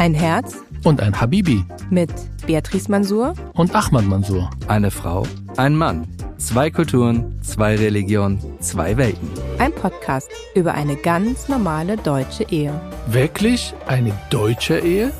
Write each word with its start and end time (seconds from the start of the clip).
Ein 0.00 0.14
Herz 0.14 0.56
und 0.82 1.02
ein 1.02 1.20
Habibi 1.20 1.62
mit 1.90 2.10
Beatrice 2.46 2.90
Mansour 2.90 3.34
und 3.52 3.74
Ahmad 3.74 4.06
Mansour. 4.06 4.48
Eine 4.66 4.90
Frau, 4.90 5.26
ein 5.58 5.76
Mann. 5.76 6.08
Zwei 6.38 6.70
Kulturen, 6.70 7.38
zwei 7.42 7.76
Religionen, 7.76 8.40
zwei 8.60 8.96
Welten. 8.96 9.28
Ein 9.58 9.74
Podcast 9.74 10.30
über 10.54 10.72
eine 10.72 10.96
ganz 10.96 11.48
normale 11.50 11.98
deutsche 11.98 12.44
Ehe. 12.44 12.80
Wirklich 13.08 13.74
eine 13.88 14.18
deutsche 14.30 14.78
Ehe? 14.78 15.12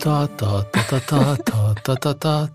Da, 0.00 0.28
da, 0.36 0.66
da, 0.70 1.00
da, 1.06 1.36
da, 1.42 1.74
da, 1.82 1.94
da, 1.94 2.12
da. 2.12 2.48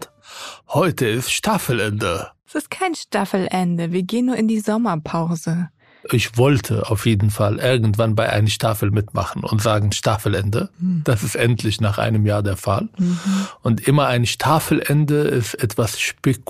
Heute 0.67 1.07
ist 1.07 1.31
Staffelende. 1.31 2.27
Es 2.45 2.53
ist 2.53 2.69
kein 2.69 2.93
Staffelende. 2.93 3.91
Wir 3.91 4.03
gehen 4.03 4.27
nur 4.27 4.35
in 4.35 4.47
die 4.47 4.59
Sommerpause. 4.59 5.69
Ich 6.11 6.37
wollte 6.37 6.89
auf 6.89 7.05
jeden 7.05 7.31
Fall 7.31 7.59
irgendwann 7.59 8.15
bei 8.15 8.29
einer 8.29 8.47
Staffel 8.47 8.91
mitmachen 8.91 9.43
und 9.43 9.61
sagen 9.61 9.91
Staffelende. 9.91 10.69
Hm. 10.79 11.01
Das 11.03 11.23
ist 11.23 11.35
endlich 11.35 11.81
nach 11.81 11.97
einem 11.97 12.25
Jahr 12.25 12.43
der 12.43 12.57
Fall. 12.57 12.89
Mhm. 12.97 13.19
Und 13.61 13.87
immer 13.87 14.07
ein 14.07 14.25
Staffelende 14.25 15.21
ist 15.21 15.55
etwas 15.55 15.99
Spek 15.99 16.41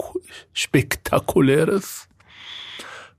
Spektakuläres. 0.54 2.08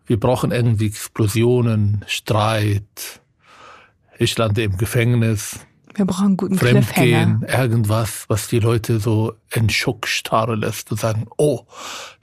Wir 0.06 0.18
brauchen 0.18 0.52
irgendwie 0.52 0.86
Explosionen, 0.86 2.04
Streit. 2.06 3.20
Ich 4.18 4.36
lande 4.38 4.62
im 4.62 4.76
Gefängnis. 4.76 5.60
Wir 5.94 6.04
brauchen 6.04 6.36
guten 6.36 6.56
Fremdgehen, 6.56 7.42
irgendwas, 7.42 8.24
was 8.28 8.48
die 8.48 8.60
Leute 8.60 9.00
so 9.00 9.34
in 9.52 9.68
Schock 9.68 10.06
starren 10.06 10.60
lässt 10.60 10.90
und 10.90 11.00
sagen, 11.00 11.26
oh, 11.36 11.66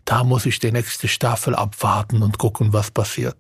da 0.06 0.24
muss 0.24 0.46
ich 0.46 0.60
die 0.60 0.72
nächste 0.72 1.08
Staffel 1.08 1.56
abwarten 1.56 2.24
und 2.24 2.38
gucken, 2.38 2.74
was 2.74 2.92
passiert. 2.92 3.36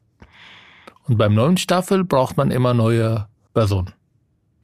Und 1.07 1.17
beim 1.17 1.33
neuen 1.33 1.57
Staffel 1.57 2.03
braucht 2.03 2.37
man 2.37 2.51
immer 2.51 2.73
neue 2.73 3.27
Personen. 3.53 3.93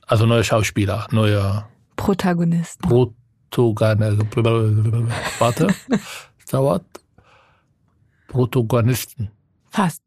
Also 0.07 0.25
neue 0.25 0.43
Schauspieler, 0.43 1.07
neue 1.11 1.65
Protagonisten. 1.95 2.89
Protagonisten. 3.51 5.09
Warte, 5.39 5.67
dauert. 6.51 6.83
Protagonisten. 8.27 9.29
Fast. 9.69 10.01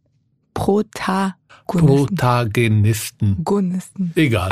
Protagonisten. 0.54 1.36
Protagonisten. 1.66 3.36
Protagonisten. 3.44 4.12
Egal. 4.14 4.50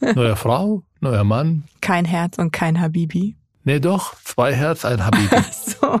Neue 0.14 0.36
Frau, 0.36 0.82
neuer 1.00 1.24
Mann. 1.24 1.64
Kein 1.80 2.04
Herz 2.04 2.38
und 2.38 2.52
kein 2.52 2.80
Habibi. 2.80 3.36
Nee, 3.64 3.80
doch, 3.80 4.14
zwei 4.24 4.54
Herz, 4.54 4.84
ein 4.84 5.04
Habibi. 5.04 5.28
So. 5.52 6.00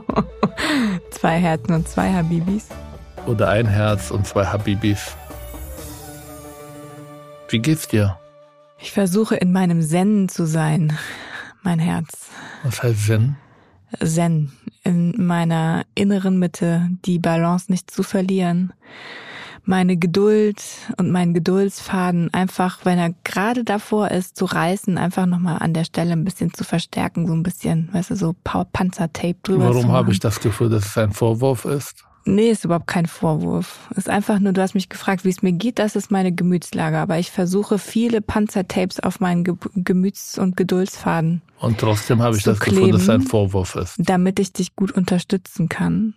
Zwei 1.10 1.38
Herzen 1.38 1.72
und 1.74 1.88
zwei 1.88 2.12
Habibis. 2.12 2.68
Oder 3.26 3.48
ein 3.48 3.66
Herz 3.66 4.10
und 4.10 4.26
zwei 4.26 4.46
Habibis. 4.46 5.16
Wie 7.48 7.58
geht's 7.58 7.88
dir? 7.88 8.18
Ich 8.78 8.92
versuche 8.92 9.36
in 9.36 9.52
meinem 9.52 9.82
Zen 9.82 10.28
zu 10.28 10.46
sein. 10.46 10.96
Mein 11.62 11.78
Herz. 11.78 12.28
Was 12.62 12.82
heißt 12.82 13.06
Zen? 13.06 13.36
Zen. 14.02 14.52
In 14.82 15.14
meiner 15.26 15.84
inneren 15.94 16.38
Mitte 16.38 16.88
die 17.04 17.18
Balance 17.18 17.70
nicht 17.70 17.90
zu 17.90 18.02
verlieren. 18.02 18.72
Meine 19.64 19.98
Geduld 19.98 20.62
und 20.96 21.10
mein 21.10 21.34
Geduldsfaden 21.34 22.32
einfach, 22.32 22.78
wenn 22.84 22.98
er 22.98 23.14
gerade 23.24 23.62
davor 23.62 24.10
ist, 24.10 24.36
zu 24.36 24.46
reißen, 24.46 24.96
einfach 24.96 25.26
nochmal 25.26 25.58
an 25.60 25.74
der 25.74 25.84
Stelle 25.84 26.12
ein 26.12 26.24
bisschen 26.24 26.54
zu 26.54 26.64
verstärken, 26.64 27.26
so 27.26 27.34
ein 27.34 27.42
bisschen, 27.42 27.90
weißt 27.92 28.10
du, 28.10 28.16
so 28.16 28.34
Pa- 28.42 28.64
Panzertape 28.64 29.36
drüber 29.42 29.68
zu 29.70 29.74
Warum 29.74 29.92
habe 29.92 30.12
ich 30.12 30.18
das 30.18 30.40
Gefühl, 30.40 30.70
dass 30.70 30.86
es 30.86 30.96
ein 30.98 31.12
Vorwurf 31.12 31.66
ist? 31.66 32.04
Nee, 32.26 32.50
ist 32.50 32.64
überhaupt 32.64 32.86
kein 32.86 33.06
Vorwurf. 33.06 33.88
Ist 33.96 34.08
einfach 34.08 34.38
nur, 34.38 34.52
du 34.52 34.60
hast 34.60 34.74
mich 34.74 34.88
gefragt, 34.88 35.24
wie 35.24 35.30
es 35.30 35.42
mir 35.42 35.52
geht, 35.52 35.78
das 35.78 35.96
ist 35.96 36.10
meine 36.10 36.32
Gemütslage. 36.32 36.98
Aber 36.98 37.18
ich 37.18 37.30
versuche 37.30 37.78
viele 37.78 38.20
Panzertapes 38.20 39.00
auf 39.00 39.20
meinen 39.20 39.42
Ge 39.44 39.54
Gemüts- 39.74 40.38
und 40.38 40.56
Geduldsfaden, 40.56 41.42
Und 41.58 41.78
trotzdem 41.78 42.22
habe 42.22 42.36
ich 42.36 42.42
das 42.42 42.60
Gefühl, 42.60 42.92
dass 42.92 43.02
es 43.02 43.08
ein 43.08 43.18
kleben. 43.20 43.30
Vorwurf 43.30 43.74
ist. 43.76 43.96
damit 43.98 44.38
ich 44.38 44.52
dich 44.52 44.76
gut 44.76 44.92
unterstützen 44.92 45.68
kann 45.68 46.14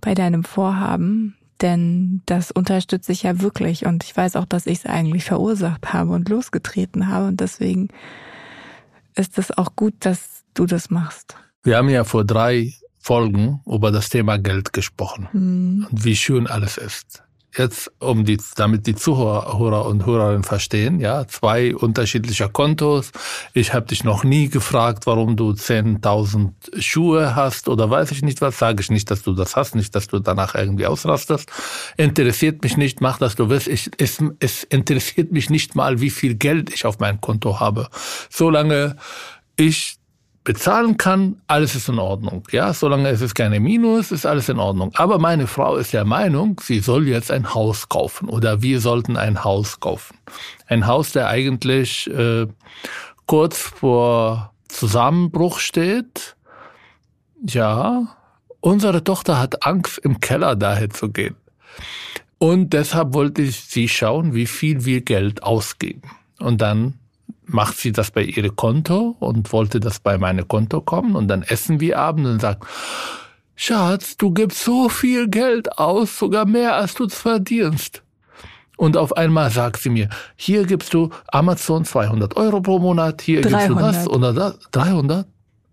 bei 0.00 0.14
deinem 0.14 0.44
Vorhaben. 0.44 1.36
Denn 1.60 2.22
das 2.26 2.50
unterstütze 2.50 3.12
ich 3.12 3.22
ja 3.22 3.40
wirklich. 3.40 3.86
Und 3.86 4.02
ich 4.04 4.16
weiß 4.16 4.36
auch, 4.36 4.46
dass 4.46 4.66
ich 4.66 4.78
es 4.78 4.86
eigentlich 4.86 5.24
verursacht 5.24 5.92
habe 5.92 6.12
und 6.12 6.28
losgetreten 6.28 7.08
habe. 7.08 7.26
Und 7.28 7.40
deswegen 7.40 7.88
ist 9.14 9.38
es 9.38 9.56
auch 9.56 9.76
gut, 9.76 9.94
dass 10.00 10.42
du 10.54 10.66
das 10.66 10.90
machst. 10.90 11.36
Wir 11.62 11.76
haben 11.76 11.88
ja 11.88 12.02
vor 12.04 12.24
drei 12.24 12.72
Folgen 13.02 13.60
über 13.66 13.90
das 13.90 14.08
Thema 14.08 14.38
Geld 14.38 14.72
gesprochen 14.72 15.28
Hm. 15.32 15.86
und 15.90 16.04
wie 16.04 16.16
schön 16.16 16.46
alles 16.46 16.76
ist. 16.78 17.22
Jetzt, 17.54 17.92
um 17.98 18.24
die, 18.24 18.38
damit 18.56 18.86
die 18.86 18.94
Zuhörer 18.94 19.84
und 19.84 20.06
Hörerinnen 20.06 20.42
verstehen, 20.42 21.00
ja, 21.00 21.28
zwei 21.28 21.76
unterschiedliche 21.76 22.48
Kontos. 22.48 23.12
Ich 23.52 23.74
habe 23.74 23.84
dich 23.84 24.04
noch 24.04 24.24
nie 24.24 24.48
gefragt, 24.48 25.04
warum 25.04 25.36
du 25.36 25.50
10.000 25.50 26.52
Schuhe 26.80 27.36
hast 27.36 27.68
oder 27.68 27.90
weiß 27.90 28.10
ich 28.12 28.22
nicht 28.22 28.40
was. 28.40 28.58
Sage 28.58 28.80
ich 28.80 28.90
nicht, 28.90 29.10
dass 29.10 29.22
du 29.22 29.34
das 29.34 29.54
hast, 29.54 29.74
nicht, 29.74 29.94
dass 29.94 30.06
du 30.08 30.18
danach 30.18 30.54
irgendwie 30.54 30.86
ausrastest. 30.86 31.50
Interessiert 31.98 32.62
mich 32.62 32.78
nicht, 32.78 33.02
mach 33.02 33.18
das 33.18 33.34
du 33.34 33.50
willst. 33.50 33.68
Ich, 33.68 33.90
es, 33.98 34.18
es 34.38 34.62
interessiert 34.64 35.30
mich 35.30 35.50
nicht 35.50 35.74
mal, 35.74 36.00
wie 36.00 36.08
viel 36.10 36.36
Geld 36.36 36.72
ich 36.72 36.86
auf 36.86 37.00
meinem 37.00 37.20
Konto 37.20 37.60
habe. 37.60 37.88
Solange 38.30 38.96
ich 39.56 39.96
bezahlen 40.44 40.96
kann, 40.96 41.40
alles 41.46 41.74
ist 41.74 41.88
in 41.88 41.98
Ordnung. 41.98 42.42
Ja, 42.50 42.72
solange 42.74 43.08
es 43.08 43.20
ist 43.20 43.34
keine 43.34 43.60
Minus, 43.60 44.10
ist 44.10 44.26
alles 44.26 44.48
in 44.48 44.58
Ordnung. 44.58 44.90
Aber 44.94 45.18
meine 45.18 45.46
Frau 45.46 45.76
ist 45.76 45.92
der 45.92 46.04
Meinung, 46.04 46.60
sie 46.62 46.80
soll 46.80 47.06
jetzt 47.06 47.30
ein 47.30 47.54
Haus 47.54 47.88
kaufen 47.88 48.28
oder 48.28 48.62
wir 48.62 48.80
sollten 48.80 49.16
ein 49.16 49.44
Haus 49.44 49.78
kaufen. 49.80 50.16
Ein 50.66 50.86
Haus, 50.86 51.12
der 51.12 51.28
eigentlich 51.28 52.10
äh, 52.10 52.46
kurz 53.26 53.58
vor 53.58 54.52
Zusammenbruch 54.68 55.60
steht. 55.60 56.36
Ja, 57.46 58.16
unsere 58.60 59.04
Tochter 59.04 59.38
hat 59.38 59.64
Angst, 59.64 59.98
im 59.98 60.20
Keller 60.20 60.56
daher 60.56 60.90
zu 60.90 61.10
gehen. 61.10 61.36
Und 62.38 62.72
deshalb 62.72 63.14
wollte 63.14 63.42
ich 63.42 63.60
sie 63.60 63.88
schauen, 63.88 64.34
wie 64.34 64.46
viel 64.46 64.84
wir 64.84 65.02
Geld 65.02 65.44
ausgeben. 65.44 66.02
Und 66.40 66.60
dann 66.60 66.94
macht 67.44 67.78
sie 67.78 67.92
das 67.92 68.10
bei 68.10 68.22
ihrem 68.22 68.56
Konto 68.56 69.16
und 69.20 69.52
wollte 69.52 69.80
das 69.80 70.00
bei 70.00 70.18
meinem 70.18 70.48
Konto 70.48 70.80
kommen 70.80 71.16
und 71.16 71.28
dann 71.28 71.42
essen 71.42 71.80
wir 71.80 71.98
abends 71.98 72.30
und 72.30 72.40
sagt, 72.40 72.66
Schatz, 73.54 74.16
du 74.16 74.32
gibst 74.32 74.64
so 74.64 74.88
viel 74.88 75.28
Geld 75.28 75.78
aus, 75.78 76.18
sogar 76.18 76.46
mehr 76.46 76.74
als 76.74 76.94
du 76.94 77.08
verdienst. 77.08 78.02
Und 78.76 78.96
auf 78.96 79.16
einmal 79.16 79.50
sagt 79.50 79.82
sie 79.82 79.90
mir, 79.90 80.08
hier 80.36 80.64
gibst 80.64 80.94
du 80.94 81.10
Amazon 81.28 81.84
200 81.84 82.36
Euro 82.36 82.60
pro 82.60 82.78
Monat, 82.78 83.22
hier 83.22 83.42
gibst 83.42 83.68
du 83.68 83.74
das 83.74 84.04
300. 84.04 84.08
oder 84.08 84.32
das. 84.32 84.58
300? 84.72 85.26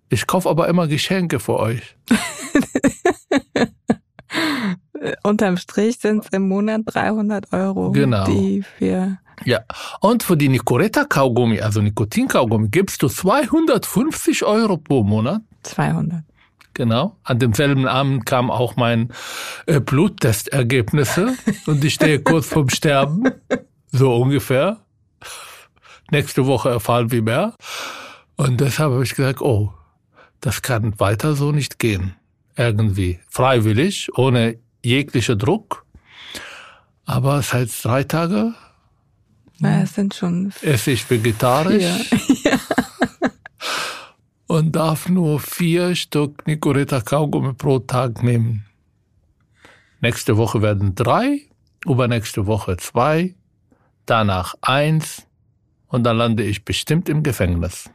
Ich 0.09 0.27
kaufe 0.27 0.49
aber 0.49 0.67
immer 0.67 0.87
Geschenke 0.87 1.39
für 1.39 1.57
euch. 1.57 1.95
Äh, 5.01 5.13
Unterm 5.23 5.57
Strich 5.57 5.99
sind 5.99 6.25
es 6.25 6.29
im 6.31 6.47
Monat 6.47 6.81
300 6.85 7.51
Euro, 7.53 7.91
Genau. 7.91 8.25
die 8.25 8.63
wir 8.79 9.17
Ja. 9.45 9.59
Und 10.01 10.23
für 10.23 10.35
die 10.37 10.49
Nicoretta-Kaugummi, 10.49 11.61
also 11.61 11.81
Nikotin-Kaugummi, 11.81 12.67
gibst 12.69 13.01
du 13.03 13.07
250 13.07 14.43
Euro 14.43 14.77
pro 14.77 15.03
Monat. 15.03 15.41
200. 15.63 16.23
Genau. 16.73 17.15
An 17.23 17.39
demselben 17.39 17.87
Abend 17.87 18.25
kam 18.25 18.49
auch 18.51 18.75
mein 18.77 19.09
äh, 19.65 19.79
Bluttestergebnisse 19.79 21.35
und 21.65 21.83
ich 21.83 21.93
stehe 21.95 22.19
kurz 22.21 22.47
vorm 22.47 22.69
Sterben. 22.79 23.23
So 23.91 24.15
ungefähr. 24.15 24.77
Nächste 26.11 26.45
Woche 26.45 26.69
erfahren 26.69 27.11
wir 27.11 27.21
mehr. 27.21 27.53
Und 28.35 28.61
deshalb 28.61 28.91
habe 28.93 29.03
ich 29.03 29.15
gesagt, 29.15 29.41
oh, 29.41 29.73
das 30.41 30.61
kann 30.61 30.99
weiter 30.99 31.35
so 31.35 31.51
nicht 31.51 31.79
gehen. 31.79 32.15
Irgendwie. 32.55 33.19
Freiwillig, 33.29 34.09
ohne 34.17 34.57
jeglicher 34.83 35.35
Druck. 35.35 35.85
Aber 37.05 37.41
seit 37.41 37.69
drei 37.83 38.03
Tagen 38.03 38.55
Na, 39.59 39.81
es 39.81 39.95
sind 39.95 40.13
schon 40.13 40.53
esse 40.61 40.91
ich 40.91 41.09
vegetarisch. 41.09 41.83
vier. 42.09 42.59
und 44.47 44.75
darf 44.75 45.09
nur 45.09 45.39
vier 45.39 45.95
Stück 45.95 46.45
Nicoretta 46.47 47.01
Kaugummi 47.01 47.53
pro 47.53 47.79
Tag 47.79 48.23
nehmen. 48.23 48.65
Nächste 50.01 50.37
Woche 50.37 50.61
werden 50.61 50.95
drei, 50.95 51.41
übernächste 51.85 52.45
Woche 52.47 52.77
zwei, 52.77 53.35
danach 54.05 54.55
eins 54.61 55.27
und 55.87 56.03
dann 56.03 56.17
lande 56.17 56.43
ich 56.43 56.63
bestimmt 56.63 57.09
im 57.09 57.21
Gefängnis, 57.23 57.89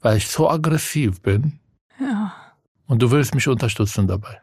weil 0.00 0.16
ich 0.16 0.26
so 0.28 0.50
aggressiv 0.50 1.20
bin 1.22 1.60
Ja. 2.00 2.34
und 2.86 3.00
du 3.02 3.10
willst 3.10 3.34
mich 3.34 3.46
unterstützen 3.48 4.06
dabei. 4.08 4.40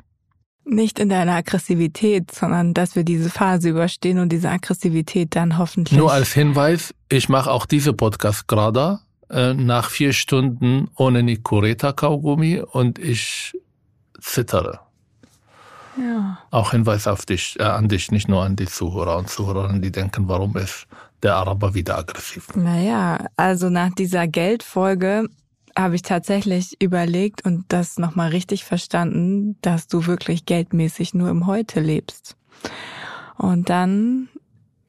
Nicht 0.73 1.00
in 1.00 1.09
deiner 1.09 1.35
Aggressivität, 1.35 2.31
sondern 2.31 2.73
dass 2.73 2.95
wir 2.95 3.03
diese 3.03 3.29
Phase 3.29 3.68
überstehen 3.68 4.19
und 4.19 4.29
diese 4.29 4.50
Aggressivität 4.50 5.35
dann 5.35 5.57
hoffentlich. 5.57 6.00
Nur 6.00 6.13
als 6.13 6.31
Hinweis, 6.31 6.94
ich 7.09 7.27
mache 7.27 7.51
auch 7.51 7.65
diese 7.65 7.91
Podcast 7.91 8.47
gerade 8.47 9.00
äh, 9.29 9.53
nach 9.53 9.89
vier 9.89 10.13
Stunden 10.13 10.89
ohne 10.95 11.23
Nicoretta 11.23 11.91
Kaugummi 11.91 12.62
und 12.62 13.00
ich 13.00 13.53
zittere. 14.21 14.79
Ja. 15.97 16.38
Auch 16.51 16.71
Hinweis 16.71 17.06
auf 17.06 17.25
dich, 17.25 17.59
äh, 17.59 17.63
an 17.63 17.89
dich, 17.89 18.09
nicht 18.12 18.29
nur 18.29 18.41
an 18.41 18.56
die 18.56 18.65
Zuhörer 18.65 19.18
und 19.18 19.29
Zuhörerinnen, 19.29 19.81
die 19.81 19.91
denken, 19.91 20.29
warum 20.29 20.56
ist 20.56 20.88
der 21.21 21.35
Araber 21.35 21.73
wieder 21.73 21.97
aggressiv. 21.97 22.47
Naja, 22.56 23.25
also 23.35 23.69
nach 23.69 23.94
dieser 23.94 24.25
Geldfolge 24.25 25.27
habe 25.77 25.95
ich 25.95 26.01
tatsächlich 26.01 26.81
überlegt 26.81 27.45
und 27.45 27.65
das 27.69 27.97
nochmal 27.97 28.29
richtig 28.29 28.63
verstanden, 28.63 29.57
dass 29.62 29.88
du 29.88 30.06
wirklich 30.06 30.45
geldmäßig 30.45 31.13
nur 31.13 31.29
im 31.29 31.47
Heute 31.47 31.79
lebst. 31.79 32.35
Und 33.38 33.69
dann 33.69 34.29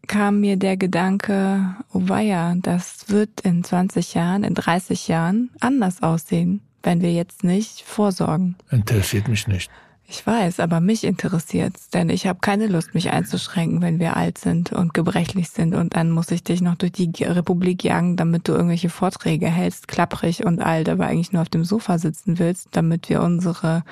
kam 0.07 0.41
mir 0.41 0.57
der 0.57 0.77
Gedanke, 0.77 1.77
oh 1.93 2.03
weia, 2.03 2.55
das 2.57 3.09
wird 3.09 3.41
in 3.43 3.65
20 3.65 4.15
Jahren, 4.15 4.45
in 4.45 4.55
30 4.55 5.09
Jahren 5.09 5.51
anders 5.61 6.03
aussehen, 6.03 6.61
wenn 6.83 7.01
wir 7.01 7.13
jetzt 7.13 7.45
nicht 7.45 7.83
vorsorgen. 7.83 8.57
Interessiert 8.71 9.29
mich 9.29 9.47
nicht. 9.47 9.71
Ich 10.07 10.27
weiß, 10.27 10.61
aber 10.61 10.81
mich 10.81 11.05
interessiert's, 11.05 11.89
denn 11.89 12.11
ich 12.11 12.27
habe 12.27 12.41
keine 12.41 12.67
Lust, 12.67 12.95
mich 12.95 13.11
einzuschränken, 13.11 13.81
wenn 13.81 13.99
wir 13.99 14.17
alt 14.17 14.37
sind 14.37 14.71
und 14.73 14.93
gebrechlich 14.93 15.49
sind 15.49 15.75
und 15.75 15.97
dann 15.97 16.11
muss 16.11 16.31
ich 16.31 16.45
dich 16.45 16.61
noch 16.61 16.75
durch 16.75 16.93
die 16.93 17.11
Republik 17.25 17.83
jagen, 17.83 18.17
damit 18.17 18.47
du 18.47 18.53
irgendwelche 18.53 18.91
Vorträge 18.91 19.47
hältst, 19.47 19.89
klapprig 19.89 20.45
und 20.45 20.61
alt, 20.61 20.91
aber 20.91 21.07
eigentlich 21.07 21.33
nur 21.33 21.41
auf 21.41 21.49
dem 21.49 21.65
Sofa 21.65 21.99
sitzen 21.99 22.39
willst, 22.39 22.69
damit 22.73 23.09
wir 23.09 23.23
unsere 23.23 23.85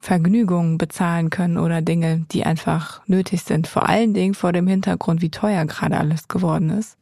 Vergnügungen 0.00 0.78
bezahlen 0.78 1.30
können 1.30 1.58
oder 1.58 1.82
Dinge, 1.82 2.24
die 2.30 2.44
einfach 2.44 3.06
nötig 3.06 3.42
sind. 3.42 3.66
Vor 3.66 3.88
allen 3.88 4.14
Dingen 4.14 4.34
vor 4.34 4.52
dem 4.52 4.66
Hintergrund, 4.66 5.22
wie 5.22 5.30
teuer 5.30 5.64
gerade 5.66 5.98
alles 5.98 6.28
geworden 6.28 6.70
ist. 6.70 6.96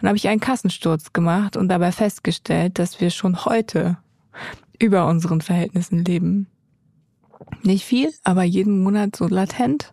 Und 0.00 0.08
habe 0.08 0.16
ich 0.16 0.28
einen 0.28 0.40
Kassensturz 0.40 1.12
gemacht 1.12 1.56
und 1.56 1.68
dabei 1.68 1.92
festgestellt, 1.92 2.78
dass 2.78 3.00
wir 3.00 3.10
schon 3.10 3.44
heute 3.44 3.98
über 4.78 5.06
unseren 5.06 5.42
Verhältnissen 5.42 6.04
leben. 6.04 6.46
Nicht 7.62 7.84
viel, 7.84 8.12
aber 8.24 8.42
jeden 8.42 8.82
Monat 8.82 9.16
so 9.16 9.26
latent. 9.26 9.92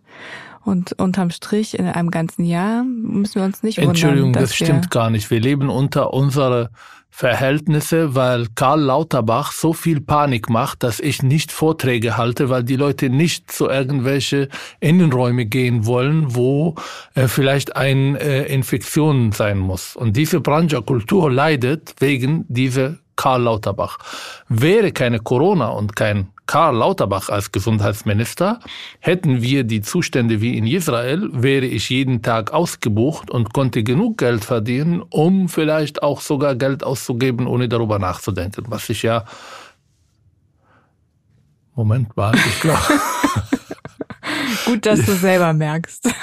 Und 0.64 0.92
unterm 0.98 1.30
Strich 1.30 1.78
in 1.78 1.86
einem 1.86 2.10
ganzen 2.10 2.44
Jahr 2.44 2.84
müssen 2.84 3.36
wir 3.36 3.44
uns 3.44 3.62
nicht 3.62 3.78
wundern. 3.78 3.90
Entschuldigung, 3.90 4.32
das 4.34 4.54
stimmt 4.54 4.90
gar 4.90 5.08
nicht. 5.08 5.30
Wir 5.30 5.40
leben 5.40 5.70
unter 5.70 6.12
unsere 6.12 6.70
Verhältnisse, 7.10 8.14
weil 8.14 8.46
Karl 8.54 8.82
Lauterbach 8.82 9.52
so 9.52 9.72
viel 9.72 10.00
Panik 10.00 10.50
macht, 10.50 10.82
dass 10.82 11.00
ich 11.00 11.22
nicht 11.22 11.50
Vorträge 11.50 12.16
halte, 12.16 12.48
weil 12.48 12.62
die 12.62 12.76
Leute 12.76 13.08
nicht 13.08 13.50
zu 13.50 13.68
irgendwelche 13.68 14.48
Innenräume 14.78 15.46
gehen 15.46 15.86
wollen, 15.86 16.36
wo 16.36 16.74
äh, 17.14 17.26
vielleicht 17.26 17.74
eine 17.74 18.20
äh, 18.20 18.52
Infektion 18.52 19.32
sein 19.32 19.58
muss. 19.58 19.96
Und 19.96 20.16
diese 20.16 20.40
Branche 20.40 20.80
Kultur 20.82 21.30
leidet 21.30 21.94
wegen 21.98 22.44
dieser 22.48 22.98
Karl 23.16 23.42
Lauterbach. 23.42 23.98
Wäre 24.48 24.92
keine 24.92 25.18
Corona 25.18 25.68
und 25.70 25.96
kein 25.96 26.28
Karl 26.48 26.76
Lauterbach 26.76 27.28
als 27.28 27.52
Gesundheitsminister, 27.52 28.58
hätten 29.00 29.42
wir 29.42 29.64
die 29.64 29.82
Zustände 29.82 30.40
wie 30.40 30.56
in 30.56 30.66
Israel, 30.66 31.28
wäre 31.30 31.66
ich 31.66 31.90
jeden 31.90 32.22
Tag 32.22 32.54
ausgebucht 32.54 33.30
und 33.30 33.52
konnte 33.52 33.82
genug 33.82 34.16
Geld 34.16 34.46
verdienen, 34.46 35.02
um 35.02 35.50
vielleicht 35.50 36.02
auch 36.02 36.22
sogar 36.22 36.54
Geld 36.56 36.82
auszugeben, 36.82 37.46
ohne 37.46 37.68
darüber 37.68 37.98
nachzudenken. 37.98 38.64
Was 38.68 38.88
ich 38.88 39.02
ja. 39.02 39.24
Moment 41.74 42.16
mal, 42.16 42.34
ich 42.34 42.60
glaube. 42.60 42.80
Gut, 44.64 44.86
dass 44.86 45.04
du 45.04 45.12
selber 45.12 45.52
merkst. 45.52 46.08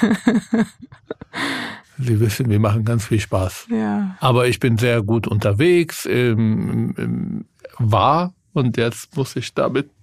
Sie 1.98 2.20
wissen, 2.20 2.50
wir 2.50 2.58
machen 2.58 2.84
ganz 2.84 3.06
viel 3.06 3.20
Spaß. 3.20 3.68
Ja. 3.70 4.16
Aber 4.18 4.48
ich 4.48 4.58
bin 4.58 4.76
sehr 4.76 5.02
gut 5.02 5.26
unterwegs, 5.26 6.04
ähm, 6.04 6.94
ähm, 6.98 7.44
war 7.78 8.34
und 8.52 8.76
jetzt 8.76 9.16
muss 9.16 9.34
ich 9.36 9.54
damit 9.54 9.95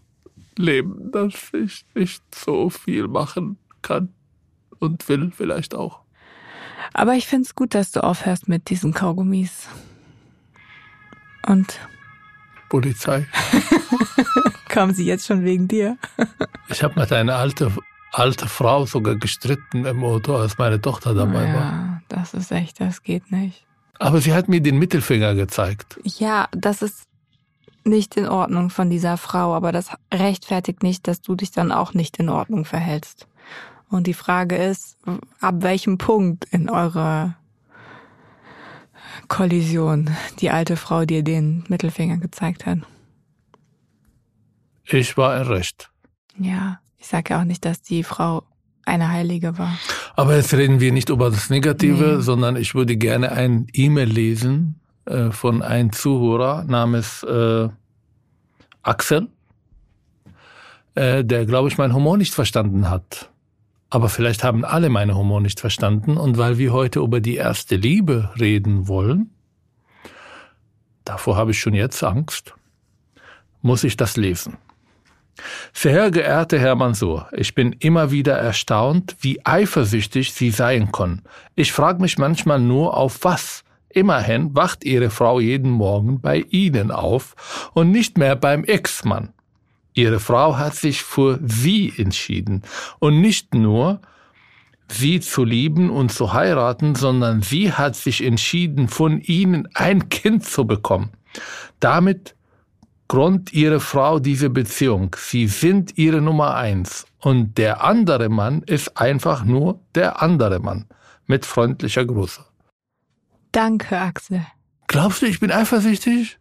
leben, 0.57 1.11
dass 1.11 1.53
ich 1.53 1.85
nicht 1.95 2.23
so 2.33 2.69
viel 2.69 3.07
machen 3.07 3.57
kann 3.81 4.09
und 4.79 5.07
will 5.09 5.31
vielleicht 5.35 5.75
auch. 5.75 6.01
Aber 6.94 7.13
ich 7.15 7.27
finde 7.27 7.45
es 7.45 7.55
gut, 7.55 7.73
dass 7.75 7.91
du 7.91 8.03
aufhörst 8.03 8.47
mit 8.47 8.69
diesen 8.69 8.94
Kaugummis. 8.94 9.67
Und 11.47 11.79
Polizei. 12.69 13.27
kommen 14.73 14.94
sie 14.94 15.05
jetzt 15.05 15.27
schon 15.27 15.44
wegen 15.45 15.67
dir? 15.67 15.97
ich 16.67 16.83
habe 16.83 16.99
mit 16.99 17.11
einer 17.13 17.35
alte, 17.35 17.71
alte 18.11 18.47
Frau 18.47 18.85
sogar 18.85 19.15
gestritten 19.15 19.85
im 19.85 20.03
Auto, 20.03 20.35
als 20.35 20.57
meine 20.57 20.81
Tochter 20.81 21.13
dabei 21.13 21.45
ja, 21.45 21.53
war. 21.53 22.01
das 22.09 22.33
ist 22.33 22.51
echt, 22.51 22.79
das 22.79 23.03
geht 23.03 23.31
nicht. 23.31 23.65
Aber 23.99 24.19
sie 24.19 24.33
hat 24.33 24.49
mir 24.49 24.61
den 24.61 24.79
Mittelfinger 24.79 25.35
gezeigt. 25.35 25.99
Ja, 26.03 26.47
das 26.51 26.81
ist 26.81 27.03
nicht 27.85 28.15
in 28.18 28.27
Ordnung 28.27 28.69
von 28.69 28.89
dieser 28.89 29.18
Frau, 29.18 29.53
aber 29.53 29.71
das 29.71 29.89
rechtfertigt 30.13 30.83
nicht, 30.83 31.07
dass 31.07 31.21
du 31.21 31.35
dich 31.35 31.51
dann 31.51 31.71
auch 31.71 31.94
nicht 31.94 32.18
in 32.18 32.30
Ordnung 32.30 32.65
verhältst. 32.65 33.27
Und 33.89 34.07
die 34.07 34.13
Frage 34.13 34.56
ist, 34.56 34.97
ab 35.39 35.56
welchem 35.59 35.97
Punkt 35.97 36.45
in 36.45 36.69
eurer 36.69 37.35
Kollision 39.27 40.09
die 40.39 40.50
alte 40.50 40.75
Frau 40.77 41.06
dir 41.06 41.24
den 41.24 41.63
Mittelfinger 41.68 42.18
gezeigt 42.18 42.65
hat. 42.65 42.80
Ich 44.85 45.15
war 45.18 45.39
in 45.39 45.47
Recht. 45.47 45.89
Ja, 46.38 46.80
ich 46.97 47.07
sage 47.07 47.33
ja 47.33 47.39
auch 47.41 47.45
nicht, 47.45 47.65
dass 47.65 47.81
die 47.81 48.03
Frau 48.03 48.44
eine 48.85 49.09
Heilige 49.09 49.57
war. 49.57 49.77
Aber 50.15 50.35
jetzt 50.35 50.53
reden 50.53 50.80
wir 50.80 50.91
nicht 50.91 51.09
über 51.09 51.30
das 51.30 51.50
Negative, 51.50 52.15
Nee. 52.18 52.21
sondern 52.21 52.56
ich 52.56 52.75
würde 52.75 52.97
gerne 52.97 53.31
ein 53.31 53.68
E-Mail 53.74 54.09
lesen 54.09 54.80
äh, 55.05 55.31
von 55.31 55.61
einem 55.61 55.91
Zuhörer 55.91 56.63
namens 56.63 57.23
äh, 57.23 57.69
Axel, 58.81 59.27
äh, 60.95 61.23
der, 61.23 61.45
glaube 61.45 61.69
ich, 61.69 61.77
mein 61.77 61.94
Humor 61.94 62.17
nicht 62.17 62.33
verstanden 62.33 62.89
hat. 62.89 63.29
Aber 63.89 64.09
vielleicht 64.09 64.44
haben 64.44 64.65
alle 64.65 64.89
meine 64.89 65.15
Humor 65.15 65.39
nicht 65.39 65.59
verstanden. 65.59 66.17
Und 66.17 66.38
weil 66.38 66.57
wir 66.57 66.73
heute 66.73 67.00
über 67.00 67.19
die 67.19 67.35
erste 67.35 67.75
Liebe 67.75 68.31
reden 68.39 68.88
wollen, 68.88 69.29
davor 71.06 71.38
habe 71.38 71.51
ich 71.51 71.59
schon 71.59 71.73
jetzt 71.73 72.03
Angst, 72.03 72.56
muss 73.61 73.83
ich 73.83 73.95
das 73.95 74.17
lesen. 74.17 74.57
Sehr 75.73 76.11
geehrter 76.11 76.59
Herr 76.59 76.75
Mansour, 76.75 77.29
ich 77.33 77.56
bin 77.56 77.73
immer 77.73 78.11
wieder 78.11 78.38
erstaunt, 78.38 79.15
wie 79.21 79.45
eifersüchtig 79.45 80.33
Sie 80.33 80.51
sein 80.51 80.91
können. 80.91 81.23
Ich 81.56 81.71
frage 81.71 82.01
mich 82.01 82.17
manchmal 82.17 82.59
nur 82.59 82.95
auf 82.95 83.23
was. 83.23 83.63
Immerhin 83.94 84.56
wacht 84.56 84.84
Ihre 84.84 85.10
Frau 85.10 85.40
jeden 85.40 85.72
Morgen 85.72 86.19
bei 86.19 86.45
Ihnen 86.50 86.92
auf 86.92 87.69
und 87.74 87.92
nicht 87.92 88.18
mehr 88.18 88.36
beim 88.36 88.63
Ex-Mann. 88.63 89.34
Ihre 89.94 90.19
Frau 90.19 90.57
hat 90.57 90.75
sich 90.75 91.04
für 91.04 91.40
Sie 91.45 91.94
entschieden 91.98 92.63
und 93.00 93.22
nicht 93.22 93.54
nur 93.54 94.01
Sie 94.88 95.19
zu 95.19 95.44
lieben 95.44 95.90
und 95.90 96.12
zu 96.12 96.34
heiraten, 96.34 96.95
sondern 96.95 97.42
sie 97.42 97.72
hat 97.72 97.95
sich 97.95 98.24
entschieden, 98.24 98.90
von 98.90 99.22
Ihnen 99.22 99.68
ein 99.74 100.10
Kind 100.10 100.45
zu 100.45 100.68
bekommen. 100.68 101.12
Damit 101.80 102.35
Grund 103.14 103.54
ihre 103.54 103.80
Frau 103.80 104.18
diese 104.18 104.50
Beziehung. 104.50 105.16
Sie 105.19 105.47
sind 105.47 105.97
ihre 106.00 106.19
Nummer 106.19 106.56
eins. 106.56 107.06
Und 107.19 107.59
der 107.59 107.83
andere 107.83 108.28
Mann 108.28 108.64
ist 108.64 108.97
einfach 108.97 109.45
nur 109.45 109.80
der 109.94 110.21
andere 110.23 110.59
Mann. 110.59 110.88
Mit 111.28 111.45
freundlicher 111.45 112.06
Grüße. 112.06 112.44
Danke, 113.54 113.98
Axel. 113.98 114.45
Glaubst 114.88 115.22
du, 115.22 115.28
ich 115.28 115.40
bin 115.40 115.52
eifersüchtig? 115.52 116.38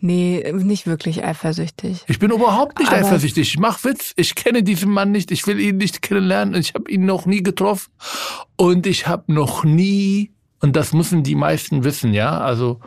Nee, 0.00 0.52
nicht 0.54 0.86
wirklich 0.86 1.24
eifersüchtig. 1.24 2.04
Ich 2.08 2.18
bin 2.18 2.30
überhaupt 2.30 2.78
nicht 2.78 2.88
Aber- 2.92 2.98
eifersüchtig. 2.98 3.54
Ich 3.54 3.58
mach 3.58 3.82
Witz. 3.84 4.14
Ich 4.16 4.34
kenne 4.34 4.62
diesen 4.62 4.90
Mann 4.90 5.10
nicht. 5.12 5.30
Ich 5.30 5.46
will 5.46 5.58
ihn 5.60 5.76
nicht 5.76 6.02
kennenlernen. 6.02 6.54
Ich 6.60 6.74
habe 6.74 6.90
ihn 6.90 7.04
noch 7.04 7.26
nie 7.26 7.42
getroffen. 7.42 7.90
Und 8.56 8.86
ich 8.86 9.06
habe 9.06 9.32
noch 9.32 9.64
nie, 9.64 10.32
und 10.60 10.76
das 10.76 10.92
müssen 10.92 11.22
die 11.24 11.34
meisten 11.34 11.84
wissen, 11.84 12.14
ja, 12.14 12.40
also 12.40 12.80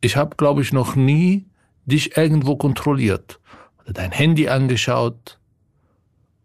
ich 0.00 0.16
habe, 0.16 0.36
glaube 0.36 0.62
ich, 0.62 0.72
noch 0.72 0.96
nie 0.96 1.46
dich 1.84 2.16
irgendwo 2.16 2.56
kontrolliert. 2.56 3.38
Oder 3.84 3.92
dein 3.92 4.10
Handy 4.10 4.48
angeschaut. 4.48 5.38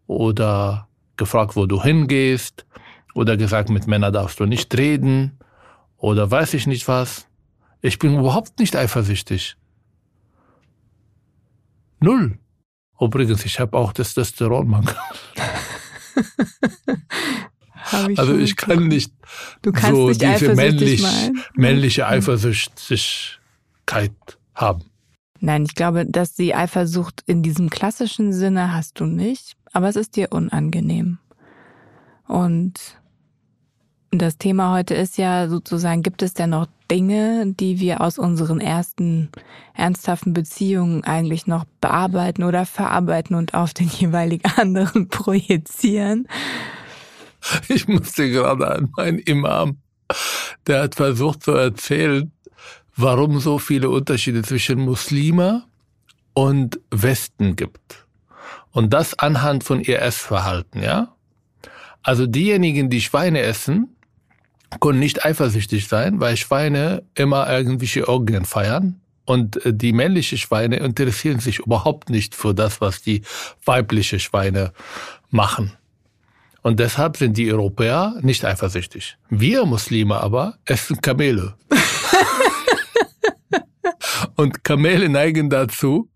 Oder 0.06 0.88
gefragt, 1.16 1.56
wo 1.56 1.66
du 1.66 1.82
hingehst. 1.82 2.66
Oder 3.14 3.36
gesagt, 3.36 3.68
mit 3.70 3.86
Männern 3.86 4.12
darfst 4.12 4.38
du 4.38 4.44
nicht 4.46 4.76
reden. 4.76 5.37
Oder 5.98 6.30
weiß 6.30 6.54
ich 6.54 6.66
nicht 6.66 6.88
was. 6.88 7.26
Ich 7.80 7.98
bin 7.98 8.18
überhaupt 8.18 8.58
nicht 8.58 8.76
eifersüchtig. 8.76 9.56
Null. 12.00 12.38
Übrigens, 13.00 13.44
ich 13.44 13.60
habe 13.60 13.76
auch 13.76 13.92
Testosteronmangel. 13.92 14.96
Ich 18.08 18.18
Also 18.18 18.36
ich 18.36 18.56
kann 18.56 18.88
nicht 18.88 19.12
Du 19.62 19.72
kannst 19.72 19.88
so 19.88 20.08
nicht 20.08 20.20
diese 20.20 20.54
männlich, 20.54 21.02
männliche 21.54 22.06
Eifersüchtigkeit 22.06 24.12
haben. 24.54 24.84
Nein, 25.40 25.64
ich 25.64 25.74
glaube, 25.74 26.04
dass 26.04 26.34
die 26.34 26.54
Eifersucht 26.54 27.22
in 27.26 27.42
diesem 27.42 27.70
klassischen 27.70 28.34
Sinne 28.34 28.74
hast 28.74 29.00
du 29.00 29.06
nicht, 29.06 29.56
aber 29.72 29.88
es 29.88 29.96
ist 29.96 30.16
dir 30.16 30.32
unangenehm. 30.32 31.18
Und 32.26 32.97
das 34.10 34.38
Thema 34.38 34.72
heute 34.72 34.94
ist 34.94 35.18
ja 35.18 35.48
sozusagen, 35.48 36.02
gibt 36.02 36.22
es 36.22 36.34
denn 36.34 36.50
noch 36.50 36.66
Dinge, 36.90 37.54
die 37.58 37.80
wir 37.80 38.00
aus 38.00 38.18
unseren 38.18 38.60
ersten 38.60 39.30
ernsthaften 39.74 40.32
Beziehungen 40.32 41.04
eigentlich 41.04 41.46
noch 41.46 41.64
bearbeiten 41.80 42.42
oder 42.44 42.64
verarbeiten 42.64 43.36
und 43.36 43.54
auf 43.54 43.74
den 43.74 43.88
jeweiligen 43.98 44.50
anderen 44.56 45.08
projizieren? 45.08 46.26
Ich 47.68 47.86
musste 47.86 48.30
gerade 48.30 48.68
an 48.70 48.92
meinen 48.96 49.18
Imam 49.18 49.78
der 50.66 50.82
hat 50.82 50.94
versucht 50.94 51.42
zu 51.42 51.52
erzählen, 51.52 52.32
warum 52.96 53.40
so 53.40 53.58
viele 53.58 53.90
Unterschiede 53.90 54.42
zwischen 54.42 54.80
Muslime 54.80 55.64
und 56.34 56.80
Westen 56.90 57.56
gibt. 57.56 58.06
Und 58.70 58.92
das 58.92 59.18
anhand 59.18 59.64
von 59.64 59.80
ihr 59.80 60.00
Essverhalten, 60.02 60.82
ja? 60.82 61.14
Also 62.02 62.26
diejenigen, 62.26 62.90
die 62.90 63.00
Schweine 63.00 63.40
essen, 63.40 63.96
können 64.80 64.98
nicht 64.98 65.24
eifersüchtig 65.24 65.88
sein, 65.88 66.20
weil 66.20 66.36
Schweine 66.36 67.02
immer 67.14 67.50
irgendwelche 67.50 68.08
Orgien 68.08 68.44
feiern. 68.44 69.00
Und 69.24 69.64
äh, 69.64 69.74
die 69.74 69.92
männliche 69.92 70.38
Schweine 70.38 70.76
interessieren 70.76 71.40
sich 71.40 71.58
überhaupt 71.58 72.10
nicht 72.10 72.34
für 72.34 72.54
das, 72.54 72.80
was 72.80 73.02
die 73.02 73.22
weibliche 73.64 74.20
Schweine 74.20 74.72
machen. 75.30 75.72
Und 76.62 76.80
deshalb 76.80 77.16
sind 77.16 77.36
die 77.36 77.52
Europäer 77.52 78.14
nicht 78.20 78.44
eifersüchtig. 78.44 79.16
Wir 79.30 79.64
Muslime 79.64 80.20
aber 80.20 80.58
essen 80.64 81.00
Kamele. 81.00 81.54
Und 84.34 84.64
Kamele 84.64 85.08
neigen 85.08 85.50
dazu, 85.50 86.10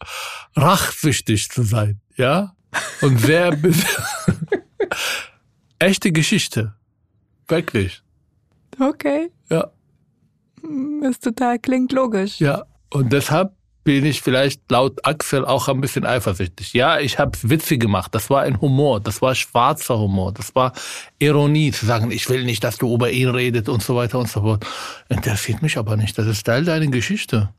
rachsüchtig 0.55 1.51
zu 1.51 1.63
sein, 1.63 2.01
ja? 2.17 2.55
Und 3.01 3.19
sehr, 3.19 3.57
echte 5.79 6.13
Geschichte. 6.13 6.75
Wirklich. 7.49 8.03
Okay. 8.79 9.31
Ja. 9.51 9.71
Ist 11.03 11.25
total, 11.25 11.59
klingt 11.59 11.93
logisch. 11.93 12.41
Ja. 12.41 12.65
Und 12.91 13.13
deshalb 13.13 13.53
bin 13.85 14.05
ich 14.05 14.23
vielleicht 14.23 14.71
laut 14.71 15.05
Axel 15.05 15.45
auch 15.45 15.69
ein 15.69 15.81
bisschen 15.81 16.07
eifersüchtig. 16.07 16.73
Ja, 16.73 17.01
ich 17.01 17.19
habe 17.19 17.37
Witze 17.43 17.79
gemacht. 17.79 18.15
Das 18.15 18.31
war 18.31 18.43
ein 18.43 18.61
Humor. 18.61 19.01
Das 19.01 19.21
war 19.21 19.35
schwarzer 19.35 19.99
Humor. 19.99 20.33
Das 20.33 20.55
war 20.55 20.73
Ironie 21.19 21.73
zu 21.73 21.87
sagen, 21.87 22.11
ich 22.11 22.29
will 22.29 22.45
nicht, 22.45 22.63
dass 22.63 22.79
du 22.79 22.95
über 22.95 23.11
ihn 23.11 23.29
redet 23.29 23.69
und 23.69 23.83
so 23.83 23.97
weiter 23.97 24.19
und 24.19 24.29
so 24.29 24.43
fort. 24.43 24.65
Interessiert 25.09 25.63
mich 25.63 25.79
aber 25.79 25.97
nicht. 25.97 26.17
Das 26.17 26.27
ist 26.27 26.45
Teil 26.45 26.65
deiner 26.65 26.87
Geschichte. 26.87 27.51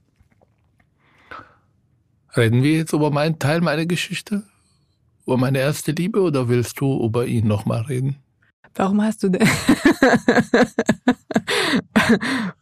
Reden 2.35 2.63
wir 2.63 2.77
jetzt 2.77 2.93
über 2.93 3.11
meinen 3.11 3.37
Teil 3.37 3.61
meiner 3.61 3.85
Geschichte? 3.85 4.43
Über 5.25 5.37
meine 5.37 5.59
erste 5.59 5.91
Liebe 5.91 6.21
oder 6.21 6.47
willst 6.47 6.79
du 6.79 7.03
über 7.03 7.25
ihn 7.25 7.47
nochmal 7.47 7.81
reden? 7.81 8.22
Warum 8.75 9.01
hast 9.01 9.23
du 9.23 9.29
denn, 9.29 9.47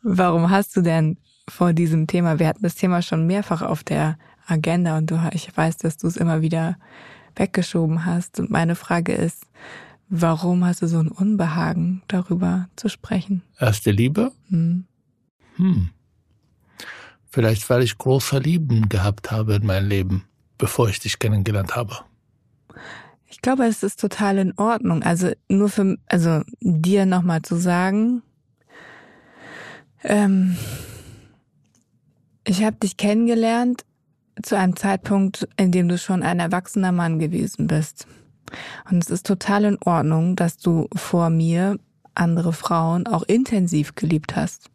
warum 0.01 0.49
hast 0.49 0.75
du 0.75 0.81
denn 0.81 1.17
vor 1.49 1.73
diesem 1.73 2.07
Thema, 2.07 2.39
wir 2.39 2.47
hatten 2.47 2.63
das 2.63 2.75
Thema 2.75 3.01
schon 3.01 3.27
mehrfach 3.27 3.61
auf 3.61 3.83
der 3.83 4.17
Agenda 4.45 4.97
und 4.97 5.09
du, 5.11 5.19
ich 5.33 5.55
weiß, 5.55 5.77
dass 5.77 5.97
du 5.97 6.07
es 6.07 6.17
immer 6.17 6.41
wieder 6.41 6.77
weggeschoben 7.35 8.05
hast. 8.05 8.39
Und 8.39 8.51
meine 8.51 8.75
Frage 8.75 9.13
ist, 9.13 9.45
warum 10.09 10.65
hast 10.65 10.81
du 10.81 10.87
so 10.87 10.99
ein 10.99 11.07
Unbehagen, 11.07 12.03
darüber 12.07 12.67
zu 12.75 12.89
sprechen? 12.89 13.41
Erste 13.59 13.91
Liebe? 13.91 14.31
Hm. 14.49 14.85
hm. 15.55 15.89
Vielleicht, 17.29 17.69
weil 17.69 17.81
ich 17.81 17.97
große 17.97 18.39
Lieben 18.39 18.89
gehabt 18.89 19.31
habe 19.31 19.55
in 19.55 19.65
meinem 19.65 19.87
Leben, 19.87 20.25
bevor 20.57 20.89
ich 20.89 20.99
dich 20.99 21.17
kennengelernt 21.17 21.77
habe. 21.77 21.99
Ich 23.31 23.41
glaube, 23.41 23.65
es 23.65 23.81
ist 23.81 23.99
total 23.99 24.37
in 24.37 24.53
Ordnung. 24.57 25.03
Also 25.03 25.31
nur 25.47 25.69
für, 25.69 25.97
also 26.07 26.41
dir 26.59 27.05
nochmal 27.05 27.41
zu 27.41 27.55
sagen, 27.55 28.21
ähm, 30.03 30.57
ich 32.43 32.63
habe 32.63 32.75
dich 32.75 32.97
kennengelernt 32.97 33.85
zu 34.43 34.57
einem 34.57 34.75
Zeitpunkt, 34.75 35.47
in 35.57 35.71
dem 35.71 35.87
du 35.87 35.97
schon 35.97 36.23
ein 36.23 36.39
erwachsener 36.39 36.91
Mann 36.91 37.19
gewesen 37.19 37.67
bist. 37.67 38.05
Und 38.89 39.01
es 39.01 39.09
ist 39.09 39.25
total 39.25 39.63
in 39.63 39.77
Ordnung, 39.85 40.35
dass 40.35 40.57
du 40.57 40.87
vor 40.93 41.29
mir 41.29 41.79
andere 42.13 42.51
Frauen 42.51 43.07
auch 43.07 43.23
intensiv 43.23 43.95
geliebt 43.95 44.35
hast. 44.35 44.69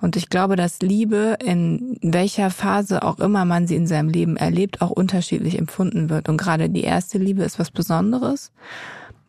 Und 0.00 0.16
ich 0.16 0.28
glaube, 0.28 0.56
dass 0.56 0.80
Liebe 0.80 1.36
in 1.44 1.98
welcher 2.02 2.50
Phase 2.50 3.02
auch 3.02 3.18
immer 3.18 3.44
man 3.44 3.66
sie 3.66 3.76
in 3.76 3.86
seinem 3.86 4.08
Leben 4.08 4.36
erlebt, 4.36 4.80
auch 4.80 4.90
unterschiedlich 4.90 5.58
empfunden 5.58 6.08
wird. 6.08 6.28
Und 6.28 6.36
gerade 6.36 6.70
die 6.70 6.84
erste 6.84 7.18
Liebe 7.18 7.42
ist 7.42 7.58
was 7.58 7.70
Besonderes. 7.70 8.52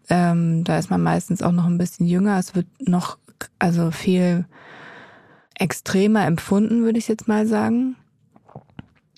Ähm, 0.10 0.64
da 0.64 0.78
ist 0.78 0.90
man 0.90 1.02
meistens 1.02 1.42
auch 1.42 1.52
noch 1.52 1.66
ein 1.66 1.78
bisschen 1.78 2.06
jünger. 2.06 2.38
Es 2.38 2.56
wird 2.56 2.68
noch, 2.80 3.18
also 3.58 3.92
viel 3.92 4.46
extremer 5.56 6.26
empfunden, 6.26 6.84
würde 6.84 7.00
ich 7.00 7.08
jetzt 7.08 7.28
mal 7.28 7.46
sagen. 7.48 7.96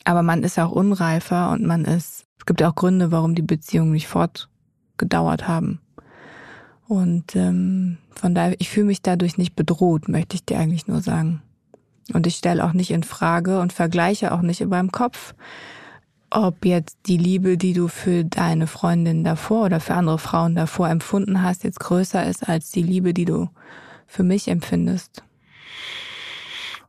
Aber 0.04 0.24
man 0.24 0.44
ist 0.44 0.58
auch 0.58 0.72
unreifer 0.72 1.52
und 1.52 1.66
man 1.66 1.86
ist, 1.86 2.26
es 2.40 2.46
gibt 2.46 2.62
ja 2.62 2.70
auch 2.70 2.76
Gründe, 2.76 3.12
warum 3.12 3.36
die 3.36 3.44
Beziehungen 3.44 3.92
nicht 3.92 4.08
fortgedauert 4.08 5.48
haben. 5.48 5.80
Und 6.92 7.38
ähm, 7.38 8.00
von 8.14 8.36
daher, 8.36 8.60
ich 8.60 8.70
fühle 8.70 8.88
mich 8.88 9.02
dadurch 9.02 9.38
nicht 9.38 9.56
bedroht, 9.56 10.10
möchte 10.10 10.36
ich 10.36 10.44
dir 10.44 10.60
eigentlich 10.60 10.88
nur 10.88 11.00
sagen. 11.00 11.42
Und 12.12 12.28
ich 12.28 12.36
stelle 12.36 12.66
auch 12.66 12.74
nicht 12.74 12.92
in 12.92 13.04
Frage 13.04 13.62
und 13.62 13.72
vergleiche 13.72 14.34
auch 14.34 14.42
nicht 14.42 14.60
in 14.60 14.68
meinem 14.68 14.92
Kopf, 14.92 15.34
ob 16.30 16.66
jetzt 16.66 16.98
die 17.06 17.16
Liebe, 17.16 17.56
die 17.56 17.72
du 17.72 17.88
für 17.88 18.26
deine 18.26 18.68
Freundin 18.68 19.24
davor 19.24 19.68
oder 19.68 19.80
für 19.80 19.94
andere 19.94 20.20
Frauen 20.20 20.54
davor 20.54 20.90
empfunden 20.90 21.42
hast, 21.42 21.64
jetzt 21.64 21.80
größer 21.80 22.26
ist 22.26 22.50
als 22.50 22.72
die 22.72 22.84
Liebe, 22.84 23.14
die 23.14 23.24
du 23.24 23.48
für 24.06 24.24
mich 24.24 24.50
empfindest. 24.50 25.24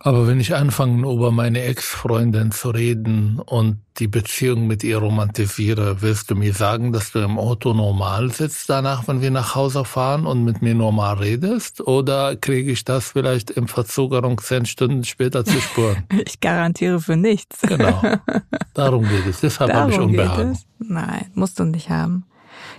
Aber 0.04 0.26
wenn 0.26 0.40
ich 0.40 0.52
anfange, 0.56 1.08
über 1.08 1.30
meine 1.30 1.62
Ex-Freundin 1.62 2.50
zu 2.50 2.70
reden 2.70 3.38
und 3.38 3.78
die 3.98 4.08
Beziehung 4.08 4.66
mit 4.66 4.82
ihr 4.82 4.98
romantisiere, 4.98 6.02
willst 6.02 6.28
du 6.28 6.34
mir 6.34 6.54
sagen, 6.54 6.92
dass 6.92 7.12
du 7.12 7.20
im 7.20 7.38
Auto 7.38 7.72
normal 7.72 8.32
sitzt 8.32 8.68
danach, 8.68 9.06
wenn 9.06 9.20
wir 9.20 9.30
nach 9.30 9.54
Hause 9.54 9.84
fahren 9.84 10.26
und 10.26 10.44
mit 10.44 10.60
mir 10.60 10.74
normal 10.74 11.18
redest? 11.18 11.80
Oder 11.80 12.34
kriege 12.34 12.72
ich 12.72 12.84
das 12.84 13.12
vielleicht 13.12 13.50
in 13.50 13.68
Verzögerung 13.68 14.40
zehn 14.40 14.66
Stunden 14.66 15.04
später 15.04 15.44
zu 15.44 15.60
spüren? 15.60 16.02
ich 16.24 16.40
garantiere 16.40 16.98
für 16.98 17.16
nichts. 17.16 17.60
Genau. 17.60 18.02
Darum 18.74 19.08
geht 19.08 19.26
es. 19.26 19.40
Deshalb 19.40 19.72
habe 19.72 19.92
ich 19.92 20.00
Unbehagen. 20.00 20.58
Nein, 20.80 21.30
musst 21.34 21.60
du 21.60 21.64
nicht 21.64 21.90
haben. 21.90 22.24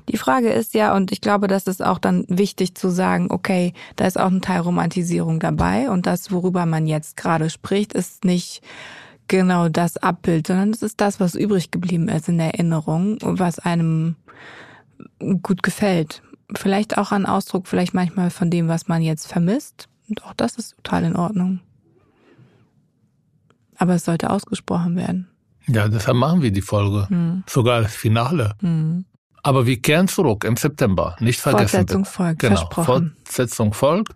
Die 0.10 0.18
Frage 0.18 0.50
ist 0.50 0.74
ja, 0.74 0.96
und 0.96 1.12
ich 1.12 1.22
glaube, 1.22 1.48
das 1.48 1.68
ist 1.68 1.84
auch 1.84 1.98
dann 1.98 2.26
wichtig 2.28 2.76
zu 2.76 2.90
sagen, 2.90 3.28
okay, 3.30 3.74
da 3.96 4.06
ist 4.06 4.20
auch 4.20 4.32
ein 4.32 4.42
Teil 4.42 4.62
Romantisierung 4.62 5.40
dabei 5.40 5.90
und 5.90 6.06
das, 6.06 6.32
worüber 6.32 6.66
man 6.66 6.88
jetzt 6.88 7.18
gerade 7.18 7.50
spricht, 7.50 7.94
ist 7.94 8.26
nicht 8.26 8.62
genau 9.28 9.70
das 9.70 9.98
Abbild, 9.98 10.48
sondern 10.48 10.72
es 10.72 10.82
ist 10.82 11.00
das, 11.00 11.20
was 11.20 11.36
übrig 11.36 11.72
geblieben 11.72 12.10
ist 12.10 12.28
in 12.28 12.38
der 12.38 12.54
Erinnerung 12.54 13.18
was 13.22 13.60
einem 13.60 14.16
gut 15.42 15.64
gefällt. 15.64 16.22
Vielleicht 16.56 16.98
auch 16.98 17.12
ein 17.12 17.26
Ausdruck, 17.26 17.68
vielleicht 17.68 17.94
manchmal 17.94 18.30
von 18.30 18.50
dem, 18.50 18.68
was 18.68 18.88
man 18.88 19.02
jetzt 19.02 19.28
vermisst. 19.28 19.88
Und 20.10 20.24
auch 20.26 20.34
das 20.34 20.58
ist 20.58 20.76
total 20.76 21.06
in 21.06 21.16
Ordnung. 21.16 21.62
Aber 23.78 23.96
es 23.96 24.06
sollte 24.06 24.30
ausgesprochen 24.30 24.96
werden. 24.96 25.28
Ja, 25.68 25.88
deshalb 25.88 26.18
machen 26.18 26.42
wir 26.42 26.52
die 26.52 26.62
Folge. 26.62 27.08
Hm. 27.10 27.44
Sogar 27.48 27.82
das 27.82 27.96
Finale. 27.96 28.54
Hm. 28.60 29.06
Aber 29.44 29.66
wir 29.66 29.82
kehren 29.82 30.08
zurück 30.08 30.46
im 30.46 30.56
September. 30.56 31.18
Nicht 31.20 31.42
vergessen. 31.42 31.80
Fortsetzung 31.80 32.06
folgt. 32.06 32.40
Genau. 32.40 32.56
Versprochen. 32.56 33.16
Fortsetzung 33.26 33.74
folgt. 33.74 34.16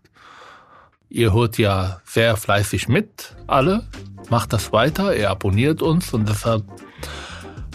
Ihr 1.10 1.34
hört 1.34 1.57
ja 1.57 2.01
sehr 2.05 2.38
fleißig 2.38 2.88
mit, 2.88 3.36
alle. 3.46 3.88
Macht 4.29 4.53
das 4.53 4.72
weiter. 4.72 5.15
Ihr 5.15 5.29
abonniert 5.29 5.81
uns 5.81 6.13
und 6.13 6.27
deshalb 6.27 6.65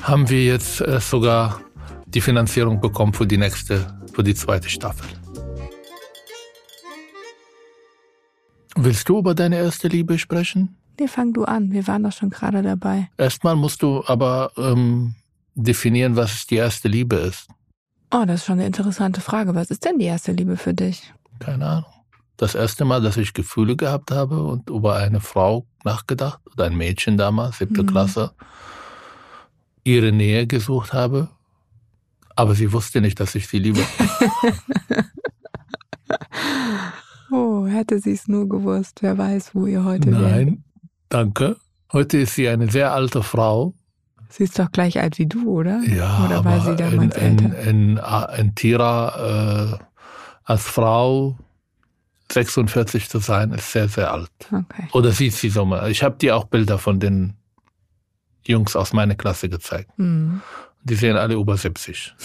haben 0.02 0.28
wir 0.28 0.44
jetzt 0.44 0.80
äh, 0.80 1.00
sogar 1.00 1.60
die 2.06 2.20
Finanzierung 2.20 2.80
bekommen 2.80 3.12
für 3.14 3.26
die 3.26 3.38
nächste, 3.38 3.86
für 4.12 4.22
die 4.22 4.34
zweite 4.34 4.68
Staffel. 4.68 5.06
Willst 8.76 9.08
du 9.08 9.18
über 9.18 9.34
deine 9.34 9.56
erste 9.56 9.88
Liebe 9.88 10.18
sprechen? 10.18 10.76
Nee, 10.98 11.08
fang 11.08 11.32
du 11.32 11.44
an. 11.44 11.72
Wir 11.72 11.86
waren 11.86 12.02
doch 12.02 12.12
schon 12.12 12.30
gerade 12.30 12.62
dabei. 12.62 13.08
Erstmal 13.16 13.56
musst 13.56 13.82
du 13.82 14.02
aber 14.06 14.52
ähm, 14.56 15.14
definieren, 15.54 16.16
was 16.16 16.46
die 16.46 16.56
erste 16.56 16.88
Liebe 16.88 17.16
ist? 17.16 17.48
Oh, 18.10 18.24
das 18.26 18.40
ist 18.40 18.46
schon 18.46 18.58
eine 18.58 18.66
interessante 18.66 19.20
Frage. 19.20 19.54
Was 19.54 19.70
ist 19.70 19.84
denn 19.84 19.98
die 19.98 20.04
erste 20.04 20.32
Liebe 20.32 20.56
für 20.56 20.74
dich? 20.74 21.12
Keine 21.38 21.66
Ahnung. 21.66 21.92
Das 22.36 22.54
erste 22.54 22.84
Mal, 22.84 23.00
dass 23.00 23.16
ich 23.16 23.34
Gefühle 23.34 23.76
gehabt 23.76 24.10
habe 24.10 24.42
und 24.42 24.68
über 24.68 24.96
eine 24.96 25.20
Frau 25.20 25.66
nachgedacht 25.84 26.40
oder 26.52 26.66
ein 26.66 26.76
Mädchen 26.76 27.16
damals, 27.16 27.58
siebte 27.58 27.82
mhm. 27.82 27.86
Klasse, 27.86 28.32
ihre 29.84 30.12
Nähe 30.12 30.46
gesucht 30.46 30.92
habe, 30.92 31.28
aber 32.36 32.54
sie 32.54 32.72
wusste 32.72 33.00
nicht, 33.00 33.20
dass 33.20 33.34
ich 33.34 33.48
sie 33.48 33.58
liebe. 33.58 33.80
oh, 37.30 37.66
hätte 37.66 38.00
sie 38.00 38.12
es 38.12 38.28
nur 38.28 38.48
gewusst. 38.48 39.02
Wer 39.02 39.18
weiß, 39.18 39.54
wo 39.54 39.66
ihr 39.66 39.84
heute. 39.84 40.10
Nein, 40.10 40.64
danke. 41.08 41.56
Heute 41.92 42.18
ist 42.18 42.34
sie 42.34 42.48
eine 42.48 42.70
sehr 42.70 42.92
alte 42.92 43.22
Frau, 43.22 43.74
Sie 44.32 44.44
ist 44.44 44.58
doch 44.58 44.72
gleich 44.72 44.98
alt 44.98 45.18
wie 45.18 45.26
du, 45.26 45.50
oder? 45.50 45.82
Ja, 45.82 46.24
oder 46.24 46.42
war 46.42 46.60
sie 46.60 46.74
damals 46.74 47.16
in, 47.16 47.22
älter? 47.22 47.58
In, 47.60 47.98
in, 47.98 48.00
in 48.38 48.54
Tira 48.54 49.74
äh, 49.74 49.84
als 50.44 50.62
Frau 50.62 51.36
46 52.32 53.10
zu 53.10 53.18
sein, 53.18 53.52
ist 53.52 53.70
sehr, 53.72 53.88
sehr 53.88 54.10
alt. 54.10 54.30
Okay. 54.46 54.88
Oder 54.92 55.12
sieht 55.12 55.34
sie 55.34 55.50
so 55.50 55.66
mal. 55.66 55.90
Ich 55.90 56.02
habe 56.02 56.16
dir 56.16 56.34
auch 56.34 56.44
Bilder 56.44 56.78
von 56.78 56.98
den 56.98 57.34
Jungs 58.46 58.74
aus 58.74 58.94
meiner 58.94 59.16
Klasse 59.16 59.50
gezeigt. 59.50 59.90
Mhm. 59.98 60.40
Die 60.82 60.94
sehen 60.94 61.16
alle 61.16 61.34
über 61.34 61.56
70. 61.56 62.14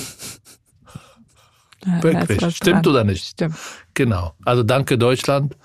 Ja, 1.85 2.03
Wirklich. 2.03 2.55
Stimmt 2.55 2.85
dran. 2.85 2.91
oder 2.91 3.03
nicht? 3.03 3.23
Stimmt. 3.23 3.55
Genau. 3.93 4.33
Also 4.43 4.63
danke 4.63 4.97
Deutschland 4.97 5.55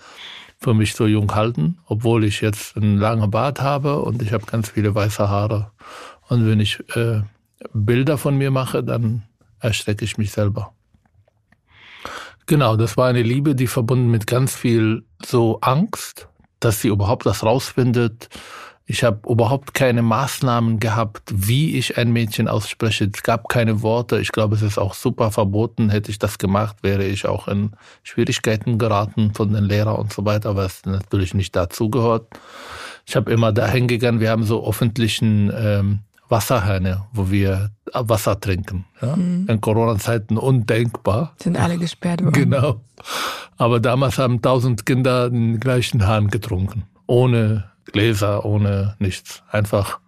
für 0.60 0.74
mich 0.74 0.94
so 0.94 1.06
jung 1.06 1.34
halten, 1.34 1.78
obwohl 1.86 2.22
ich 2.24 2.42
jetzt 2.42 2.76
einen 2.76 2.98
langen 2.98 3.30
Bart 3.30 3.60
habe 3.60 4.00
und 4.00 4.22
ich 4.22 4.32
habe 4.32 4.44
ganz 4.46 4.68
viele 4.68 4.94
weiße 4.94 5.28
Haare. 5.28 5.72
Und 6.32 6.46
wenn 6.46 6.60
ich 6.60 6.80
äh, 6.96 7.20
Bilder 7.74 8.16
von 8.16 8.38
mir 8.38 8.50
mache, 8.50 8.82
dann 8.82 9.24
erschrecke 9.60 10.02
ich 10.02 10.16
mich 10.16 10.32
selber. 10.32 10.72
Genau, 12.46 12.76
das 12.76 12.96
war 12.96 13.08
eine 13.08 13.20
Liebe, 13.20 13.54
die 13.54 13.66
verbunden 13.66 14.10
mit 14.10 14.26
ganz 14.26 14.56
viel 14.56 15.04
so 15.22 15.60
Angst, 15.60 16.28
dass 16.58 16.80
sie 16.80 16.88
überhaupt 16.88 17.26
das 17.26 17.44
rausfindet, 17.44 18.30
ich 18.86 19.04
habe 19.04 19.20
überhaupt 19.30 19.74
keine 19.74 20.02
Maßnahmen 20.02 20.80
gehabt, 20.80 21.22
wie 21.32 21.76
ich 21.76 21.98
ein 21.98 22.12
Mädchen 22.12 22.48
ausspreche. 22.48 23.10
Es 23.14 23.22
gab 23.22 23.48
keine 23.48 23.82
Worte. 23.82 24.18
Ich 24.18 24.32
glaube, 24.32 24.56
es 24.56 24.62
ist 24.62 24.76
auch 24.76 24.94
super 24.94 25.30
verboten. 25.30 25.88
Hätte 25.88 26.10
ich 26.10 26.18
das 26.18 26.38
gemacht, 26.38 26.76
wäre 26.82 27.04
ich 27.04 27.26
auch 27.26 27.46
in 27.46 27.72
Schwierigkeiten 28.02 28.78
geraten 28.78 29.34
von 29.34 29.52
den 29.52 29.64
Lehrern 29.64 29.96
und 29.96 30.12
so 30.12 30.24
weiter, 30.24 30.56
was 30.56 30.84
natürlich 30.84 31.32
nicht 31.32 31.54
dazugehört. 31.54 32.26
Ich 33.06 33.14
habe 33.14 33.32
immer 33.32 33.52
dahin 33.52 33.86
gegangen, 33.86 34.20
wir 34.20 34.30
haben 34.30 34.44
so 34.44 34.66
öffentlichen 34.66 35.52
ähm, 35.54 36.00
Wasserhähne, 36.32 37.06
wo 37.12 37.30
wir 37.30 37.70
Wasser 37.92 38.40
trinken. 38.40 38.86
Ja? 39.00 39.14
Mhm. 39.14 39.46
In 39.48 39.60
Corona-Zeiten 39.60 40.38
undenkbar. 40.38 41.34
Sind 41.36 41.56
alle 41.56 41.78
gesperrt 41.78 42.24
worden. 42.24 42.32
Genau. 42.32 42.80
Aber 43.58 43.78
damals 43.78 44.18
haben 44.18 44.42
tausend 44.42 44.86
Kinder 44.86 45.30
den 45.30 45.60
gleichen 45.60 46.06
Hahn 46.06 46.28
getrunken, 46.28 46.84
ohne 47.06 47.70
Gläser 47.92 48.44
ohne 48.44 48.96
nichts. 48.98 49.42
Einfach 49.50 50.00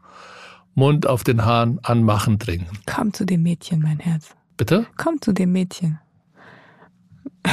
Mund 0.75 1.07
auf 1.07 1.23
den 1.25 1.45
Hahn 1.45 1.79
anmachen, 1.83 2.39
trinken. 2.39 2.79
Komm 2.87 3.13
zu 3.13 3.25
dem 3.25 3.43
Mädchen, 3.43 3.81
mein 3.81 3.99
Herz. 4.01 4.35
Bitte? 4.57 4.87
Komm 4.97 5.21
zu 5.21 5.33
dem 5.33 5.53
Mädchen. 5.53 6.01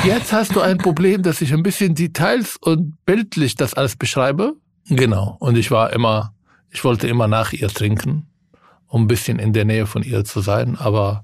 Jetzt 0.05 0.31
hast 0.31 0.55
du 0.55 0.61
ein 0.61 0.77
Problem, 0.77 1.21
dass 1.21 1.41
ich 1.41 1.53
ein 1.53 1.63
bisschen 1.63 1.93
Details 1.93 2.57
und 2.61 2.95
bildlich 3.05 3.55
das 3.55 3.73
alles 3.73 3.97
beschreibe. 3.97 4.53
Genau. 4.87 5.35
Und 5.39 5.57
ich 5.57 5.69
war 5.69 5.91
immer, 5.91 6.33
ich 6.69 6.83
wollte 6.83 7.07
immer 7.07 7.27
nach 7.27 7.51
ihr 7.51 7.67
trinken, 7.67 8.27
um 8.91 9.03
ein 9.03 9.07
bisschen 9.07 9.39
in 9.39 9.53
der 9.53 9.63
Nähe 9.63 9.87
von 9.87 10.03
ihr 10.03 10.25
zu 10.25 10.41
sein. 10.41 10.75
Aber 10.77 11.23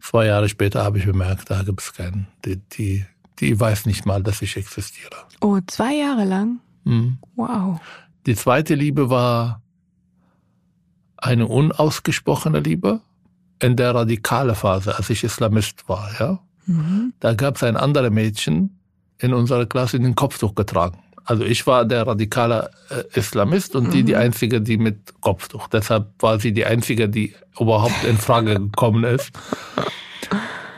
zwei 0.00 0.26
Jahre 0.26 0.48
später 0.48 0.84
habe 0.84 0.98
ich 0.98 1.06
bemerkt, 1.06 1.50
da 1.50 1.62
gibt 1.64 1.80
es 1.80 1.92
keinen. 1.92 2.28
Die, 2.44 2.56
die, 2.56 3.04
die 3.40 3.58
weiß 3.58 3.86
nicht 3.86 4.06
mal, 4.06 4.22
dass 4.22 4.40
ich 4.42 4.56
existiere. 4.56 5.16
Oh, 5.40 5.58
zwei 5.66 5.94
Jahre 5.94 6.24
lang? 6.24 6.60
Mhm. 6.84 7.18
Wow. 7.34 7.80
Die 8.26 8.36
zweite 8.36 8.76
Liebe 8.76 9.10
war 9.10 9.60
eine 11.16 11.48
unausgesprochene 11.48 12.60
Liebe 12.60 13.00
in 13.60 13.74
der 13.74 13.92
radikale 13.92 14.54
Phase, 14.54 14.96
als 14.96 15.10
ich 15.10 15.24
Islamist 15.24 15.88
war. 15.88 16.10
Ja? 16.20 16.38
Mhm. 16.66 17.12
Da 17.18 17.34
gab 17.34 17.56
es 17.56 17.64
ein 17.64 17.76
anderes 17.76 18.12
Mädchen 18.12 18.78
in 19.18 19.34
unserer 19.34 19.66
Klasse, 19.66 19.98
die 19.98 20.04
den 20.04 20.14
Kopftuch 20.14 20.54
getragen. 20.54 20.98
Also 21.24 21.44
ich 21.44 21.66
war 21.66 21.84
der 21.84 22.06
radikale 22.06 22.70
äh, 22.88 23.18
Islamist 23.18 23.76
und 23.76 23.88
mhm. 23.88 23.90
die 23.90 24.02
die 24.04 24.16
einzige, 24.16 24.60
die 24.60 24.78
mit 24.78 25.20
Kopftuch. 25.20 25.68
Deshalb 25.68 26.10
war 26.20 26.40
sie 26.40 26.52
die 26.52 26.66
einzige, 26.66 27.08
die 27.08 27.34
überhaupt 27.58 28.04
in 28.04 28.16
Frage 28.16 28.54
gekommen 28.54 29.04
ist. 29.04 29.30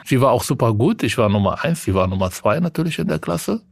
Sie 0.05 0.21
war 0.21 0.33
auch 0.33 0.43
super 0.43 0.75
gut. 0.75 1.03
Ich 1.03 1.17
war 1.17 1.29
Nummer 1.29 1.65
eins, 1.65 1.85
sie 1.85 1.95
war 1.95 2.07
Nummer 2.07 2.31
zwei 2.31 2.61
natürlich 2.61 2.99
in 2.99 3.09
der 3.09 3.19
Klasse. 3.19 3.63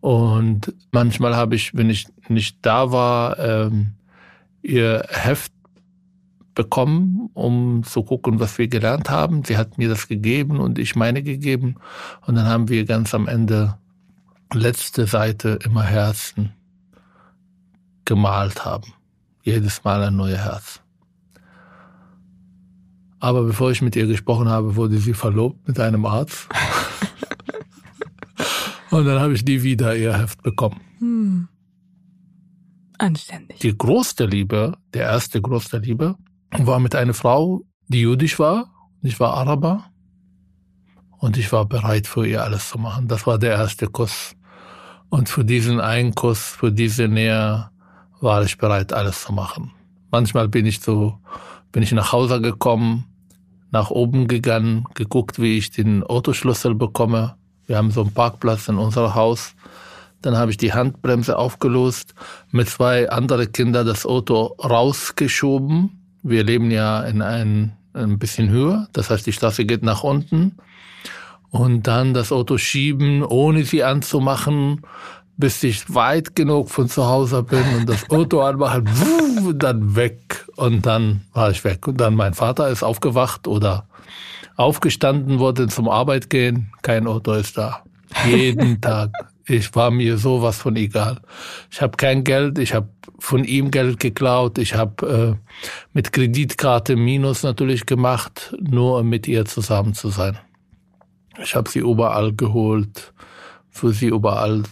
Und 0.00 0.72
manchmal 0.92 1.34
habe 1.34 1.56
ich, 1.56 1.74
wenn 1.74 1.90
ich 1.90 2.06
nicht 2.28 2.58
da 2.62 2.92
war, 2.92 3.38
ähm, 3.38 3.94
ihr 4.62 5.04
Heft 5.08 5.52
bekommen, 6.54 7.30
um 7.34 7.82
zu 7.84 8.02
gucken, 8.02 8.40
was 8.40 8.58
wir 8.58 8.68
gelernt 8.68 9.10
haben. 9.10 9.44
Sie 9.44 9.56
hat 9.56 9.78
mir 9.78 9.88
das 9.88 10.08
gegeben 10.08 10.58
und 10.58 10.78
ich 10.78 10.96
meine 10.96 11.22
gegeben. 11.22 11.76
Und 12.26 12.34
dann 12.36 12.46
haben 12.46 12.68
wir 12.68 12.84
ganz 12.84 13.14
am 13.14 13.28
Ende 13.28 13.78
letzte 14.52 15.06
Seite 15.06 15.58
immer 15.64 15.82
Herzen 15.82 16.52
gemalt 18.04 18.64
haben. 18.64 18.92
Jedes 19.42 19.84
Mal 19.84 20.02
ein 20.02 20.16
neues 20.16 20.38
Herz. 20.38 20.80
Aber 23.18 23.42
bevor 23.42 23.70
ich 23.70 23.82
mit 23.82 23.96
ihr 23.96 24.06
gesprochen 24.06 24.48
habe, 24.48 24.76
wurde 24.76 24.98
sie 24.98 25.14
verlobt 25.14 25.66
mit 25.66 25.80
einem 25.80 26.04
Arzt. 26.06 26.48
Und 28.90 29.04
dann 29.04 29.20
habe 29.20 29.34
ich 29.34 29.44
nie 29.44 29.62
wieder 29.62 29.96
ihr 29.96 30.16
Heft 30.16 30.42
bekommen. 30.42 30.80
Hm. 30.98 31.48
Anständig. 32.98 33.58
Die 33.60 33.76
größte 33.76 34.26
Liebe, 34.26 34.78
der 34.94 35.02
erste 35.02 35.42
größte 35.42 35.78
Liebe, 35.78 36.16
war 36.50 36.78
mit 36.78 36.94
einer 36.94 37.14
Frau, 37.14 37.62
die 37.88 38.00
jüdisch 38.00 38.38
war. 38.38 38.72
Ich 39.02 39.20
war 39.20 39.34
Araber. 39.34 39.90
Und 41.18 41.36
ich 41.36 41.52
war 41.52 41.66
bereit, 41.66 42.06
für 42.06 42.26
ihr 42.26 42.42
alles 42.42 42.70
zu 42.70 42.78
machen. 42.78 43.08
Das 43.08 43.26
war 43.26 43.38
der 43.38 43.52
erste 43.52 43.88
Kuss. 43.88 44.34
Und 45.08 45.28
für 45.28 45.44
diesen 45.44 45.80
einen 45.80 46.14
Kuss, 46.14 46.40
für 46.40 46.72
diese 46.72 47.08
Nähe, 47.08 47.70
war 48.20 48.42
ich 48.42 48.58
bereit, 48.58 48.92
alles 48.92 49.22
zu 49.22 49.32
machen. 49.32 49.72
Manchmal 50.10 50.48
bin 50.48 50.66
ich 50.66 50.80
so, 50.80 51.18
bin 51.72 51.82
ich 51.82 51.92
nach 51.92 52.12
Hause 52.12 52.40
gekommen, 52.40 53.04
nach 53.70 53.90
oben 53.90 54.26
gegangen, 54.26 54.86
geguckt, 54.94 55.38
wie 55.38 55.58
ich 55.58 55.70
den 55.70 56.02
Autoschlüssel 56.02 56.74
bekomme 56.74 57.36
wir 57.66 57.76
haben 57.76 57.90
so 57.90 58.02
einen 58.02 58.12
Parkplatz 58.12 58.68
in 58.68 58.78
unserem 58.78 59.14
Haus. 59.14 59.54
Dann 60.22 60.36
habe 60.36 60.50
ich 60.50 60.56
die 60.56 60.72
Handbremse 60.72 61.36
aufgelöst, 61.36 62.14
mit 62.50 62.68
zwei 62.68 63.10
anderen 63.10 63.52
Kindern 63.52 63.86
das 63.86 64.06
Auto 64.06 64.54
rausgeschoben. 64.62 65.90
Wir 66.22 66.44
leben 66.44 66.70
ja 66.70 67.02
in 67.02 67.22
ein, 67.22 67.76
ein 67.92 68.18
bisschen 68.18 68.48
höher, 68.48 68.88
das 68.92 69.10
heißt, 69.10 69.26
die 69.26 69.32
Straße 69.32 69.64
geht 69.64 69.82
nach 69.82 70.02
unten. 70.02 70.56
Und 71.50 71.86
dann 71.86 72.12
das 72.12 72.32
Auto 72.32 72.58
schieben, 72.58 73.22
ohne 73.24 73.64
sie 73.64 73.82
anzumachen, 73.84 74.82
bis 75.36 75.62
ich 75.62 75.94
weit 75.94 76.34
genug 76.34 76.70
von 76.70 76.88
zu 76.88 77.06
Hause 77.06 77.42
bin 77.42 77.62
und 77.76 77.88
das 77.88 78.08
Auto 78.10 78.40
anmachen, 78.40 78.88
und 79.46 79.62
dann 79.62 79.96
weg. 79.96 80.46
Und 80.56 80.86
dann 80.86 81.22
war 81.32 81.50
ich 81.50 81.62
weg. 81.64 81.86
Und 81.86 82.00
dann 82.00 82.14
mein 82.14 82.34
Vater 82.34 82.68
ist 82.68 82.82
aufgewacht 82.82 83.46
oder 83.46 83.86
aufgestanden 84.56 85.38
wurde 85.38 85.68
zum 85.68 85.88
Arbeit 85.88 86.30
gehen, 86.30 86.72
kein 86.82 87.06
Auto 87.06 87.32
ist 87.32 87.58
da. 87.58 87.82
Jeden 88.26 88.80
Tag. 88.80 89.10
Ich 89.48 89.74
war 89.76 89.90
mir 89.90 90.18
sowas 90.18 90.58
von 90.58 90.74
egal. 90.74 91.20
Ich 91.70 91.80
habe 91.80 91.96
kein 91.96 92.24
Geld, 92.24 92.58
ich 92.58 92.74
habe 92.74 92.88
von 93.18 93.44
ihm 93.44 93.70
Geld 93.70 94.00
geklaut, 94.00 94.58
ich 94.58 94.74
habe 94.74 95.38
äh, 95.38 95.54
mit 95.92 96.12
Kreditkarte 96.12 96.96
Minus 96.96 97.44
natürlich 97.44 97.86
gemacht, 97.86 98.54
nur 98.60 98.98
um 98.98 99.08
mit 99.08 99.28
ihr 99.28 99.44
zusammen 99.44 99.94
zu 99.94 100.08
sein. 100.08 100.38
Ich 101.42 101.54
habe 101.54 101.70
sie 101.70 101.80
überall 101.80 102.32
geholt, 102.32 103.12
für 103.70 103.92
sie 103.92 104.08
überall 104.08 104.62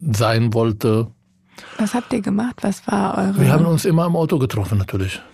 sein 0.00 0.52
wollte. 0.54 1.08
Was 1.78 1.94
habt 1.94 2.12
ihr 2.12 2.20
gemacht? 2.20 2.56
Was 2.62 2.86
war 2.86 3.18
eure? 3.18 3.40
Wir 3.40 3.52
haben 3.52 3.66
uns 3.66 3.84
immer 3.84 4.06
im 4.06 4.16
Auto 4.16 4.38
getroffen 4.38 4.78
natürlich. 4.78 5.20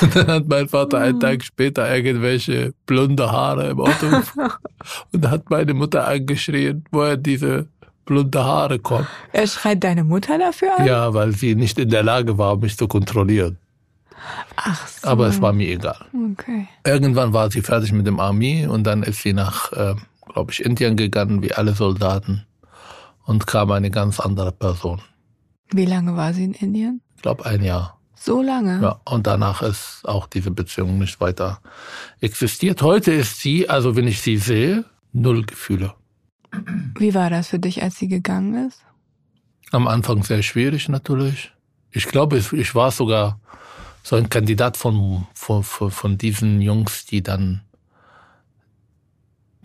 Und 0.00 0.16
dann 0.16 0.26
hat 0.26 0.48
mein 0.48 0.68
Vater 0.68 0.98
einen 0.98 1.20
Tag 1.20 1.44
später 1.44 1.94
irgendwelche 1.94 2.74
blonde 2.86 3.30
Haare 3.30 3.70
im 3.70 3.80
Auto 3.80 4.06
und 5.12 5.30
hat 5.30 5.48
meine 5.50 5.74
Mutter 5.74 6.06
angeschrien, 6.06 6.84
woher 6.90 7.16
diese 7.16 7.68
blonde 8.04 8.44
Haare 8.44 8.80
kommen. 8.80 9.06
Er 9.32 9.46
schreit 9.46 9.84
deine 9.84 10.02
Mutter 10.02 10.38
dafür 10.38 10.78
an? 10.78 10.86
Ja, 10.86 11.14
weil 11.14 11.32
sie 11.32 11.54
nicht 11.54 11.78
in 11.78 11.90
der 11.90 12.02
Lage 12.02 12.36
war, 12.36 12.56
mich 12.56 12.76
zu 12.76 12.88
kontrollieren. 12.88 13.58
Ach 14.56 14.86
so. 14.86 15.08
Aber 15.08 15.26
es 15.26 15.40
war 15.40 15.52
mir 15.52 15.68
egal. 15.68 16.06
Okay. 16.32 16.68
Irgendwann 16.84 17.32
war 17.32 17.50
sie 17.50 17.62
fertig 17.62 17.92
mit 17.92 18.06
dem 18.06 18.20
Armee 18.20 18.66
und 18.66 18.84
dann 18.84 19.02
ist 19.02 19.22
sie 19.22 19.32
nach, 19.32 19.72
äh, 19.72 19.94
glaube 20.32 20.52
ich, 20.52 20.64
Indien 20.64 20.96
gegangen, 20.96 21.42
wie 21.42 21.52
alle 21.52 21.74
Soldaten. 21.74 22.46
Und 23.24 23.46
kam 23.46 23.70
eine 23.70 23.90
ganz 23.90 24.18
andere 24.18 24.52
Person. 24.52 25.00
Wie 25.70 25.86
lange 25.86 26.16
war 26.16 26.34
sie 26.34 26.44
in 26.44 26.54
Indien? 26.54 27.00
Ich 27.16 27.22
glaube 27.22 27.46
ein 27.46 27.62
Jahr. 27.62 27.98
So 28.14 28.42
lange? 28.42 28.80
Ja, 28.80 29.00
und 29.04 29.26
danach 29.26 29.62
ist 29.62 30.02
auch 30.04 30.26
diese 30.26 30.50
Beziehung 30.50 30.98
nicht 30.98 31.20
weiter 31.20 31.60
existiert. 32.20 32.82
Heute 32.82 33.12
ist 33.12 33.40
sie, 33.40 33.68
also 33.68 33.96
wenn 33.96 34.06
ich 34.06 34.20
sie 34.20 34.36
sehe, 34.36 34.84
null 35.12 35.44
Gefühle. 35.44 35.94
Wie 36.98 37.14
war 37.14 37.30
das 37.30 37.48
für 37.48 37.58
dich, 37.58 37.82
als 37.82 37.96
sie 37.96 38.08
gegangen 38.08 38.68
ist? 38.68 38.84
Am 39.72 39.88
Anfang 39.88 40.22
sehr 40.22 40.42
schwierig 40.42 40.88
natürlich. 40.88 41.52
Ich 41.90 42.06
glaube, 42.06 42.38
ich 42.38 42.74
war 42.74 42.90
sogar 42.90 43.40
so 44.02 44.16
ein 44.16 44.28
Kandidat 44.28 44.76
von, 44.76 45.26
von, 45.34 45.62
von 45.62 46.18
diesen 46.18 46.60
Jungs, 46.60 47.06
die 47.06 47.22
dann 47.22 47.62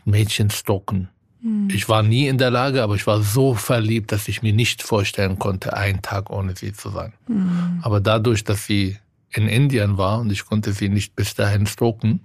Mädchen 0.05 0.49
stalken. 0.49 1.09
Hm. 1.41 1.69
Ich 1.71 1.89
war 1.89 2.03
nie 2.03 2.27
in 2.27 2.37
der 2.37 2.51
Lage, 2.51 2.83
aber 2.83 2.95
ich 2.95 3.07
war 3.07 3.21
so 3.21 3.55
verliebt, 3.55 4.11
dass 4.11 4.27
ich 4.27 4.41
mir 4.41 4.53
nicht 4.53 4.83
vorstellen 4.83 5.39
konnte, 5.39 5.75
einen 5.75 6.01
Tag 6.01 6.29
ohne 6.29 6.55
sie 6.55 6.73
zu 6.73 6.89
sein. 6.89 7.13
Mhm. 7.27 7.79
Aber 7.81 7.99
dadurch, 7.99 8.43
dass 8.43 8.65
sie 8.65 8.97
in 9.29 9.47
Indien 9.47 9.97
war 9.97 10.19
und 10.19 10.31
ich 10.31 10.45
konnte 10.45 10.71
sie 10.71 10.89
nicht 10.89 11.15
bis 11.15 11.35
dahin 11.35 11.67
stalken, 11.67 12.21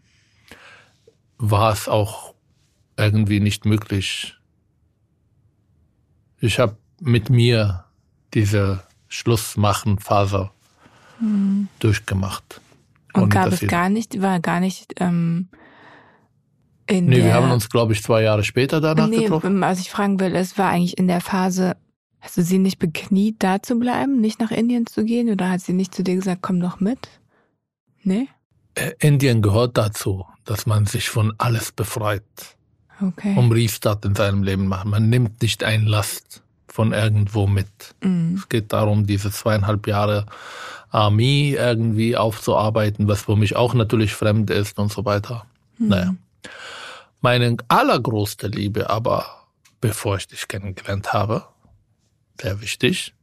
war 1.38 1.72
es 1.72 1.88
auch 1.88 2.34
irgendwie 2.96 3.40
nicht 3.40 3.64
möglich. 3.64 4.36
Ich 6.40 6.58
habe 6.58 6.76
mit 7.00 7.30
mir 7.30 7.84
diese 8.32 8.82
Schlussmachen-Phase 9.08 10.50
mhm. 11.22 11.68
durchgemacht. 11.78 12.60
Und 13.14 13.30
gab 13.30 13.52
es 13.52 13.60
gar 13.66 13.88
nicht, 13.88 14.20
war 14.20 14.40
gar 14.40 14.60
nicht 14.60 14.94
ähm, 14.98 15.48
In 16.86 17.06
Nee, 17.06 17.22
wir 17.22 17.34
haben 17.34 17.50
uns, 17.50 17.68
glaube 17.68 17.92
ich, 17.92 18.02
zwei 18.02 18.22
Jahre 18.22 18.42
später 18.42 18.80
danach 18.80 19.08
nee, 19.08 19.24
getroffen. 19.24 19.60
was 19.60 19.80
ich 19.80 19.90
fragen 19.90 20.18
will, 20.18 20.34
es 20.34 20.56
war 20.58 20.70
eigentlich 20.70 20.98
in 20.98 21.08
der 21.08 21.20
Phase, 21.20 21.76
hast 22.20 22.36
du 22.36 22.42
sie 22.42 22.58
nicht 22.58 22.78
bekniet, 22.78 23.36
da 23.40 23.62
zu 23.62 23.78
bleiben, 23.78 24.20
nicht 24.20 24.40
nach 24.40 24.50
Indien 24.50 24.86
zu 24.86 25.04
gehen? 25.04 25.28
Oder 25.28 25.50
hat 25.50 25.60
sie 25.60 25.74
nicht 25.74 25.94
zu 25.94 26.02
dir 26.02 26.14
gesagt, 26.14 26.40
komm 26.42 26.60
doch 26.60 26.80
mit? 26.80 27.08
Nee? 28.02 28.28
Äh, 28.74 28.92
Indien 29.00 29.42
gehört 29.42 29.76
dazu, 29.76 30.24
dass 30.44 30.66
man 30.66 30.86
sich 30.86 31.08
von 31.10 31.34
alles 31.38 31.72
befreit. 31.72 32.22
Okay. 33.00 33.34
Um 33.36 33.50
Restart 33.50 34.04
in 34.04 34.14
seinem 34.14 34.42
Leben 34.42 34.68
machen. 34.68 34.90
Man 34.90 35.08
nimmt 35.08 35.42
nicht 35.42 35.64
ein 35.64 35.86
Last 35.86 36.42
von 36.68 36.92
irgendwo 36.92 37.46
mit. 37.46 37.94
Mhm. 38.02 38.36
Es 38.38 38.48
geht 38.48 38.72
darum, 38.72 39.06
diese 39.06 39.30
zweieinhalb 39.30 39.86
Jahre 39.86 40.26
Armee 40.92 41.54
irgendwie 41.54 42.16
aufzuarbeiten, 42.16 43.08
was 43.08 43.22
für 43.22 43.36
mich 43.36 43.56
auch 43.56 43.74
natürlich 43.74 44.14
fremd 44.14 44.50
ist 44.50 44.78
und 44.78 44.92
so 44.92 45.04
weiter. 45.04 45.46
Mhm. 45.78 45.88
Naja. 45.88 46.14
Meine 47.20 47.56
allergrößte 47.68 48.48
Liebe 48.48 48.90
aber, 48.90 49.24
bevor 49.80 50.16
ich 50.16 50.28
dich 50.28 50.48
kennengelernt 50.48 51.12
habe, 51.12 51.44
sehr 52.40 52.60
wichtig, 52.60 53.14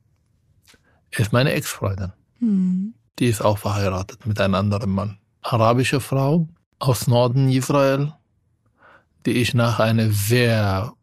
ist 1.11 1.31
meine 1.31 1.53
Ex-Freundin. 1.53 2.13
Mhm. 2.39 2.93
Die 3.19 3.27
ist 3.27 3.41
auch 3.41 3.57
verheiratet 3.57 4.25
mit 4.25 4.39
einem 4.39 4.55
anderen 4.55 4.89
Mann. 4.89 5.17
Arabische 5.41 5.99
Frau 5.99 6.47
aus 6.79 7.07
Norden 7.07 7.49
Israel, 7.49 8.13
die 9.25 9.33
ich 9.33 9.53
nach 9.53 9.79
einer 9.79 10.09
sehr 10.11 10.93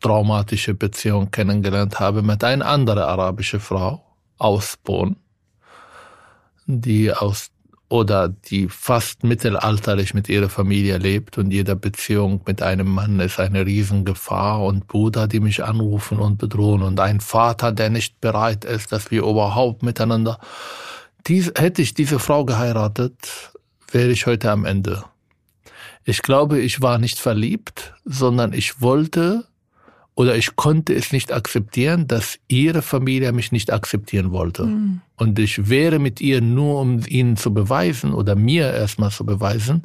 traumatischen 0.00 0.76
Beziehung 0.76 1.30
kennengelernt 1.30 2.00
habe 2.00 2.22
mit 2.22 2.42
einer 2.42 2.66
anderen 2.66 3.04
arabischen 3.04 3.60
Frau 3.60 4.04
aus 4.38 4.76
Bonn, 4.82 5.16
die 6.66 7.12
aus 7.12 7.50
oder 7.88 8.28
die 8.28 8.68
fast 8.68 9.22
mittelalterlich 9.22 10.14
mit 10.14 10.30
ihrer 10.30 10.48
Familie 10.48 10.96
lebt 10.96 11.36
und 11.36 11.50
jede 11.50 11.76
Beziehung 11.76 12.40
mit 12.46 12.62
einem 12.62 12.88
Mann 12.88 13.20
ist 13.20 13.38
eine 13.38 13.66
Riesengefahr 13.66 14.64
und 14.64 14.86
Brüder, 14.86 15.28
die 15.28 15.40
mich 15.40 15.62
anrufen 15.62 16.18
und 16.18 16.38
bedrohen 16.38 16.80
und 16.80 16.98
ein 17.00 17.20
Vater, 17.20 17.70
der 17.70 17.90
nicht 17.90 18.18
bereit 18.22 18.64
ist, 18.64 18.92
dass 18.92 19.10
wir 19.10 19.24
überhaupt 19.24 19.82
miteinander. 19.82 20.38
Dies, 21.26 21.52
hätte 21.54 21.82
ich 21.82 21.92
diese 21.92 22.18
Frau 22.18 22.46
geheiratet, 22.46 23.52
wäre 23.90 24.08
ich 24.10 24.24
heute 24.24 24.50
am 24.50 24.64
Ende. 24.64 25.04
Ich 26.04 26.22
glaube, 26.22 26.60
ich 26.60 26.80
war 26.80 26.96
nicht 26.96 27.18
verliebt, 27.18 27.92
sondern 28.06 28.54
ich 28.54 28.80
wollte 28.80 29.44
oder 30.14 30.36
ich 30.36 30.56
konnte 30.56 30.94
es 30.94 31.12
nicht 31.12 31.32
akzeptieren, 31.32 32.06
dass 32.06 32.38
ihre 32.48 32.82
Familie 32.82 33.32
mich 33.32 33.50
nicht 33.50 33.72
akzeptieren 33.72 34.30
wollte. 34.30 34.64
Mhm. 34.64 35.00
Und 35.16 35.38
ich 35.38 35.68
wäre 35.70 35.98
mit 35.98 36.20
ihr 36.20 36.40
nur, 36.40 36.80
um 36.80 37.00
ihnen 37.06 37.36
zu 37.36 37.54
beweisen 37.54 38.12
oder 38.12 38.34
mir 38.34 38.72
erstmal 38.72 39.10
zu 39.10 39.24
beweisen, 39.24 39.82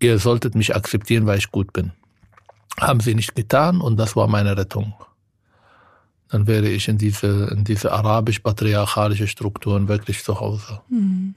ihr 0.00 0.18
solltet 0.18 0.54
mich 0.54 0.76
akzeptieren, 0.76 1.26
weil 1.26 1.38
ich 1.38 1.50
gut 1.50 1.72
bin. 1.72 1.92
Haben 2.80 3.00
sie 3.00 3.14
nicht 3.14 3.34
getan 3.34 3.80
und 3.80 3.96
das 3.96 4.14
war 4.14 4.28
meine 4.28 4.56
Rettung. 4.56 4.94
Dann 6.30 6.46
wäre 6.46 6.68
ich 6.68 6.86
in 6.88 6.98
diese, 6.98 7.48
in 7.52 7.64
diese 7.64 7.90
arabisch-patriarchalische 7.90 9.26
Strukturen 9.26 9.88
wirklich 9.88 10.22
zu 10.22 10.38
Hause. 10.38 10.80
Mhm. 10.88 11.34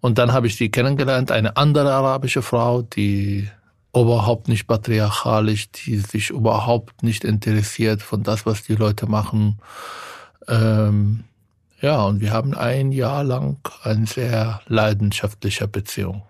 Und 0.00 0.18
dann 0.18 0.34
habe 0.34 0.48
ich 0.48 0.56
sie 0.56 0.68
kennengelernt, 0.68 1.30
eine 1.30 1.56
andere 1.56 1.94
arabische 1.94 2.42
Frau, 2.42 2.82
die 2.82 3.48
überhaupt 3.94 4.48
nicht 4.48 4.66
patriarchalisch, 4.66 5.70
die 5.70 5.98
sich 5.98 6.30
überhaupt 6.30 7.02
nicht 7.02 7.24
interessiert 7.24 8.02
von 8.02 8.22
das, 8.22 8.46
was 8.46 8.64
die 8.64 8.74
Leute 8.74 9.06
machen. 9.06 9.58
Ähm, 10.48 11.24
ja, 11.80 12.02
und 12.02 12.20
wir 12.20 12.32
haben 12.32 12.54
ein 12.54 12.92
Jahr 12.92 13.24
lang 13.24 13.58
eine 13.82 14.06
sehr 14.06 14.60
leidenschaftliche 14.66 15.68
Beziehung. 15.68 16.22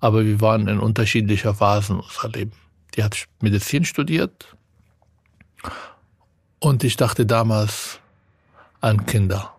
Aber 0.00 0.24
wir 0.24 0.40
waren 0.40 0.68
in 0.68 0.80
unterschiedlicher 0.80 1.54
Phasen 1.54 2.00
unserer 2.00 2.28
Leben. 2.28 2.52
Die 2.94 3.02
hat 3.04 3.26
Medizin 3.40 3.84
studiert 3.84 4.56
und 6.58 6.84
ich 6.84 6.96
dachte 6.96 7.26
damals 7.26 8.00
an 8.80 9.06
Kinder. 9.06 9.54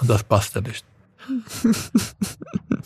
Und 0.00 0.08
das 0.10 0.24
passte 0.24 0.62
nicht. 0.62 0.84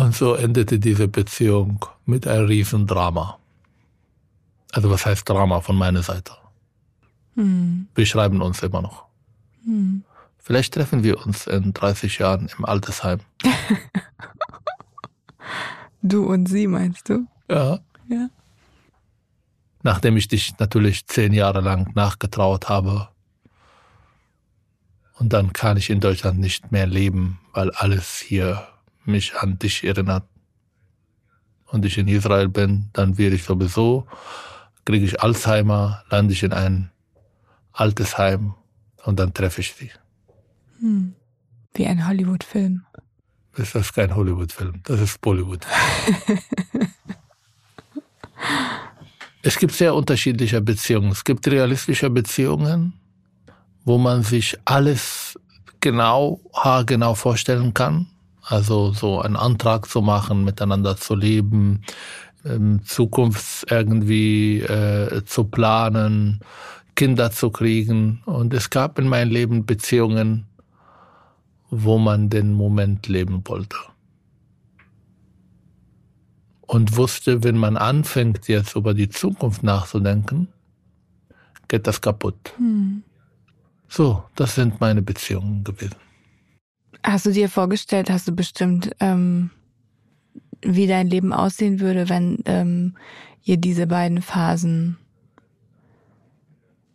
Und 0.00 0.14
so 0.14 0.34
endete 0.34 0.78
diese 0.78 1.08
Beziehung 1.08 1.84
mit 2.06 2.26
einem 2.26 2.46
Riesendrama. 2.46 3.38
Also 4.72 4.90
was 4.90 5.04
heißt 5.04 5.28
Drama 5.28 5.60
von 5.60 5.76
meiner 5.76 6.02
Seite? 6.02 6.32
Mhm. 7.34 7.86
Wir 7.94 8.06
schreiben 8.06 8.40
uns 8.40 8.62
immer 8.62 8.80
noch. 8.80 9.04
Mhm. 9.62 10.04
Vielleicht 10.38 10.72
treffen 10.72 11.02
wir 11.02 11.24
uns 11.26 11.46
in 11.46 11.74
30 11.74 12.18
Jahren 12.18 12.48
im 12.56 12.64
Altersheim. 12.64 13.20
Du 16.02 16.24
und 16.24 16.48
sie, 16.48 16.66
meinst 16.66 17.10
du? 17.10 17.26
Ja. 17.50 17.78
Ja. 18.08 18.30
Nachdem 19.82 20.16
ich 20.16 20.28
dich 20.28 20.58
natürlich 20.58 21.06
zehn 21.06 21.34
Jahre 21.34 21.60
lang 21.60 21.92
nachgetraut 21.94 22.70
habe. 22.70 23.08
Und 25.18 25.34
dann 25.34 25.52
kann 25.52 25.76
ich 25.76 25.90
in 25.90 26.00
Deutschland 26.00 26.38
nicht 26.38 26.72
mehr 26.72 26.86
leben, 26.86 27.38
weil 27.52 27.70
alles 27.72 28.16
hier 28.16 28.66
mich 29.04 29.34
an 29.36 29.58
dich 29.58 29.84
erinnert. 29.84 30.24
Und 31.66 31.84
ich 31.84 31.98
in 31.98 32.08
Israel 32.08 32.48
bin, 32.48 32.90
dann 32.92 33.16
werde 33.16 33.36
ich 33.36 33.44
sowieso, 33.44 34.06
kriege 34.84 35.04
ich 35.04 35.22
Alzheimer, 35.22 36.02
lande 36.10 36.32
ich 36.32 36.42
in 36.42 36.52
ein 36.52 36.90
altes 37.72 38.18
Heim 38.18 38.54
und 39.04 39.20
dann 39.20 39.32
treffe 39.32 39.60
ich 39.60 39.72
sie. 39.74 39.90
Mhm. 40.80 41.14
Wie 41.74 41.86
ein 41.86 42.06
Hollywood-Film. 42.06 42.84
Das 43.56 43.74
ist 43.74 43.92
kein 43.94 44.14
Hollywood-Film, 44.14 44.80
das 44.84 45.00
ist 45.00 45.20
Bollywood. 45.20 45.66
es 49.42 49.58
gibt 49.58 49.72
sehr 49.72 49.94
unterschiedliche 49.94 50.60
Beziehungen. 50.60 51.10
Es 51.12 51.24
gibt 51.24 51.46
realistische 51.48 52.10
Beziehungen, 52.10 52.94
wo 53.84 53.98
man 53.98 54.22
sich 54.22 54.56
alles 54.64 55.38
genau, 55.80 56.40
haargenau 56.54 57.14
vorstellen 57.14 57.74
kann. 57.74 58.06
Also 58.42 58.92
so 58.92 59.20
einen 59.20 59.36
Antrag 59.36 59.86
zu 59.88 60.00
machen, 60.00 60.44
miteinander 60.44 60.96
zu 60.96 61.14
leben, 61.14 61.82
ähm, 62.44 62.80
Zukunft 62.84 63.70
irgendwie 63.70 64.60
äh, 64.60 65.24
zu 65.24 65.44
planen, 65.44 66.40
Kinder 66.94 67.30
zu 67.30 67.50
kriegen. 67.50 68.22
Und 68.26 68.54
es 68.54 68.70
gab 68.70 68.98
in 68.98 69.08
meinem 69.08 69.30
Leben 69.30 69.66
Beziehungen, 69.66 70.46
wo 71.70 71.98
man 71.98 72.30
den 72.30 72.52
Moment 72.52 73.06
leben 73.08 73.42
wollte. 73.46 73.76
Und 76.62 76.96
wusste, 76.96 77.42
wenn 77.42 77.56
man 77.56 77.76
anfängt, 77.76 78.48
jetzt 78.48 78.76
über 78.76 78.94
die 78.94 79.08
Zukunft 79.08 79.62
nachzudenken, 79.62 80.48
geht 81.68 81.86
das 81.86 82.00
kaputt. 82.00 82.52
Mhm. 82.58 83.02
So, 83.88 84.22
das 84.36 84.54
sind 84.54 84.80
meine 84.80 85.02
Beziehungen 85.02 85.64
gewesen. 85.64 85.96
Hast 87.02 87.26
du 87.26 87.32
dir 87.32 87.48
vorgestellt, 87.48 88.10
hast 88.10 88.28
du 88.28 88.32
bestimmt, 88.32 88.90
ähm, 89.00 89.50
wie 90.62 90.86
dein 90.86 91.08
Leben 91.08 91.32
aussehen 91.32 91.80
würde, 91.80 92.08
wenn 92.08 92.38
ähm, 92.44 92.96
ihr 93.42 93.56
diese 93.56 93.86
beiden 93.86 94.20
Phasen 94.20 94.98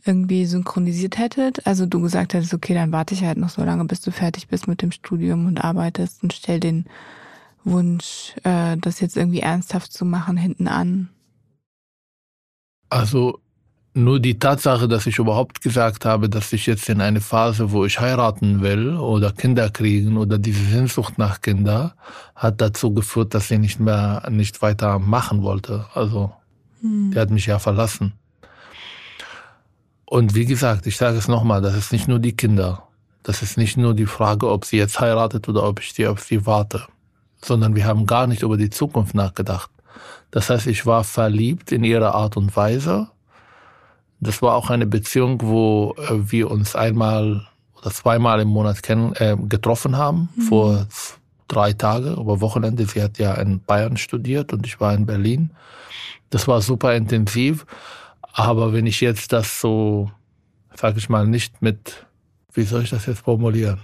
irgendwie 0.06 0.46
synchronisiert 0.46 1.18
hättet? 1.18 1.65
Also 1.65 1.86
du 1.86 2.02
gesagt 2.02 2.34
hättest, 2.34 2.54
okay, 2.54 2.74
dann 2.74 2.91
warte 2.91 3.15
ich 3.15 3.24
halt 3.24 3.38
noch 3.38 3.50
so 3.50 3.63
lange, 3.63 3.86
bis 3.86 4.02
du 4.02 4.12
fertig 4.12 4.48
bist 4.48 4.68
mit 4.68 4.82
dem 4.82 4.91
Studium 4.91 5.48
und 5.48 5.63
arbeitest 5.63 6.22
und 6.22 6.34
stell 6.34 6.60
den 6.60 6.86
Wunsch, 7.63 8.36
äh, 8.44 8.78
das 8.78 9.00
jetzt 9.00 9.18
irgendwie 9.18 9.39
ernsthaft 9.39 9.91
zu 9.91 10.06
machen, 10.06 10.38
hinten 10.38 10.68
an. 10.68 11.10
Also 12.89 13.39
nur 13.95 14.19
die 14.19 14.38
Tatsache, 14.38 14.88
dass 14.88 15.05
ich 15.05 15.19
überhaupt 15.19 15.62
gesagt 15.62 16.05
habe, 16.05 16.29
dass 16.29 16.51
ich 16.51 16.65
jetzt 16.65 16.89
in 16.89 16.99
eine 16.99 17.21
Phase, 17.21 17.71
wo 17.71 17.86
ich 17.86 17.99
heiraten 17.99 18.62
will 18.62 18.97
oder 18.97 19.31
Kinder 19.31 19.69
kriegen 19.69 20.17
oder 20.17 20.38
diese 20.38 20.63
Sehnsucht 20.65 21.17
nach 21.17 21.41
Kinder, 21.41 21.95
hat 22.36 22.60
dazu 22.60 22.93
geführt, 22.93 23.34
dass 23.34 23.47
sie 23.47 23.58
nicht 23.58 23.79
mehr, 23.79 24.27
nicht 24.29 24.62
weiter 24.62 24.99
machen 24.99 25.43
wollte. 25.43 25.86
Also, 25.93 26.34
Hm. 26.81 27.12
der 27.12 27.23
hat 27.23 27.29
mich 27.31 27.45
ja 27.45 27.58
verlassen. 27.58 28.13
Und 30.05 30.36
wie 30.36 30.45
gesagt, 30.45 30.86
ich 30.86 30.97
sage 30.97 31.17
es 31.17 31.27
nochmal, 31.27 31.62
das 31.62 31.75
ist 31.75 31.91
nicht 31.91 32.08
nur 32.08 32.19
die 32.19 32.36
Kinder. 32.36 32.84
Das 33.23 33.41
ist 33.41 33.58
nicht 33.58 33.75
nur 33.75 33.95
die 33.95 34.05
Frage, 34.05 34.49
ob 34.49 34.65
sie 34.65 34.77
jetzt 34.77 34.99
heiratet 34.99 35.49
oder 35.49 35.63
ob 35.63 35.79
ich 35.79 35.93
die 35.93 36.05
auf 36.05 36.21
sie 36.21 36.45
warte. 36.45 36.84
Sondern 37.41 37.75
wir 37.75 37.86
haben 37.86 38.05
gar 38.05 38.27
nicht 38.27 38.43
über 38.43 38.58
die 38.58 38.69
Zukunft 38.69 39.15
nachgedacht. 39.15 39.71
Das 40.29 40.49
heißt, 40.49 40.67
ich 40.67 40.86
war 40.86 41.03
verliebt 41.03 41.71
in 41.71 41.84
ihre 41.84 42.13
Art 42.13 42.38
und 42.38 42.55
Weise. 42.55 43.10
Das 44.19 44.41
war 44.41 44.56
auch 44.56 44.69
eine 44.69 44.86
Beziehung, 44.86 45.41
wo 45.41 45.95
äh, 45.97 46.32
wir 46.32 46.49
uns 46.49 46.75
einmal 46.75 47.47
oder 47.78 47.91
zweimal 47.91 48.39
im 48.39 48.47
Monat 48.47 48.80
äh, 48.89 49.36
getroffen 49.38 49.97
haben, 49.97 50.30
Mhm. 50.36 50.41
vor 50.41 50.88
drei 51.47 51.73
Tage, 51.73 52.12
über 52.13 52.41
Wochenende. 52.41 52.86
Sie 52.86 53.01
hat 53.01 53.17
ja 53.19 53.34
in 53.36 53.62
Bayern 53.62 53.97
studiert 53.97 54.54
und 54.54 54.65
ich 54.65 54.80
war 54.80 54.93
in 54.93 55.06
Berlin. 55.06 55.51
Das 56.30 56.47
war 56.47 56.62
super 56.62 56.95
intensiv. 56.95 57.65
Aber 58.34 58.73
wenn 58.73 58.88
ich 58.88 59.01
jetzt 59.01 59.32
das 59.32 59.62
so, 59.62 60.12
sag 60.75 60.97
ich 60.97 61.08
mal, 61.10 61.28
nicht 61.28 61.62
mit, 61.62 62.06
wie 62.54 62.63
soll 62.63 62.84
ich 62.84 62.89
das 62.89 63.06
jetzt 63.06 63.21
formulieren? 63.21 63.80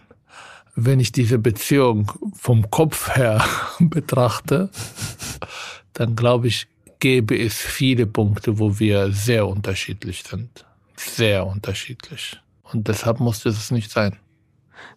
wenn 0.75 1.01
ich 1.01 1.11
diese 1.11 1.37
Beziehung 1.37 2.11
vom 2.33 2.71
Kopf 2.71 3.13
her 3.15 3.43
betrachte, 3.79 4.69
dann 5.93 6.15
glaube 6.15 6.47
ich, 6.47 6.67
gäbe 7.01 7.37
es 7.37 7.55
viele 7.55 8.07
Punkte, 8.07 8.59
wo 8.59 8.79
wir 8.79 9.11
sehr 9.11 9.45
unterschiedlich 9.45 10.23
sind. 10.23 10.65
Sehr 10.95 11.45
unterschiedlich. 11.45 12.39
Und 12.63 12.87
deshalb 12.87 13.19
musste 13.19 13.49
es 13.49 13.71
nicht 13.71 13.91
sein. 13.91 14.15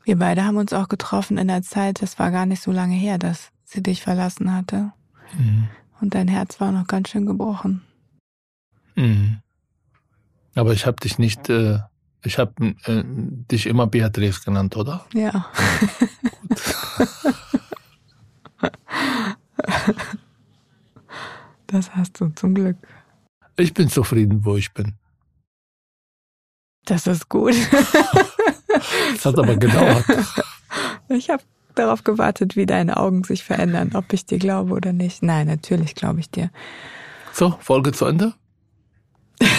Wir 0.05 0.17
beide 0.17 0.45
haben 0.45 0.57
uns 0.57 0.73
auch 0.73 0.89
getroffen 0.89 1.37
in 1.39 1.49
der 1.49 1.63
Zeit, 1.63 2.01
das 2.01 2.19
war 2.19 2.31
gar 2.31 2.47
nicht 2.47 2.63
so 2.63 2.71
lange 2.71 2.95
her, 2.95 3.19
dass 3.19 3.51
sie 3.65 3.83
dich 3.83 4.03
verlassen 4.03 4.55
hatte. 4.55 4.93
Mhm. 5.37 5.69
Und 6.01 6.15
dein 6.15 6.29
Herz 6.29 6.61
war 6.61 6.71
noch 6.71 6.87
ganz 6.87 7.09
schön 7.09 7.27
gebrochen. 7.27 7.83
Mhm. 8.95 9.41
Aber 10.55 10.73
ich 10.73 10.87
habe 10.87 10.99
dich 11.03 11.19
nicht, 11.19 11.49
äh, 11.49 11.81
ich 12.23 12.39
habe 12.39 12.75
äh, 12.85 13.03
dich 13.05 13.67
immer 13.67 13.87
Beatrice 13.87 14.43
genannt, 14.45 14.77
oder? 14.77 15.05
Ja. 15.15 15.47
das 21.75 21.95
hast 21.95 22.21
du 22.21 22.29
zum 22.29 22.55
Glück. 22.55 22.77
Ich 23.57 23.75
bin 23.75 23.89
zufrieden, 23.89 24.45
wo 24.45 24.57
ich 24.57 24.73
bin. 24.73 24.95
Das 26.85 27.07
ist 27.07 27.29
gut. 27.29 27.55
das 29.13 29.25
hat 29.25 29.39
aber 29.39 29.57
gedauert. 29.57 30.05
Ich 31.09 31.31
habe 31.31 31.43
darauf 31.75 32.05
gewartet, 32.05 32.57
wie 32.57 32.67
deine 32.67 32.97
Augen 32.97 33.25
sich 33.25 33.43
verändern, 33.43 33.93
ob 33.95 34.13
ich 34.13 34.27
dir 34.27 34.39
glaube 34.39 34.73
oder 34.75 34.93
nicht. 34.93 35.23
Nein, 35.23 35.47
natürlich 35.47 35.95
glaube 35.95 36.21
ich 36.21 36.31
dir. 36.31 36.51
So, 37.33 37.57
Folge 37.61 37.93
zu 37.93 38.07
Ende. 38.07 38.35
ist 39.41 39.51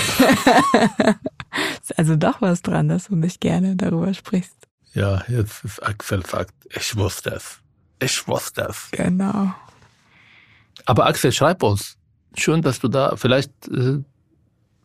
also 1.97 2.15
doch 2.15 2.41
was 2.41 2.61
dran, 2.61 2.89
dass 2.89 3.05
du 3.05 3.15
nicht 3.15 3.41
gerne 3.41 3.75
darüber 3.75 4.13
sprichst. 4.13 4.55
Ja, 4.93 5.23
jetzt 5.27 5.65
ist 5.65 5.83
Axel 5.83 6.25
sagt, 6.25 6.53
ich 6.69 6.95
wusste 6.95 7.31
es. 7.31 7.59
Ich 7.99 8.27
wusste 8.27 8.67
es. 8.69 8.89
Genau. 8.91 9.53
Aber 10.85 11.05
Axel, 11.07 11.31
schreib 11.31 11.63
uns. 11.63 11.97
Schön, 12.37 12.61
dass 12.61 12.79
du 12.79 12.87
da, 12.87 13.15
vielleicht 13.15 13.51
äh, 13.69 13.99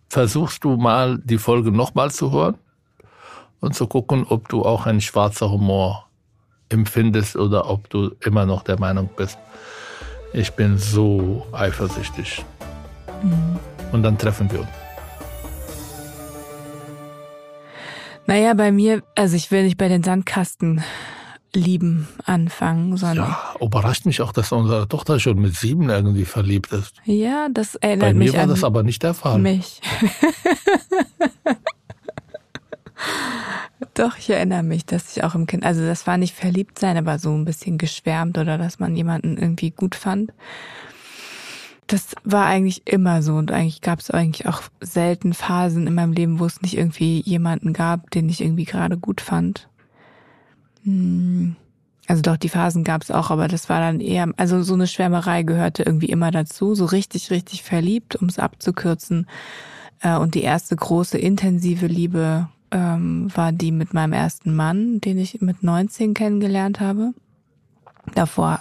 versuchst 0.09 0.65
du 0.65 0.77
mal 0.77 1.19
die 1.25 1.39
Folge 1.39 1.71
nochmal 1.71 2.11
zu 2.11 2.33
hören 2.33 2.57
und 3.61 3.75
zu 3.75 3.87
gucken, 3.87 4.27
ob 4.29 4.49
du 4.49 4.65
auch 4.65 4.87
einen 4.87 5.01
schwarzer 5.01 5.51
Humor 5.51 6.09
empfindest 6.69 7.37
oder 7.37 7.69
ob 7.69 7.91
du 7.91 8.15
immer 8.21 8.47
noch 8.47 8.63
der 8.63 8.79
Meinung 8.79 9.11
bist, 9.17 9.39
ich 10.33 10.53
bin 10.53 10.79
so 10.79 11.47
eifersüchtig. 11.53 12.45
Mhm. 13.23 13.59
Und 13.93 14.03
dann 14.03 14.17
treffen 14.17 14.51
wir 14.51 14.61
uns. 14.61 14.69
Naja, 18.27 18.55
bei 18.55 18.71
mir, 18.71 19.03
also 19.17 19.35
ich 19.35 19.51
will 19.51 19.65
nicht 19.65 19.77
bei 19.77 19.89
den 19.89 20.05
Sandkasten 20.05 20.85
lieben 21.55 22.09
anfangen, 22.25 22.97
sondern. 22.97 23.29
Ja, 23.29 23.55
überrascht 23.61 24.07
mich 24.07 24.23
auch, 24.23 24.33
dass 24.33 24.53
unsere 24.53 24.89
Tochter 24.89 25.19
schon 25.21 25.41
mit 25.41 25.57
sieben 25.57 25.91
irgendwie 25.91 26.25
verliebt 26.25 26.73
ist. 26.73 26.95
Ja, 27.05 27.49
das 27.51 27.75
erinnert 27.77 28.15
mich 28.15 28.31
an. 28.31 28.35
Bei 28.35 28.39
mir 28.39 28.49
war 28.49 28.55
das 28.55 28.65
aber 28.65 28.83
nicht 28.83 29.03
der 29.03 29.15
Fall. 29.15 29.39
Mich. 29.39 29.81
Doch, 33.95 34.17
ich 34.19 34.31
erinnere 34.31 34.63
mich, 34.63 34.87
dass 34.87 35.17
ich 35.17 35.25
auch 35.25 35.35
im 35.35 35.47
Kind, 35.47 35.65
also 35.65 35.85
das 35.85 36.07
war 36.07 36.17
nicht 36.17 36.35
verliebt 36.35 36.79
sein, 36.79 36.97
aber 36.97 37.19
so 37.19 37.33
ein 37.33 37.45
bisschen 37.45 37.77
geschwärmt 37.77 38.39
oder 38.39 38.57
dass 38.57 38.79
man 38.79 38.95
jemanden 38.97 39.37
irgendwie 39.37 39.71
gut 39.71 39.95
fand. 39.95 40.33
Das 41.87 42.15
war 42.23 42.47
eigentlich 42.47 42.87
immer 42.87 43.23
so 43.23 43.35
und 43.35 43.51
eigentlich 43.51 43.81
gab 43.81 43.99
es 43.99 44.11
eigentlich 44.11 44.47
auch 44.47 44.63
selten 44.81 45.35
Phasen 45.35 45.89
in 45.89 45.95
meinem 45.95 46.13
Leben, 46.13 46.39
wo 46.39 46.47
es 46.47 46.63
nicht 46.63 46.77
irgendwie 46.77 47.21
jemanden 47.23 47.73
gab, 47.73 48.11
den 48.11 48.29
ich 48.29 48.41
irgendwie 48.41 48.65
gerade 48.65 48.97
gut 48.97 49.21
fand. 49.21 49.69
Hm. 50.85 51.57
Also 52.07 52.23
doch, 52.23 52.37
die 52.37 52.49
Phasen 52.49 52.83
gab 52.83 53.03
es 53.03 53.13
auch, 53.13 53.31
aber 53.31 53.47
das 53.47 53.69
war 53.69 53.79
dann 53.79 54.01
eher, 54.01 54.33
also 54.37 54.65
so 54.65 54.75
eine 54.75 54.89
Schwärmerei 54.89 55.45
gehörte 55.45 55.85
irgendwie 55.85 56.09
immer 56.09 56.33
dazu, 56.33 56.75
so 56.75 56.85
richtig, 56.87 57.31
richtig 57.31 57.63
verliebt, 57.63 58.17
um 58.17 58.27
es 58.27 58.41
abzukürzen. 58.41 59.29
Äh, 60.01 60.17
und 60.17 60.35
die 60.35 60.43
erste 60.43 60.75
große 60.75 61.19
intensive 61.19 61.87
Liebe 61.87 62.49
ähm, 62.73 63.31
war 63.35 63.53
die 63.53 63.71
mit 63.71 63.95
meinem 63.95 64.13
ersten 64.13 64.55
Mann, 64.55 65.01
den 65.01 65.19
ich 65.19 65.41
mit 65.41 65.63
19 65.63 66.15
kennengelernt 66.15 66.81
habe. 66.81 67.13
Davor 68.15 68.61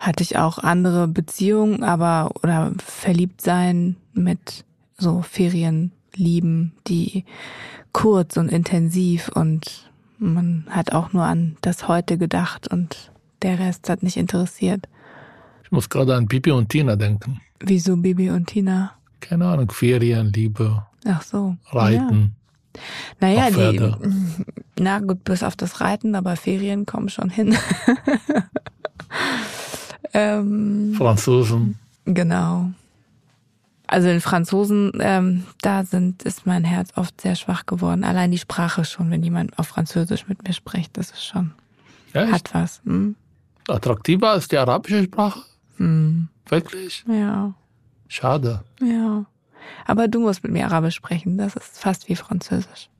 hatte 0.00 0.22
ich 0.22 0.38
auch 0.38 0.58
andere 0.58 1.06
Beziehungen, 1.06 1.84
aber 1.84 2.30
oder 2.42 2.72
verliebt 2.78 3.40
sein 3.40 3.96
mit 4.14 4.64
so 4.96 5.22
Ferienlieben, 5.22 6.72
die 6.88 7.24
kurz 7.92 8.36
und 8.36 8.50
intensiv 8.50 9.28
und 9.28 9.89
man 10.20 10.66
hat 10.68 10.92
auch 10.92 11.12
nur 11.12 11.24
an 11.24 11.56
das 11.62 11.88
Heute 11.88 12.18
gedacht 12.18 12.68
und 12.68 13.10
der 13.42 13.58
Rest 13.58 13.88
hat 13.88 14.02
nicht 14.02 14.16
interessiert. 14.16 14.86
Ich 15.64 15.72
muss 15.72 15.88
gerade 15.88 16.14
an 16.14 16.26
Bibi 16.26 16.52
und 16.52 16.68
Tina 16.68 16.96
denken. 16.96 17.40
Wieso 17.60 17.96
Bibi 17.96 18.30
und 18.30 18.46
Tina? 18.46 18.92
Keine 19.20 19.46
Ahnung, 19.46 19.70
Ferienliebe. 19.70 20.84
Ach 21.06 21.22
so. 21.22 21.56
Reiten. 21.70 22.34
Naja, 23.20 23.50
die, 23.50 23.92
na 24.78 25.00
gut, 25.00 25.24
bis 25.24 25.42
auf 25.42 25.56
das 25.56 25.80
Reiten, 25.80 26.14
aber 26.14 26.36
Ferien 26.36 26.86
kommen 26.86 27.08
schon 27.08 27.30
hin. 27.30 27.56
ähm, 30.14 30.94
Franzosen. 30.96 31.78
Genau. 32.04 32.70
Also 33.90 34.06
den 34.06 34.20
Franzosen, 34.20 34.92
ähm, 35.00 35.46
da 35.62 35.82
sind, 35.82 36.22
ist 36.22 36.46
mein 36.46 36.62
Herz 36.62 36.90
oft 36.94 37.20
sehr 37.20 37.34
schwach 37.34 37.66
geworden. 37.66 38.04
Allein 38.04 38.30
die 38.30 38.38
Sprache 38.38 38.84
schon, 38.84 39.10
wenn 39.10 39.24
jemand 39.24 39.58
auf 39.58 39.66
Französisch 39.66 40.28
mit 40.28 40.46
mir 40.46 40.52
spricht, 40.52 40.96
das 40.96 41.10
ist 41.10 41.24
schon, 41.24 41.50
Echt? 42.12 42.32
hat 42.32 42.54
was. 42.54 42.80
Hm? 42.84 43.16
Attraktiver 43.66 44.30
als 44.30 44.46
die 44.46 44.58
arabische 44.58 45.02
Sprache? 45.02 45.40
Hm. 45.78 46.28
Wirklich? 46.48 47.04
Ja. 47.08 47.52
Schade. 48.06 48.62
Ja. 48.80 49.24
Aber 49.86 50.06
du 50.06 50.20
musst 50.20 50.44
mit 50.44 50.52
mir 50.52 50.66
Arabisch 50.66 50.94
sprechen. 50.94 51.36
Das 51.36 51.56
ist 51.56 51.80
fast 51.80 52.08
wie 52.08 52.14
Französisch. 52.14 52.90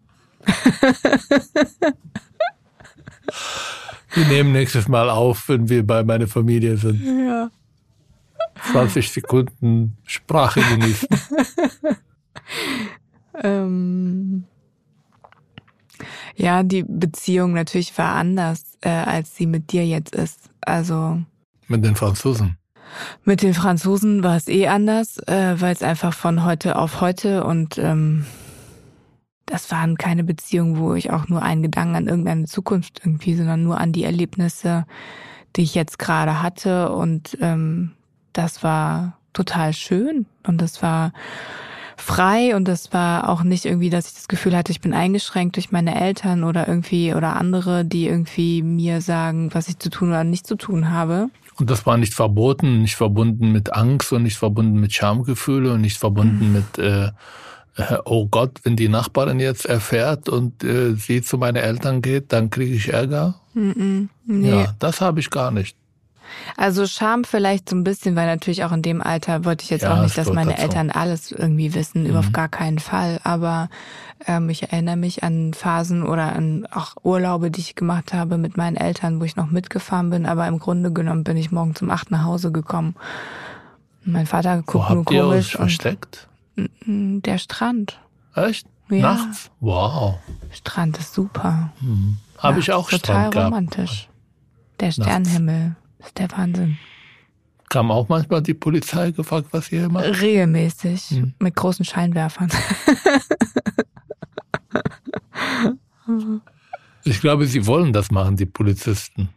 wir 4.13 4.27
nehmen 4.27 4.51
nächstes 4.51 4.89
Mal 4.89 5.09
auf, 5.09 5.49
wenn 5.49 5.69
wir 5.69 5.87
bei 5.87 6.03
meiner 6.03 6.27
Familie 6.27 6.77
sind. 6.77 7.01
Ja. 7.01 7.49
20 8.71 9.11
Sekunden 9.11 9.97
Sprache 10.05 10.61
genießen. 10.61 11.09
ähm, 13.43 14.45
ja, 16.37 16.63
die 16.63 16.85
Beziehung 16.87 17.53
natürlich 17.53 17.97
war 17.99 18.15
anders, 18.15 18.79
äh, 18.81 18.89
als 18.89 19.37
sie 19.37 19.47
mit 19.47 19.73
dir 19.73 19.87
jetzt 19.87 20.15
ist. 20.15 20.51
Also. 20.63 21.23
Mit 21.69 21.85
den 21.85 21.97
Franzosen. 21.97 22.57
Mit 23.25 23.43
den 23.43 23.55
Franzosen 23.55 24.23
war 24.23 24.37
es 24.37 24.49
eh 24.49 24.67
anders, 24.67 25.19
äh, 25.27 25.61
weil 25.61 25.73
es 25.73 25.83
einfach 25.83 26.13
von 26.13 26.45
heute 26.45 26.77
auf 26.77 27.01
heute 27.01 27.45
und 27.45 27.79
ähm, 27.79 28.27
das 29.51 29.71
waren 29.71 29.99
keine 29.99 30.25
Beziehungen, 30.25 30.79
wo 30.79 30.95
ich 30.95 31.11
auch 31.11 31.29
nur 31.29 31.43
einen 31.43 31.63
Gedanken 31.63 31.97
an 31.97 32.07
irgendeine 32.07 32.47
Zukunft 32.47 33.01
irgendwie, 33.05 33.35
sondern 33.35 33.65
nur 33.65 33.79
an 33.79 33.93
die 33.93 34.05
Erlebnisse, 34.05 34.87
die 35.57 35.63
ich 35.63 35.75
jetzt 35.75 35.99
gerade 35.99 36.41
hatte. 36.41 36.93
Und 36.93 37.37
ähm, 37.41 37.91
das 38.33 38.63
war 38.63 39.17
total 39.33 39.73
schön 39.73 40.27
und 40.47 40.61
das 40.61 40.83
war 40.83 41.13
frei 41.97 42.57
und 42.57 42.67
das 42.67 42.93
war 42.93 43.29
auch 43.29 43.43
nicht 43.43 43.65
irgendwie, 43.65 43.91
dass 43.91 44.09
ich 44.09 44.15
das 44.15 44.29
Gefühl 44.29 44.57
hatte, 44.57 44.73
ich 44.73 44.81
bin 44.81 44.95
eingeschränkt 44.95 45.57
durch 45.57 45.71
meine 45.71 46.01
Eltern 46.01 46.45
oder 46.45 46.67
irgendwie 46.67 47.15
oder 47.15 47.37
andere, 47.37 47.85
die 47.85 48.07
irgendwie 48.07 48.63
mir 48.63 49.01
sagen, 49.01 49.51
was 49.53 49.69
ich 49.69 49.79
zu 49.79 49.91
tun 49.91 50.09
oder 50.09 50.25
nicht 50.25 50.47
zu 50.47 50.57
tun 50.57 50.91
habe. 50.91 51.29
Und 51.59 51.71
das 51.71 51.85
war 51.85 51.99
nicht 51.99 52.15
verboten, 52.15 52.81
nicht 52.83 52.97
verbunden 52.97 53.53
mit 53.53 53.75
Angst 53.75 54.13
und 54.13 54.23
nicht 54.23 54.39
verbunden 54.39 54.81
mit 54.81 54.95
Schamgefühle 54.95 55.75
und 55.75 55.83
nicht 55.83 55.99
verbunden 55.99 56.49
mhm. 56.49 56.53
mit, 56.55 56.79
äh, 56.79 57.11
äh, 57.77 57.99
oh 58.07 58.27
Gott, 58.27 58.61
wenn 58.63 58.77
die 58.77 58.89
Nachbarin 58.89 59.41
jetzt 59.41 59.67
erfährt 59.67 60.29
und 60.29 60.65
äh, 60.65 60.95
sie 60.95 61.21
zu 61.21 61.37
meinen 61.37 61.57
Eltern 61.57 62.01
geht, 62.01 62.33
dann 62.33 62.49
kriege 62.49 62.75
ich 62.75 62.93
Ärger. 62.93 63.41
Mhm. 63.53 64.09
Nee. 64.25 64.51
Ja, 64.51 64.75
das 64.79 65.01
habe 65.03 65.21
ich 65.21 65.29
gar 65.31 65.51
nicht. 65.51 65.77
Also 66.57 66.87
Scham 66.87 67.25
vielleicht 67.25 67.69
so 67.69 67.77
ein 67.77 67.85
bisschen, 67.85 68.17
weil 68.17 68.27
natürlich 68.27 68.65
auch 68.65 68.73
in 68.73 68.83
dem 68.83 69.01
Alter 69.01 69.45
wollte 69.45 69.65
ich 69.65 69.71
jetzt 69.71 69.83
ja, 69.83 69.95
auch 69.95 70.03
nicht, 70.03 70.17
dass 70.17 70.33
meine 70.33 70.59
Eltern 70.59 70.91
alles 70.91 71.33
irgendwie 71.33 71.75
wissen, 71.75 72.09
mhm. 72.09 72.17
auf 72.17 72.33
gar 72.33 72.49
keinen 72.49 72.79
Fall. 72.79 73.21
Aber 73.25 73.69
ähm, 74.27 74.49
ich 74.51 74.65
erinnere 74.65 74.97
mich 74.97 75.23
an 75.23 75.55
Phasen 75.55 76.03
oder 76.03 76.35
an 76.35 76.67
auch 76.71 76.95
Urlaube, 77.03 77.51
die 77.51 77.61
ich 77.61 77.75
gemacht 77.75 78.13
habe 78.13 78.39
mit 78.39 78.57
meinen 78.57 78.77
Eltern, 78.77 79.21
wo 79.21 79.25
ich 79.25 79.37
noch 79.37 79.51
mitgefahren 79.51 80.11
bin. 80.11 80.27
Aber 80.27 80.47
im 80.47 80.59
Grunde 80.59 80.93
genommen 80.93 81.25
bin 81.25 81.37
ich 81.37 81.51
morgen 81.51 81.75
zum 81.75 81.91
acht 81.91 82.11
nach 82.11 82.25
Hause 82.25 82.53
gekommen. 82.53 82.95
Mein 84.05 84.27
Vater 84.27 84.63
guckt 84.63 84.75
wo 84.75 84.79
nur 84.79 84.89
habt 84.89 85.07
komisch. 85.07 85.15
Ihr 85.15 85.27
euch 85.27 85.53
versteckt? 85.53 86.29
Der 86.57 87.39
Strand. 87.39 87.99
Echt? 88.35 88.67
Ja. 88.91 89.15
Nachts? 89.15 89.51
Wow. 89.61 90.19
Strand 90.51 90.99
ist 90.99 91.15
super. 91.15 91.73
Mhm. 91.81 92.19
Habe 92.39 92.61
ich 92.61 92.73
auch 92.73 92.91
total 92.91 93.31
Strand 93.31 93.37
romantisch. 93.37 94.09
Der 94.81 94.93
Sternenhimmel. 94.93 95.77
Das 96.01 96.09
ist 96.09 96.19
der 96.19 96.31
Wahnsinn. 96.33 96.77
Kam 97.69 97.91
auch 97.93 98.09
manchmal 98.09 98.43
die 98.43 98.55
Polizei 98.55 99.13
gefragt, 99.13 99.47
was 99.53 99.71
ihr 99.71 99.89
macht? 99.89 100.21
Regelmäßig. 100.21 101.11
Hm. 101.11 101.35
Mit 101.39 101.55
großen 101.55 101.85
Scheinwerfern. 101.85 102.49
Ich 107.05 107.21
glaube, 107.21 107.47
sie 107.47 107.67
wollen 107.67 107.93
das 107.93 108.11
machen, 108.11 108.37
die 108.37 108.47
Polizisten. 108.47 109.29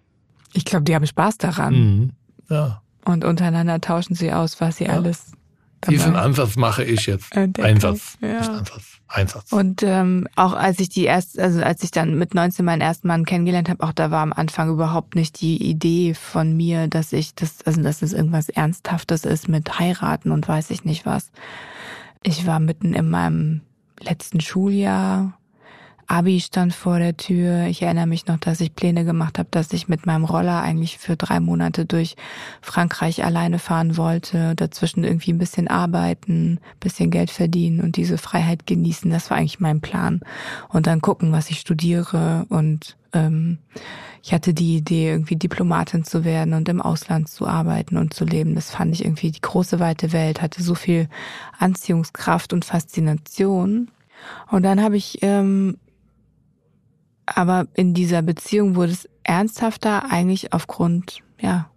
Ich 0.54 0.66
glaube, 0.66 0.84
die 0.84 0.96
haben 0.96 1.06
Spaß 1.08 1.38
daran. 1.38 1.74
Mhm. 1.74 2.10
Ja. 2.50 2.82
Und 3.06 3.24
untereinander 3.24 3.80
tauschen 3.82 4.16
sie 4.16 4.32
aus, 4.34 4.60
was 4.62 4.78
sie 4.78 4.86
Ja. 4.86 4.92
alles. 4.94 5.32
Diesen 5.90 6.16
Ansatz 6.16 6.56
mache 6.56 6.84
ich 6.84 7.06
jetzt. 7.06 7.36
entdecken. 7.36 7.68
Einsatz. 7.68 8.18
Ja. 8.22 8.40
Nicht 8.40 8.50
Ansatz. 8.50 8.84
Einsatz. 9.08 9.52
Und 9.52 9.84
ähm, 9.84 10.28
auch 10.36 10.54
als 10.54 10.80
ich 10.80 10.90
die 10.90 11.04
erst, 11.04 11.40
also 11.40 11.62
als 11.62 11.84
ich 11.84 11.92
dann 11.92 12.18
mit 12.18 12.34
19 12.34 12.66
meinen 12.66 12.82
ersten 12.82 13.08
Mann 13.08 13.26
kennengelernt 13.26 13.70
habe, 13.70 13.84
auch 13.84 13.94
da 13.94 14.10
war 14.12 14.22
am 14.22 14.34
Anfang 14.34 14.70
überhaupt 14.70 15.16
nicht 15.16 15.40
die 15.42 15.62
Idee 15.62 16.14
von 16.14 16.56
mir, 16.58 16.88
dass 16.88 17.14
ich 17.14 17.36
das, 17.36 17.62
also 17.66 17.82
dass 17.82 18.02
es 18.02 18.14
irgendwas 18.14 18.50
Ernsthaftes 18.50 19.24
ist 19.26 19.48
mit 19.48 19.80
heiraten 19.80 20.32
und 20.32 20.48
weiß 20.48 20.72
ich 20.72 20.84
nicht 20.84 21.06
was. 21.06 21.32
Ich 22.24 22.48
war 22.48 22.60
mitten 22.60 22.94
in 22.94 23.10
meinem 23.10 23.62
letzten 24.00 24.40
Schuljahr. 24.40 25.38
Abi 26.14 26.40
stand 26.42 26.76
vor 26.76 27.00
der 27.00 27.18
Tür. 27.18 27.66
Ich 27.66 27.82
erinnere 27.82 28.06
mich 28.06 28.28
noch, 28.28 28.38
dass 28.38 28.62
ich 28.62 28.76
Pläne 28.76 29.04
gemacht 29.04 29.40
habe, 29.40 29.50
dass 29.50 29.74
ich 29.74 29.88
mit 29.88 30.06
meinem 30.06 30.26
Roller 30.26 30.62
eigentlich 30.62 31.00
für 31.00 31.16
drei 31.16 31.40
Monate 31.40 31.88
durch 31.88 32.16
Frankreich 32.62 33.26
alleine 33.26 33.58
fahren 33.58 33.98
wollte, 33.98 34.54
dazwischen 34.56 35.04
irgendwie 35.04 35.34
ein 35.34 35.40
bisschen 35.40 35.68
arbeiten, 35.68 36.60
bisschen 36.80 37.10
Geld 37.10 37.32
verdienen 37.32 37.82
und 37.82 37.96
diese 37.96 38.20
Freiheit 38.20 38.68
genießen. 38.68 39.10
Das 39.10 39.32
war 39.32 39.38
eigentlich 39.38 39.60
mein 39.60 39.82
Plan. 39.82 40.22
Und 40.70 40.86
dann 40.86 41.02
gucken, 41.02 41.32
was 41.32 41.50
ich 41.50 41.60
studiere. 41.60 42.46
Und 42.48 42.96
ähm, 43.14 43.58
ich 44.22 44.36
hatte 44.36 44.54
die 44.54 44.78
Idee, 44.78 45.10
irgendwie 45.10 45.36
Diplomatin 45.36 46.04
zu 46.04 46.24
werden 46.24 46.54
und 46.54 46.70
im 46.70 46.80
Ausland 46.80 47.28
zu 47.28 47.48
arbeiten 47.48 47.98
und 47.98 48.14
zu 48.14 48.24
leben. 48.24 48.54
Das 48.54 48.70
fand 48.70 48.94
ich 48.94 49.04
irgendwie 49.04 49.32
die 49.32 49.42
große 49.42 49.80
weite 49.80 50.14
Welt, 50.14 50.44
hatte 50.44 50.62
so 50.62 50.76
viel 50.76 51.10
Anziehungskraft 51.58 52.54
und 52.54 52.66
Faszination. 52.66 53.90
Und 54.52 54.62
dann 54.62 54.82
habe 54.82 54.96
ich 54.96 55.18
ähm, 55.24 55.78
aber 57.36 57.68
in 57.74 57.94
dieser 57.94 58.22
Beziehung 58.22 58.76
wurde 58.76 58.92
es 58.92 59.10
ernsthafter 59.24 60.12
eigentlich 60.12 60.54
aufgrund, 60.54 61.20
ja, 61.40 61.70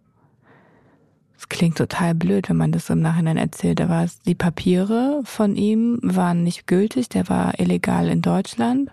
es 1.38 1.48
klingt 1.48 1.76
total 1.76 2.14
blöd, 2.14 2.48
wenn 2.48 2.56
man 2.56 2.72
das 2.72 2.88
im 2.90 3.00
Nachhinein 3.00 3.36
erzählt, 3.36 3.80
aber 3.80 4.02
es- 4.04 4.20
die 4.22 4.34
Papiere 4.34 5.20
von 5.24 5.54
ihm 5.54 5.98
waren 6.02 6.42
nicht 6.42 6.66
gültig, 6.66 7.08
der 7.10 7.28
war 7.28 7.58
illegal 7.60 8.08
in 8.08 8.22
Deutschland. 8.22 8.90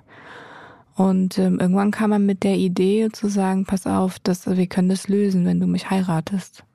Und 0.96 1.40
ähm, 1.40 1.60
irgendwann 1.60 1.90
kam 1.92 2.12
er 2.12 2.20
mit 2.20 2.44
der 2.44 2.56
Idee 2.58 3.10
zu 3.12 3.28
sagen, 3.28 3.66
pass 3.66 3.88
auf, 3.88 4.20
das, 4.20 4.46
wir 4.46 4.68
können 4.68 4.90
das 4.90 5.08
lösen, 5.08 5.46
wenn 5.46 5.60
du 5.60 5.66
mich 5.68 5.90
heiratest. 5.90 6.66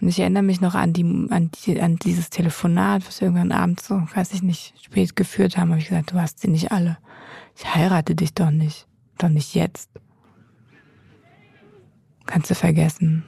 Und 0.00 0.08
ich 0.08 0.20
erinnere 0.20 0.42
mich 0.42 0.60
noch 0.60 0.74
an 0.74 0.92
die, 0.92 1.04
an 1.30 1.50
die, 1.64 1.80
an 1.80 1.96
dieses 1.96 2.28
Telefonat, 2.30 3.06
was 3.06 3.20
wir 3.20 3.28
irgendwann 3.28 3.52
abends 3.52 3.86
so, 3.86 4.02
weiß 4.14 4.32
ich 4.34 4.42
nicht, 4.42 4.74
spät 4.82 5.16
geführt 5.16 5.56
haben, 5.56 5.70
habe 5.70 5.80
ich 5.80 5.88
gesagt, 5.88 6.12
du 6.12 6.20
hast 6.20 6.40
sie 6.40 6.48
nicht 6.48 6.72
alle. 6.72 6.98
Ich 7.56 7.72
heirate 7.74 8.14
dich 8.14 8.34
doch 8.34 8.50
nicht. 8.50 8.87
Doch 9.18 9.28
nicht 9.28 9.54
jetzt. 9.54 9.90
Kannst 12.26 12.50
du 12.50 12.54
vergessen. 12.54 13.24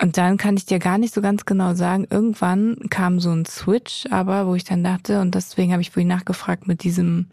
Und 0.00 0.16
dann 0.16 0.36
kann 0.36 0.56
ich 0.56 0.66
dir 0.66 0.78
gar 0.78 0.98
nicht 0.98 1.12
so 1.12 1.20
ganz 1.20 1.44
genau 1.44 1.74
sagen, 1.74 2.06
irgendwann 2.08 2.76
kam 2.88 3.18
so 3.18 3.30
ein 3.30 3.46
Switch, 3.46 4.06
aber 4.10 4.46
wo 4.46 4.54
ich 4.54 4.64
dann 4.64 4.84
dachte, 4.84 5.20
und 5.20 5.34
deswegen 5.34 5.72
habe 5.72 5.82
ich 5.82 5.90
vorhin 5.90 6.08
nachgefragt 6.08 6.68
mit 6.68 6.84
diesem, 6.84 7.26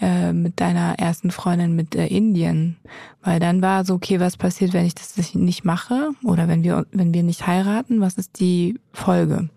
äh, 0.00 0.32
mit 0.34 0.60
deiner 0.60 0.98
ersten 0.98 1.30
Freundin 1.30 1.74
mit 1.74 1.94
äh, 1.94 2.06
Indien, 2.06 2.76
weil 3.22 3.40
dann 3.40 3.62
war 3.62 3.86
so, 3.86 3.94
okay, 3.94 4.20
was 4.20 4.36
passiert, 4.36 4.74
wenn 4.74 4.84
ich 4.84 4.94
das 4.94 5.34
nicht 5.34 5.64
mache 5.64 6.10
oder 6.24 6.46
wenn 6.46 6.62
wir, 6.62 6.86
wenn 6.92 7.14
wir 7.14 7.22
nicht 7.22 7.46
heiraten, 7.46 8.02
was 8.02 8.18
ist 8.18 8.38
die 8.38 8.78
Folge 8.92 9.48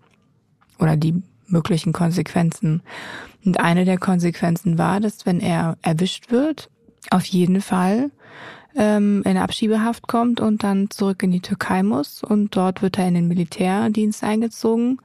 oder 0.78 0.96
die 0.96 1.22
möglichen 1.52 1.92
Konsequenzen? 1.92 2.82
Und 3.44 3.60
eine 3.60 3.84
der 3.84 3.98
Konsequenzen 3.98 4.78
war, 4.78 5.00
dass 5.00 5.26
wenn 5.26 5.40
er 5.40 5.76
erwischt 5.82 6.30
wird, 6.30 6.70
auf 7.10 7.24
jeden 7.24 7.60
Fall 7.60 8.10
ähm, 8.76 9.22
in 9.24 9.36
Abschiebehaft 9.36 10.08
kommt 10.08 10.40
und 10.40 10.62
dann 10.62 10.90
zurück 10.90 11.22
in 11.22 11.30
die 11.30 11.40
Türkei 11.40 11.82
muss 11.82 12.22
und 12.22 12.56
dort 12.56 12.82
wird 12.82 12.98
er 12.98 13.08
in 13.08 13.14
den 13.14 13.28
Militärdienst 13.28 14.24
eingezogen, 14.24 14.98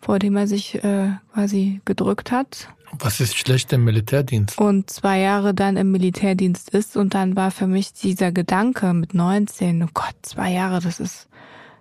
vor 0.00 0.18
dem 0.18 0.36
er 0.36 0.46
sich 0.46 0.82
äh, 0.82 1.10
quasi 1.32 1.80
gedrückt 1.84 2.32
hat 2.32 2.68
Was 2.98 3.20
ist 3.20 3.36
schlecht 3.36 3.72
im 3.72 3.84
Militärdienst? 3.84 4.58
und 4.58 4.90
zwei 4.90 5.20
Jahre 5.20 5.54
dann 5.54 5.76
im 5.76 5.92
Militärdienst 5.92 6.70
ist 6.70 6.96
und 6.96 7.14
dann 7.14 7.36
war 7.36 7.50
für 7.50 7.66
mich 7.66 7.92
dieser 7.92 8.32
Gedanke 8.32 8.92
mit 8.92 9.14
19, 9.14 9.84
oh 9.84 9.88
Gott, 9.94 10.16
zwei 10.22 10.50
Jahre, 10.52 10.80
das 10.80 10.98
ist, 10.98 11.28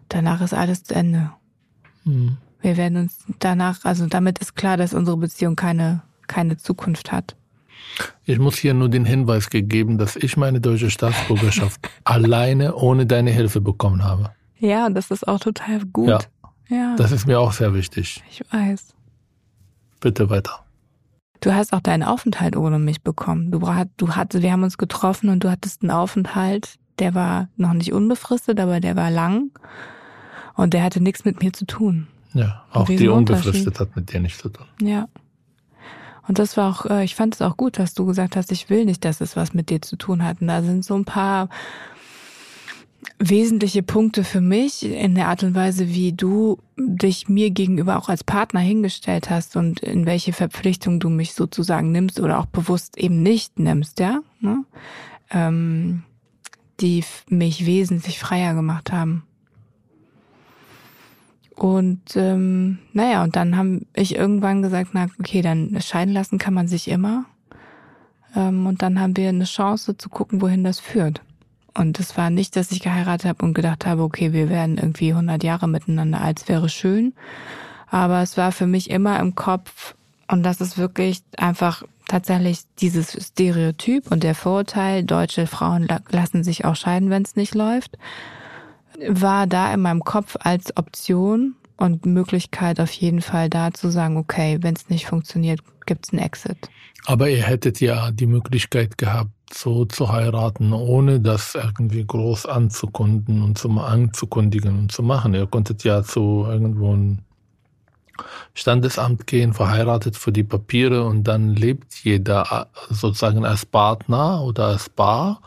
danach 0.09 0.41
ist 0.41 0.53
alles 0.53 0.83
zu 0.83 0.93
Ende. 0.93 1.31
Hm. 2.03 2.37
Wir 2.61 2.77
werden 2.77 2.97
uns 2.97 3.17
danach, 3.39 3.83
also 3.83 4.05
damit 4.07 4.39
ist 4.39 4.55
klar, 4.55 4.77
dass 4.77 4.93
unsere 4.93 5.17
Beziehung 5.17 5.55
keine, 5.55 6.01
keine 6.27 6.57
Zukunft 6.57 7.11
hat. 7.11 7.35
Ich 8.23 8.39
muss 8.39 8.57
hier 8.57 8.73
nur 8.73 8.89
den 8.89 9.05
Hinweis 9.05 9.49
gegeben, 9.49 9.97
dass 9.97 10.15
ich 10.15 10.37
meine 10.37 10.61
deutsche 10.61 10.91
Staatsbürgerschaft 10.91 11.89
alleine 12.03 12.75
ohne 12.75 13.05
deine 13.05 13.31
Hilfe 13.31 13.61
bekommen 13.61 14.03
habe. 14.03 14.31
Ja, 14.59 14.89
das 14.89 15.11
ist 15.11 15.27
auch 15.27 15.39
total 15.39 15.83
gut. 15.85 16.07
Ja. 16.07 16.19
ja 16.69 16.95
Das 16.95 17.11
ist 17.11 17.25
mir 17.25 17.39
auch 17.39 17.51
sehr 17.51 17.73
wichtig. 17.73 18.23
ich 18.29 18.41
weiß. 18.51 18.93
Bitte 19.99 20.29
weiter. 20.29 20.63
Du 21.41 21.53
hast 21.53 21.73
auch 21.73 21.81
deinen 21.81 22.03
Aufenthalt 22.03 22.55
ohne 22.55 22.77
mich 22.77 23.01
bekommen. 23.01 23.49
Du, 23.49 23.59
du 23.97 24.15
hattest, 24.15 24.43
wir 24.43 24.51
haben 24.51 24.63
uns 24.63 24.77
getroffen 24.77 25.29
und 25.29 25.43
du 25.43 25.49
hattest 25.49 25.81
einen 25.81 25.89
Aufenthalt, 25.89 26.75
der 26.99 27.15
war 27.15 27.49
noch 27.57 27.73
nicht 27.73 27.93
unbefristet, 27.93 28.59
aber 28.59 28.79
der 28.79 28.95
war 28.95 29.09
lang 29.09 29.49
und 30.55 30.75
der 30.75 30.83
hatte 30.83 31.01
nichts 31.01 31.25
mit 31.25 31.41
mir 31.41 31.51
zu 31.51 31.65
tun. 31.65 32.07
Ja, 32.33 32.63
auch 32.71 32.85
die 32.85 33.07
unbefristet 33.07 33.79
hat 33.79 33.95
mit 33.95 34.11
dir 34.11 34.19
nichts 34.19 34.39
zu 34.39 34.49
tun. 34.49 34.65
Ja. 34.81 35.07
Und 36.27 36.39
das 36.39 36.55
war 36.55 36.69
auch, 36.69 36.85
äh, 36.85 37.03
ich 37.03 37.15
fand 37.15 37.35
es 37.35 37.41
auch 37.41 37.57
gut, 37.57 37.79
dass 37.79 37.93
du 37.93 38.05
gesagt 38.05 38.35
hast, 38.35 38.51
ich 38.51 38.69
will 38.69 38.85
nicht, 38.85 39.03
dass 39.03 39.21
es 39.21 39.35
was 39.35 39.53
mit 39.53 39.69
dir 39.69 39.81
zu 39.81 39.97
tun 39.97 40.23
hat. 40.23 40.41
Und 40.41 40.47
da 40.47 40.61
sind 40.61 40.85
so 40.85 40.95
ein 40.95 41.05
paar 41.05 41.49
wesentliche 43.17 43.83
Punkte 43.83 44.23
für 44.23 44.41
mich 44.41 44.83
in 44.85 45.15
der 45.15 45.27
Art 45.27 45.43
und 45.43 45.55
Weise, 45.55 45.89
wie 45.89 46.13
du 46.13 46.59
dich 46.77 47.27
mir 47.29 47.49
gegenüber 47.51 47.97
auch 47.97 48.09
als 48.09 48.23
Partner 48.23 48.59
hingestellt 48.59 49.29
hast 49.29 49.55
und 49.55 49.79
in 49.81 50.05
welche 50.05 50.33
Verpflichtung 50.33 50.99
du 50.99 51.09
mich 51.09 51.33
sozusagen 51.33 51.91
nimmst 51.91 52.19
oder 52.19 52.39
auch 52.39 52.45
bewusst 52.45 52.97
eben 52.97 53.21
nicht 53.21 53.59
nimmst, 53.59 53.99
ja, 53.99 54.21
ne? 54.39 54.63
ähm, 55.31 56.03
die 56.79 57.03
mich 57.29 57.65
wesentlich 57.65 58.19
freier 58.19 58.53
gemacht 58.53 58.91
haben. 58.91 59.23
Und 61.61 62.15
ähm, 62.15 62.79
naja, 62.91 63.21
und 63.23 63.35
dann 63.35 63.55
habe 63.55 63.81
ich 63.93 64.15
irgendwann 64.15 64.63
gesagt, 64.63 64.89
na 64.93 65.05
okay, 65.19 65.43
dann 65.43 65.77
scheiden 65.79 66.11
lassen 66.11 66.39
kann 66.39 66.55
man 66.55 66.67
sich 66.67 66.87
immer. 66.87 67.25
Ähm, 68.35 68.65
und 68.65 68.81
dann 68.81 68.99
haben 68.99 69.15
wir 69.15 69.29
eine 69.29 69.43
Chance 69.43 69.95
zu 69.95 70.09
gucken, 70.09 70.41
wohin 70.41 70.63
das 70.63 70.79
führt. 70.79 71.21
Und 71.75 71.99
es 71.99 72.17
war 72.17 72.31
nicht, 72.31 72.55
dass 72.55 72.71
ich 72.71 72.79
geheiratet 72.79 73.29
habe 73.29 73.45
und 73.45 73.53
gedacht 73.53 73.85
habe, 73.85 74.01
okay, 74.01 74.33
wir 74.33 74.49
werden 74.49 74.79
irgendwie 74.79 75.11
100 75.11 75.43
Jahre 75.43 75.67
miteinander, 75.67 76.19
als 76.21 76.49
wäre 76.49 76.67
schön. 76.67 77.13
Aber 77.91 78.23
es 78.23 78.37
war 78.37 78.51
für 78.51 78.65
mich 78.65 78.89
immer 78.89 79.19
im 79.19 79.35
Kopf, 79.35 79.93
und 80.27 80.41
das 80.41 80.61
ist 80.61 80.79
wirklich 80.79 81.21
einfach 81.37 81.83
tatsächlich 82.07 82.61
dieses 82.79 83.11
Stereotyp 83.23 84.09
und 84.09 84.23
der 84.23 84.33
Vorurteil, 84.33 85.03
deutsche 85.03 85.45
Frauen 85.45 85.87
la- 85.87 86.01
lassen 86.09 86.43
sich 86.43 86.65
auch 86.65 86.75
scheiden, 86.75 87.11
wenn 87.11 87.21
es 87.21 87.35
nicht 87.35 87.53
läuft, 87.53 87.99
war 89.07 89.47
da 89.47 89.73
in 89.73 89.81
meinem 89.81 90.03
Kopf 90.03 90.35
als 90.39 90.75
Option 90.77 91.55
und 91.77 92.05
Möglichkeit 92.05 92.79
auf 92.79 92.91
jeden 92.91 93.21
Fall 93.21 93.49
da 93.49 93.73
zu 93.73 93.89
sagen, 93.89 94.17
okay, 94.17 94.59
wenn 94.61 94.75
es 94.75 94.89
nicht 94.89 95.07
funktioniert, 95.07 95.61
gibt's 95.85 96.11
einen 96.11 96.21
Exit. 96.21 96.69
Aber 97.05 97.29
ihr 97.29 97.43
hättet 97.43 97.81
ja 97.81 98.11
die 98.11 98.27
Möglichkeit 98.27 98.97
gehabt, 98.97 99.31
so 99.51 99.85
zu 99.85 100.11
heiraten, 100.11 100.71
ohne 100.71 101.19
das 101.19 101.55
irgendwie 101.55 102.05
groß 102.05 102.45
anzukunden 102.45 103.41
und 103.41 103.57
zum 103.57 103.79
anzukundigen 103.79 104.77
und 104.77 104.91
zu 104.91 105.03
machen. 105.03 105.33
Ihr 105.33 105.47
konntet 105.47 105.83
ja 105.83 106.03
zu 106.03 106.45
irgendwo 106.47 106.93
ein 106.95 107.25
Standesamt 108.53 109.25
gehen, 109.25 109.53
verheiratet 109.53 110.15
für 110.15 110.31
die 110.31 110.43
Papiere 110.43 111.05
und 111.05 111.23
dann 111.23 111.55
lebt 111.55 111.95
jeder 112.03 112.67
sozusagen 112.89 113.45
als 113.45 113.65
Partner 113.65 114.43
oder 114.43 114.67
als 114.67 114.89
Paar, 114.89 115.41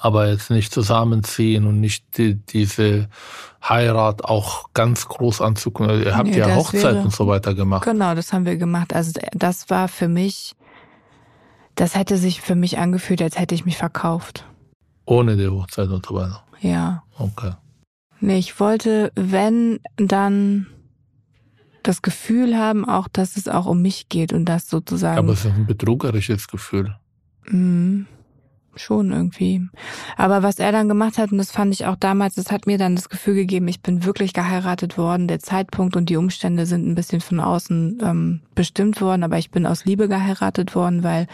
aber 0.00 0.28
jetzt 0.28 0.50
nicht 0.50 0.72
zusammenziehen 0.72 1.66
und 1.66 1.78
nicht 1.78 2.16
die, 2.16 2.34
diese 2.34 3.08
Heirat 3.62 4.24
auch 4.24 4.72
ganz 4.72 5.06
groß 5.06 5.42
anzukunden. 5.42 6.02
Ihr 6.02 6.16
habt 6.16 6.30
Nee, 6.30 6.38
ja 6.38 6.54
Hochzeit 6.54 6.94
wäre- 6.94 7.02
und 7.02 7.12
so 7.12 7.26
weiter 7.26 7.54
gemacht. 7.54 7.84
Genau, 7.84 8.14
das 8.14 8.32
haben 8.32 8.46
wir 8.46 8.56
gemacht. 8.56 8.94
Also 8.94 9.20
das 9.32 9.68
war 9.68 9.88
für 9.88 10.08
mich, 10.08 10.56
das 11.74 11.94
hätte 11.94 12.16
sich 12.16 12.40
für 12.40 12.54
mich 12.54 12.78
angefühlt, 12.78 13.20
als 13.20 13.38
hätte 13.38 13.54
ich 13.54 13.66
mich 13.66 13.76
verkauft. 13.76 14.46
Ohne 15.04 15.36
die 15.36 15.48
Hochzeit 15.48 15.90
und 15.90 16.06
so 16.06 16.14
weiter. 16.14 16.44
Ja. 16.60 17.02
Okay. 17.18 17.52
Nee, 18.20 18.38
ich 18.38 18.58
wollte, 18.58 19.12
wenn, 19.16 19.80
dann 19.96 20.66
das 21.82 22.00
Gefühl 22.00 22.56
haben, 22.56 22.88
auch, 22.88 23.08
dass 23.08 23.36
es 23.36 23.48
auch 23.48 23.66
um 23.66 23.82
mich 23.82 24.08
geht 24.08 24.32
und 24.32 24.46
das 24.46 24.68
sozusagen. 24.68 25.18
Aber 25.18 25.32
es 25.32 25.44
ist 25.44 25.52
ein 25.54 25.66
betrügerisches 25.66 26.48
Gefühl. 26.48 26.96
Mm, 27.48 28.02
schon 28.76 29.12
irgendwie. 29.12 29.68
Aber 30.16 30.42
was 30.42 30.58
er 30.58 30.72
dann 30.72 30.88
gemacht 30.88 31.18
hat, 31.18 31.32
und 31.32 31.38
das 31.38 31.50
fand 31.50 31.74
ich 31.74 31.86
auch 31.86 31.96
damals, 31.96 32.34
das 32.34 32.50
hat 32.50 32.66
mir 32.66 32.78
dann 32.78 32.96
das 32.96 33.08
Gefühl 33.08 33.34
gegeben, 33.34 33.68
ich 33.68 33.80
bin 33.80 34.04
wirklich 34.04 34.32
geheiratet 34.32 34.96
worden. 34.96 35.28
Der 35.28 35.40
Zeitpunkt 35.40 35.96
und 35.96 36.08
die 36.08 36.16
Umstände 36.16 36.66
sind 36.66 36.86
ein 36.86 36.94
bisschen 36.94 37.20
von 37.20 37.40
außen 37.40 37.98
ähm, 38.02 38.40
bestimmt 38.54 39.00
worden, 39.00 39.24
aber 39.24 39.38
ich 39.38 39.50
bin 39.50 39.66
aus 39.66 39.84
Liebe 39.84 40.08
geheiratet 40.08 40.74
worden, 40.74 41.02
weil 41.02 41.26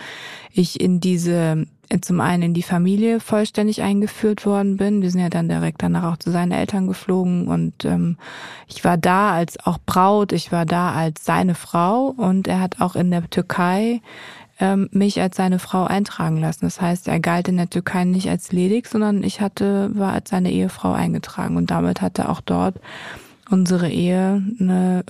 ich 0.53 0.81
in 0.81 1.01
diese 1.01 1.67
zum 2.01 2.21
einen 2.21 2.43
in 2.43 2.55
die 2.55 2.63
Familie 2.63 3.21
vollständig 3.21 3.83
eingeführt 3.83 4.45
worden 4.45 4.77
bin. 4.77 5.03
Wir 5.03 5.11
sind 5.11 5.21
ja 5.21 5.29
dann 5.29 5.49
direkt 5.49 5.83
danach 5.83 6.13
auch 6.13 6.17
zu 6.17 6.31
seinen 6.31 6.53
Eltern 6.53 6.89
geflogen 6.89 7.47
und 7.47 7.85
ähm, 7.85 8.17
ich 8.67 8.85
war 8.85 8.97
da 8.97 9.33
als 9.33 9.59
auch 9.65 9.79
Braut, 9.87 10.33
ich 10.33 10.51
war 10.51 10.67
da 10.67 10.93
als 10.93 11.25
seine 11.25 11.55
Frau 11.55 12.09
und 12.17 12.49
er 12.49 12.61
hat 12.61 12.81
auch 12.81 12.97
in 12.97 13.11
der 13.11 13.29
Türkei 13.31 14.01
ähm, 14.59 14.89
mich 14.93 15.21
als 15.21 15.37
seine 15.37 15.59
Frau 15.59 15.85
eintragen 15.85 16.39
lassen. 16.39 16.65
Das 16.65 16.81
heißt, 16.81 17.09
er 17.09 17.21
galt 17.21 17.49
in 17.49 17.57
der 17.57 17.71
Türkei 17.71 18.05
nicht 18.05 18.29
als 18.29 18.53
ledig, 18.53 18.87
sondern 18.87 19.23
ich 19.23 19.41
hatte, 19.41 19.91
war 19.95 20.13
als 20.13 20.31
seine 20.31 20.51
Ehefrau 20.51 20.93
eingetragen 20.93 21.57
und 21.57 21.71
damit 21.71 22.01
hatte 22.01 22.29
auch 22.29 22.41
dort 22.41 22.81
unsere 23.51 23.89
Ehe 23.89 24.43
eine 24.59 25.05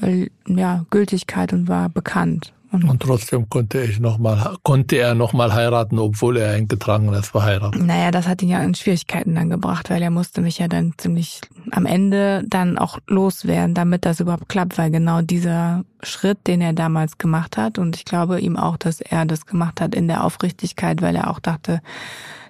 ja, 0.47 0.85
Gültigkeit 0.91 1.53
und 1.53 1.69
war 1.69 1.89
bekannt. 1.89 2.53
Und, 2.73 2.85
und 2.85 3.01
trotzdem 3.01 3.49
konnte 3.49 3.81
ich 3.83 4.01
noch 4.01 4.19
mal, 4.19 4.57
konnte 4.63 4.97
er 4.97 5.15
nochmal 5.15 5.55
heiraten, 5.55 5.99
obwohl 5.99 6.37
er 6.37 6.53
eingetragen 6.53 7.13
ist 7.13 7.29
verheiratet. 7.29 7.81
Naja, 7.81 8.11
das 8.11 8.27
hat 8.27 8.43
ihn 8.43 8.49
ja 8.49 8.63
in 8.63 8.75
Schwierigkeiten 8.75 9.35
dann 9.37 9.51
gebracht, 9.51 9.89
weil 9.89 10.03
er 10.03 10.11
musste 10.11 10.41
mich 10.41 10.59
ja 10.59 10.67
dann 10.67 10.95
ziemlich 10.97 11.41
am 11.71 11.87
Ende 11.87 12.43
dann 12.47 12.77
auch 12.77 12.99
loswerden, 13.07 13.75
damit 13.75 14.05
das 14.05 14.21
überhaupt 14.21 14.49
klappt, 14.49 14.79
weil 14.79 14.91
genau 14.91 15.23
dieser 15.23 15.85
Schritt, 16.03 16.47
den 16.47 16.61
er 16.61 16.73
damals 16.73 17.19
gemacht 17.19 17.57
hat, 17.57 17.79
und 17.79 17.97
ich 17.97 18.05
glaube 18.05 18.41
ihm 18.41 18.57
auch, 18.57 18.77
dass 18.77 19.01
er 19.01 19.25
das 19.27 19.47
gemacht 19.47 19.81
hat 19.81 19.95
in 19.95 20.09
der 20.09 20.25
Aufrichtigkeit, 20.25 21.03
weil 21.03 21.15
er 21.15 21.31
auch 21.31 21.39
dachte, 21.39 21.81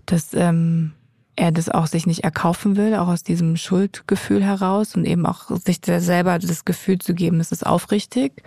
dass 0.07 0.33
ähm, 0.33 0.93
er 1.37 1.53
das 1.53 1.69
auch 1.69 1.87
sich 1.87 2.07
nicht 2.07 2.25
erkaufen 2.25 2.77
will, 2.77 2.95
auch 2.95 3.09
aus 3.09 3.23
diesem 3.23 3.57
Schuldgefühl 3.57 4.43
heraus 4.43 4.97
und 4.97 5.05
eben 5.05 5.27
auch 5.27 5.51
sich 5.51 5.81
selber 5.85 6.39
das 6.39 6.65
Gefühl 6.65 6.99
zu 6.99 7.13
geben, 7.13 7.41
es 7.41 7.53
ist 7.53 7.67
aufrichtig 7.67 8.43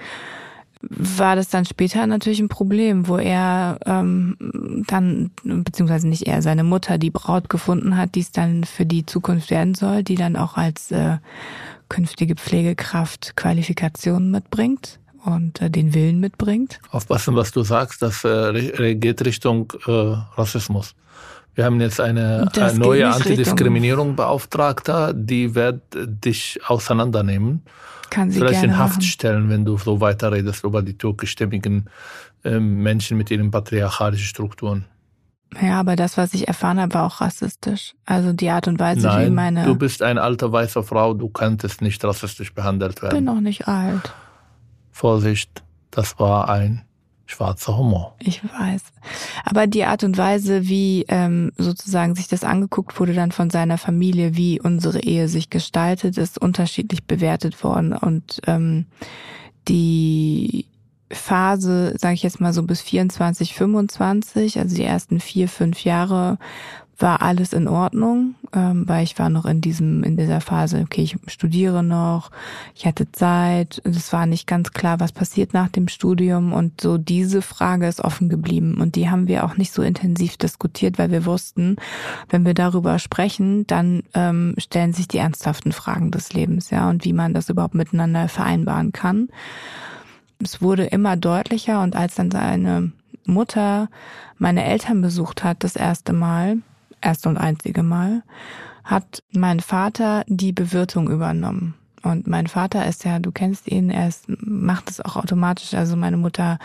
war 0.82 1.36
das 1.36 1.49
dann 1.49 1.65
später 1.65 2.07
natürlich 2.07 2.39
ein 2.39 2.47
Problem, 2.47 3.07
wo 3.07 3.17
er 3.17 3.80
ähm, 3.86 4.38
dann, 4.88 5.32
beziehungsweise 5.43 6.07
nicht 6.07 6.27
er, 6.27 6.41
seine 6.41 6.63
Mutter 6.63 6.97
die 6.97 7.09
Braut 7.09 7.49
gefunden 7.49 7.97
hat, 7.97 8.15
die 8.15 8.21
es 8.21 8.32
dann 8.32 8.63
für 8.63 8.86
die 8.86 9.05
Zukunft 9.05 9.49
werden 9.49 9.75
soll, 9.75 10.03
die 10.03 10.15
dann 10.15 10.38
auch 10.38 10.55
als 10.55 10.91
äh, 10.91 11.17
künftige 11.89 12.36
Pflegekraft 12.36 13.36
Qualifikationen 13.36 14.32
mitbringt 14.32 14.99
und 15.25 15.61
äh, 15.61 15.69
den 15.69 15.93
Willen 15.93 16.19
mitbringt. 16.19 16.80
Aufpassen, 16.91 17.36
was 17.36 17.51
du 17.51 17.63
sagst, 17.63 18.01
das 18.01 18.23
äh, 18.23 18.95
geht 18.95 19.25
Richtung 19.25 19.73
äh, 19.86 19.91
Rassismus. 19.91 20.95
Wir 21.60 21.66
haben 21.66 21.82
jetzt 21.82 21.99
eine, 21.99 22.49
eine 22.55 22.80
neue 22.80 23.14
Antidiskriminierung 23.14 24.16
Beauftragter, 24.16 25.14
die 25.14 25.55
wird 25.55 25.82
dich 25.93 26.57
auseinandernehmen 26.66 27.64
kann 28.10 28.32
sie 28.32 28.39
Vielleicht 28.39 28.62
gerne 28.62 28.74
in 28.74 28.80
Haft 28.80 28.99
machen. 28.99 29.01
stellen, 29.03 29.49
wenn 29.49 29.66
du 29.66 29.78
so 29.78 29.99
weiterredest 29.99 30.64
über 30.64 30.82
die 30.82 30.97
türkischstämmigen 30.97 31.89
äh, 32.45 32.60
Menschen 32.60 33.18
mit 33.18 33.30
ihren 33.30 33.51
patriarchalischen 33.51 34.26
Strukturen. 34.26 34.86
Ja, 35.62 35.82
aber 35.82 35.97
das, 35.97 36.16
was 36.16 36.34
ich 36.34 36.47
erfahren 36.47 36.80
habe, 36.80 36.93
war 36.93 37.05
auch 37.05 37.20
rassistisch. 37.20 37.93
Also 38.05 38.32
die 38.32 38.49
Art 38.49 38.70
und 38.70 38.80
Weise, 38.80 39.05
Nein, 39.05 39.28
wie 39.28 39.36
meine. 39.36 39.66
Du 39.66 39.76
bist 39.76 40.01
eine 40.01 40.22
alte 40.22 40.49
weiße 40.49 40.82
Frau, 40.82 41.14
du 41.14 41.28
könntest 41.28 41.82
nicht 41.82 42.03
rassistisch 42.05 42.53
behandelt 42.53 43.01
werden. 43.01 43.16
Ich 43.16 43.18
bin 43.18 43.26
noch 43.26 43.41
nicht 43.41 43.68
alt. 43.68 44.14
Vorsicht, 44.91 45.62
das 45.91 46.18
war 46.20 46.49
ein 46.49 46.86
schwarzer 47.30 47.77
Humor. 47.77 48.15
Ich 48.19 48.43
weiß. 48.43 48.82
Aber 49.45 49.67
die 49.67 49.86
Art 49.86 50.03
und 50.03 50.17
Weise, 50.17 50.67
wie 50.67 51.05
ähm, 51.07 51.51
sozusagen 51.57 52.15
sich 52.15 52.27
das 52.27 52.43
angeguckt 52.43 52.99
wurde 52.99 53.13
dann 53.13 53.32
von 53.32 53.49
seiner 53.49 53.77
Familie, 53.77 54.36
wie 54.36 54.59
unsere 54.59 54.99
Ehe 55.01 55.27
sich 55.27 55.49
gestaltet, 55.49 56.17
ist 56.17 56.39
unterschiedlich 56.39 57.05
bewertet 57.05 57.63
worden. 57.63 57.93
Und 57.93 58.41
ähm, 58.47 58.86
die 59.67 60.65
Phase, 61.11 61.95
sage 61.97 62.15
ich 62.15 62.23
jetzt 62.23 62.41
mal 62.41 62.53
so 62.53 62.63
bis 62.63 62.82
24, 62.82 63.53
25, 63.53 64.59
also 64.59 64.75
die 64.75 64.84
ersten 64.84 65.19
vier, 65.19 65.47
fünf 65.47 65.84
Jahre, 65.84 66.38
war 67.02 67.22
alles 67.22 67.54
in 67.54 67.68
Ordnung, 67.68 68.36
ähm, 68.54 68.88
weil 68.88 69.04
ich 69.04 69.18
war 69.20 69.30
noch 69.30 69.45
in 69.45 69.62
diesem, 69.62 70.04
in 70.04 70.18
dieser 70.18 70.41
Phase, 70.41 70.82
okay, 70.82 71.02
ich 71.02 71.18
studiere 71.28 71.84
noch, 71.84 72.32
ich 72.76 72.86
hatte 72.86 73.12
Zeit, 73.12 73.82
es 73.86 74.12
war 74.12 74.26
nicht 74.26 74.47
ganz 74.47 74.72
klar, 74.72 75.00
was 75.00 75.12
passiert 75.12 75.54
nach 75.54 75.70
dem 75.70 75.88
Studium 75.88 76.54
und 76.54 76.82
so 76.82 76.97
diese 76.97 77.41
Frage 77.41 77.88
ist 77.88 78.02
offen 78.02 78.30
geblieben 78.30 78.80
und 78.80 78.95
die 78.95 79.10
haben 79.10 79.28
wir 79.28 79.45
auch 79.45 79.58
nicht 79.58 79.72
so 79.72 79.82
intensiv 79.82 80.38
diskutiert, 80.38 80.97
weil 81.00 81.12
wir 81.12 81.26
wussten, 81.26 81.78
wenn 82.30 82.45
wir 82.45 82.54
darüber 82.54 83.00
sprechen, 83.00 83.66
dann 83.68 84.04
ähm, 84.14 84.56
stellen 84.58 84.93
sich 84.93 85.08
die 85.08 85.18
ernsthaften 85.18 85.72
Fragen 85.72 86.12
des 86.12 86.34
Lebens, 86.34 86.70
ja, 86.70 86.89
und 86.89 87.06
wie 87.06 87.14
man 87.14 87.34
das 87.34 87.50
überhaupt 87.50 87.76
miteinander 87.76 88.28
vereinbaren 88.28 88.91
kann. 88.91 89.30
Es 90.41 90.62
wurde 90.62 90.86
immer 90.86 91.18
deutlicher 91.18 91.82
und 91.82 91.95
als 91.95 92.16
dann 92.16 92.32
seine 92.32 92.91
Mutter 93.26 93.89
meine 94.38 94.64
Eltern 94.64 95.02
besucht 95.02 95.43
hat 95.43 95.64
das 95.64 95.76
erste 95.76 96.14
Mal, 96.14 96.60
erste 97.02 97.30
und 97.30 97.38
einzige 97.38 97.84
Mal, 97.84 98.24
hat 98.84 99.24
mein 99.32 99.60
Vater 99.60 100.24
die 100.28 100.52
Bewirtung 100.52 101.10
übernommen. 101.10 101.76
Und 102.02 102.28
mein 102.28 102.47
Vater 102.47 102.88
ist 102.88 103.04
ja, 103.04 103.20
du 103.20 103.32
kennst 103.32 103.68
ihn, 103.68 103.89
er 103.89 104.08
ist, 104.08 104.26
macht 104.28 104.89
es 104.89 105.02
auch 105.02 105.18
automatisch. 105.18 105.74
Also 105.74 105.95
meine 105.95 106.18
Mutter 106.18 106.60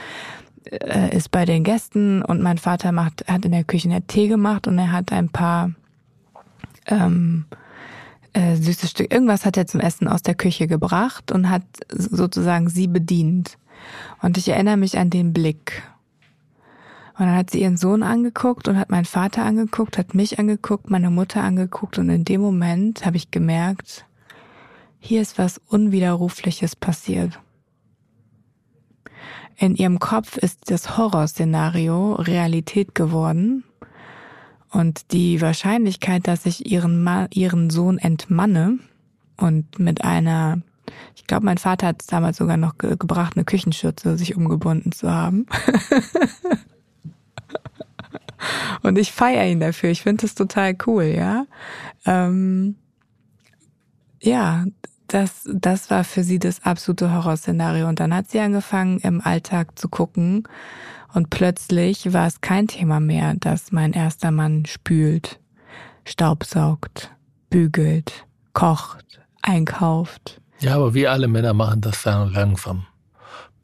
äh, 0.70 1.14
ist 1.14 1.30
bei 1.30 1.44
den 1.44 1.64
Gästen 1.64 2.22
und 2.22 2.40
mein 2.40 2.58
Vater 2.58 2.92
macht, 2.92 3.26
hat 3.26 3.44
in 3.44 3.52
der 3.52 3.64
Küche 3.64 3.90
einen 3.90 4.06
Tee 4.06 4.28
gemacht 4.28 4.66
und 4.66 4.78
er 4.78 4.92
hat 4.92 5.12
ein 5.12 5.28
paar 5.28 5.72
ähm, 6.86 7.46
äh, 8.32 8.56
süßes 8.56 8.90
Stück. 8.90 9.12
Irgendwas 9.12 9.44
hat 9.44 9.56
er 9.56 9.66
zum 9.66 9.80
Essen 9.80 10.08
aus 10.08 10.22
der 10.22 10.34
Küche 10.34 10.66
gebracht 10.66 11.32
und 11.32 11.50
hat 11.50 11.64
sozusagen 11.90 12.68
sie 12.68 12.86
bedient. 12.86 13.58
Und 14.22 14.38
ich 14.38 14.48
erinnere 14.48 14.76
mich 14.76 14.98
an 14.98 15.10
den 15.10 15.32
Blick. 15.32 15.82
Und 17.16 17.26
dann 17.26 17.36
hat 17.36 17.50
sie 17.50 17.62
ihren 17.62 17.76
Sohn 17.76 18.02
angeguckt 18.02 18.66
und 18.66 18.76
hat 18.76 18.90
meinen 18.90 19.04
Vater 19.04 19.44
angeguckt, 19.44 19.98
hat 19.98 20.14
mich 20.14 20.40
angeguckt, 20.40 20.90
meine 20.90 21.10
Mutter 21.10 21.44
angeguckt 21.44 21.98
und 21.98 22.10
in 22.10 22.24
dem 22.24 22.40
Moment 22.40 23.06
habe 23.06 23.16
ich 23.16 23.30
gemerkt, 23.30 24.04
hier 24.98 25.22
ist 25.22 25.38
was 25.38 25.60
Unwiderrufliches 25.68 26.74
passiert. 26.74 27.38
In 29.56 29.76
ihrem 29.76 30.00
Kopf 30.00 30.36
ist 30.36 30.72
das 30.72 30.96
Horrorszenario 30.96 32.14
Realität 32.14 32.96
geworden 32.96 33.62
und 34.70 35.12
die 35.12 35.40
Wahrscheinlichkeit, 35.40 36.26
dass 36.26 36.46
ich 36.46 36.66
ihren, 36.66 37.04
Ma 37.04 37.28
ihren 37.32 37.70
Sohn 37.70 37.98
entmanne 37.98 38.80
und 39.36 39.78
mit 39.78 40.02
einer, 40.02 40.62
ich 41.14 41.28
glaube, 41.28 41.44
mein 41.44 41.58
Vater 41.58 41.86
hat 41.86 42.00
es 42.00 42.08
damals 42.08 42.38
sogar 42.38 42.56
noch 42.56 42.76
ge 42.76 42.96
gebracht, 42.96 43.36
eine 43.36 43.44
Küchenschürze 43.44 44.18
sich 44.18 44.34
umgebunden 44.34 44.90
zu 44.90 45.08
haben. 45.08 45.46
Und 48.82 48.98
ich 48.98 49.12
feiere 49.12 49.46
ihn 49.46 49.60
dafür. 49.60 49.90
Ich 49.90 50.02
finde 50.02 50.22
das 50.22 50.34
total 50.34 50.76
cool, 50.86 51.04
ja. 51.04 51.46
Ähm, 52.04 52.76
ja, 54.20 54.64
das, 55.06 55.48
das 55.52 55.90
war 55.90 56.04
für 56.04 56.22
sie 56.22 56.38
das 56.38 56.64
absolute 56.64 57.12
Horrorszenario. 57.12 57.88
Und 57.88 58.00
dann 58.00 58.14
hat 58.14 58.30
sie 58.30 58.40
angefangen, 58.40 58.98
im 58.98 59.20
Alltag 59.20 59.78
zu 59.78 59.88
gucken. 59.88 60.48
Und 61.12 61.30
plötzlich 61.30 62.12
war 62.12 62.26
es 62.26 62.40
kein 62.40 62.66
Thema 62.66 63.00
mehr, 63.00 63.34
dass 63.34 63.72
mein 63.72 63.92
erster 63.92 64.30
Mann 64.30 64.66
spült, 64.66 65.38
staubsaugt, 66.04 67.10
bügelt, 67.50 68.26
kocht, 68.52 69.20
einkauft. 69.42 70.40
Ja, 70.60 70.74
aber 70.74 70.94
wir 70.94 71.12
alle 71.12 71.28
Männer 71.28 71.54
machen 71.54 71.80
das 71.80 72.02
dann 72.02 72.32
langsam 72.32 72.86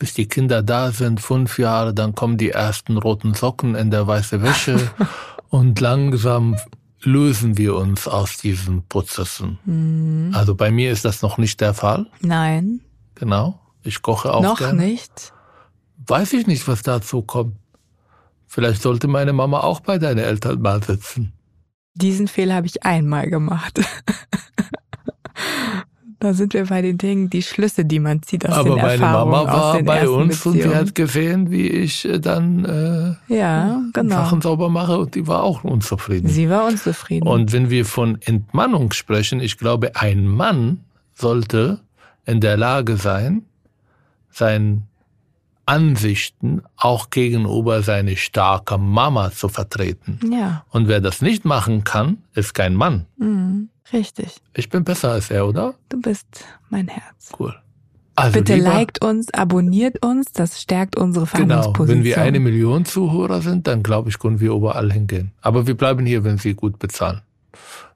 bis 0.01 0.15
die 0.15 0.27
Kinder 0.27 0.63
da 0.63 0.93
sind, 0.93 1.21
fünf 1.21 1.59
Jahre, 1.59 1.93
dann 1.93 2.15
kommen 2.15 2.39
die 2.39 2.51
ersten 2.51 2.97
roten 2.97 3.35
Socken 3.35 3.75
in 3.75 3.91
der 3.91 4.07
weißen 4.07 4.43
Wäsche 4.43 4.91
und 5.51 5.79
langsam 5.79 6.57
lösen 7.03 7.59
wir 7.59 7.77
uns 7.77 8.09
aus 8.09 8.39
diesen 8.39 8.89
Prozessen. 8.89 9.59
Mhm. 9.67 10.33
Also 10.35 10.55
bei 10.55 10.71
mir 10.71 10.91
ist 10.91 11.05
das 11.05 11.21
noch 11.21 11.37
nicht 11.37 11.61
der 11.61 11.75
Fall. 11.75 12.07
Nein. 12.21 12.81
Genau. 13.15 13.61
Ich 13.83 14.01
koche 14.01 14.33
auch 14.33 14.43
Noch 14.43 14.59
gerne. 14.59 14.87
nicht? 14.87 15.35
Weiß 16.07 16.33
ich 16.33 16.47
nicht, 16.47 16.67
was 16.67 16.83
dazu 16.83 17.21
kommt. 17.21 17.57
Vielleicht 18.47 18.81
sollte 18.81 19.07
meine 19.07 19.35
Mama 19.35 19.61
auch 19.61 19.81
bei 19.81 19.99
deinen 19.99 20.19
Eltern 20.19 20.63
mal 20.63 20.83
sitzen. 20.83 21.35
Diesen 21.93 22.27
Fehler 22.27 22.55
habe 22.55 22.67
ich 22.67 22.85
einmal 22.85 23.29
gemacht. 23.29 23.81
Da 26.21 26.35
sind 26.35 26.53
wir 26.53 26.67
bei 26.67 26.83
den 26.83 26.99
Dingen, 26.99 27.31
die 27.31 27.43
Schlüsse, 27.43 27.85
die 27.87 27.99
man 27.99 28.23
zieht 28.23 28.47
aus 28.47 28.55
Aber 28.55 28.75
den 28.75 28.83
meine 28.83 29.03
Erfahrungen, 29.03 29.31
Mama 29.31 29.51
aus 29.51 29.63
war 29.63 29.77
den 29.77 29.87
bei 29.87 30.07
uns 30.07 30.45
und 30.45 30.53
sie 30.53 30.59
Beziehungen. 30.59 30.79
hat 30.79 30.95
gesehen, 30.95 31.51
wie 31.51 31.67
ich 31.67 32.05
äh, 32.05 32.21
dann 32.21 33.17
äh, 33.29 33.35
Ja, 33.35 33.81
genau. 33.95 34.17
Sachen 34.17 34.43
sauber 34.43 34.69
mache 34.69 34.99
und 34.99 35.15
die 35.15 35.27
war 35.27 35.43
auch 35.43 35.65
unzufrieden. 35.65 36.29
Sie 36.29 36.51
war 36.51 36.67
unzufrieden. 36.67 37.27
Und 37.27 37.53
wenn 37.53 37.71
wir 37.71 37.87
von 37.87 38.19
Entmannung 38.21 38.93
sprechen, 38.93 39.41
ich 39.41 39.57
glaube, 39.57 39.97
ein 39.97 40.27
Mann 40.27 40.81
sollte 41.15 41.81
in 42.27 42.41
der 42.43 42.59
Lage 42.59 42.99
sein, 42.99 43.47
seinen 44.31 44.90
Ansichten 45.67 46.63
auch 46.77 47.11
gegenüber 47.11 47.83
seine 47.83 48.17
starke 48.17 48.77
Mama 48.79 49.31
zu 49.31 49.49
vertreten. 49.49 50.19
ja, 50.33 50.65
Und 50.71 50.89
wer 50.89 51.01
das 51.01 51.23
nicht 51.23 51.45
machen 51.45 51.85
kann, 51.85 52.19
ist 52.35 52.55
kein 52.55 52.75
Mann. 52.75 53.07
mhm. 53.19 53.69
richtig. 53.93 54.37
Ich 54.55 54.69
bin 54.69 54.85
besser 54.85 55.13
als 55.13 55.31
er, 55.31 55.47
oder? 55.47 55.75
Du 55.89 56.01
bist 56.01 56.27
mein 56.71 56.89
Herz. 56.89 57.33
Cool. 57.39 57.55
Also 58.17 58.39
Bitte 58.39 58.57
lieber- 58.57 58.69
liked 58.75 59.03
uns, 59.05 59.33
abonniert 59.33 60.05
uns, 60.05 60.33
das 60.33 60.61
stärkt 60.61 60.97
unsere 60.97 61.25
Genau, 61.27 61.31
Verhandlungsposition. 61.47 61.99
wenn 61.99 62.05
wir 62.05 62.21
eine 62.21 62.41
Million 62.41 62.85
Zuhörer 62.85 63.41
sind, 63.41 63.67
dann 63.67 63.83
glaube 63.83 64.11
ich, 64.11 64.19
können 64.19 64.41
wir 64.41 64.51
überall 64.53 64.93
hingehen. 64.93 65.33
Aber 65.41 65.67
wir 65.67 65.77
bleiben 65.77 66.05
hier, 66.05 66.23
wenn 66.25 66.37
sie 66.37 66.55
gut 66.55 66.79
bezahlen. 66.79 67.23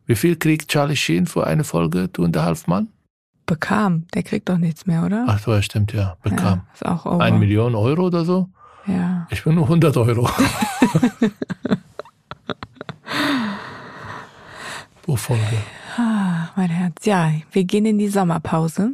Wie 0.07 0.15
viel 0.17 0.37
kriegt 0.37 0.69
Charlie 0.71 0.97
Sheen 0.97 1.27
für 1.27 1.47
eine 1.47 1.65
Folge 1.65 2.11
Two 2.13 2.25
and 2.25 2.37
a 2.37 2.45
Half 2.45 2.67
Man? 2.67 2.89
Bekam, 3.47 4.07
der 4.15 4.23
kriegt 4.23 4.49
doch 4.49 4.59
nichts 4.59 4.87
mehr, 4.87 5.05
oder? 5.05 5.27
Ach 5.29 5.39
so, 5.39 5.53
ja, 5.53 5.61
stimmt, 5.63 5.93
ja, 5.93 6.17
bekam. 6.23 6.63
Ja, 6.67 6.67
ist 6.73 6.87
auch 6.87 7.05
over. 7.07 7.23
Eine 7.23 7.39
Million 7.39 7.75
Euro 7.75 8.07
oder 8.07 8.25
so? 8.25 8.49
Ja. 8.87 9.27
Ich 9.31 9.45
bin 9.45 9.55
nur 9.55 9.65
100 9.65 9.97
Euro. 9.97 10.29
Folge. 15.25 15.57
Ah, 15.97 16.51
mein 16.57 16.69
Herz. 16.69 17.07
Ja, 17.07 17.33
wir 17.53 17.65
gehen 17.65 17.87
in 17.87 17.99
die 17.99 18.09
Sommerpause. 18.09 18.91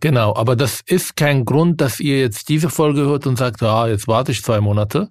Genau, 0.00 0.34
aber 0.34 0.54
das 0.54 0.80
ist 0.80 1.16
kein 1.16 1.44
Grund, 1.44 1.80
dass 1.80 1.98
ihr 1.98 2.20
jetzt 2.20 2.48
diese 2.48 2.70
Folge 2.70 3.02
hört 3.02 3.26
und 3.26 3.36
sagt, 3.36 3.60
ja, 3.60 3.86
jetzt 3.86 4.08
warte 4.08 4.32
ich 4.32 4.42
zwei 4.42 4.60
Monate. 4.60 5.10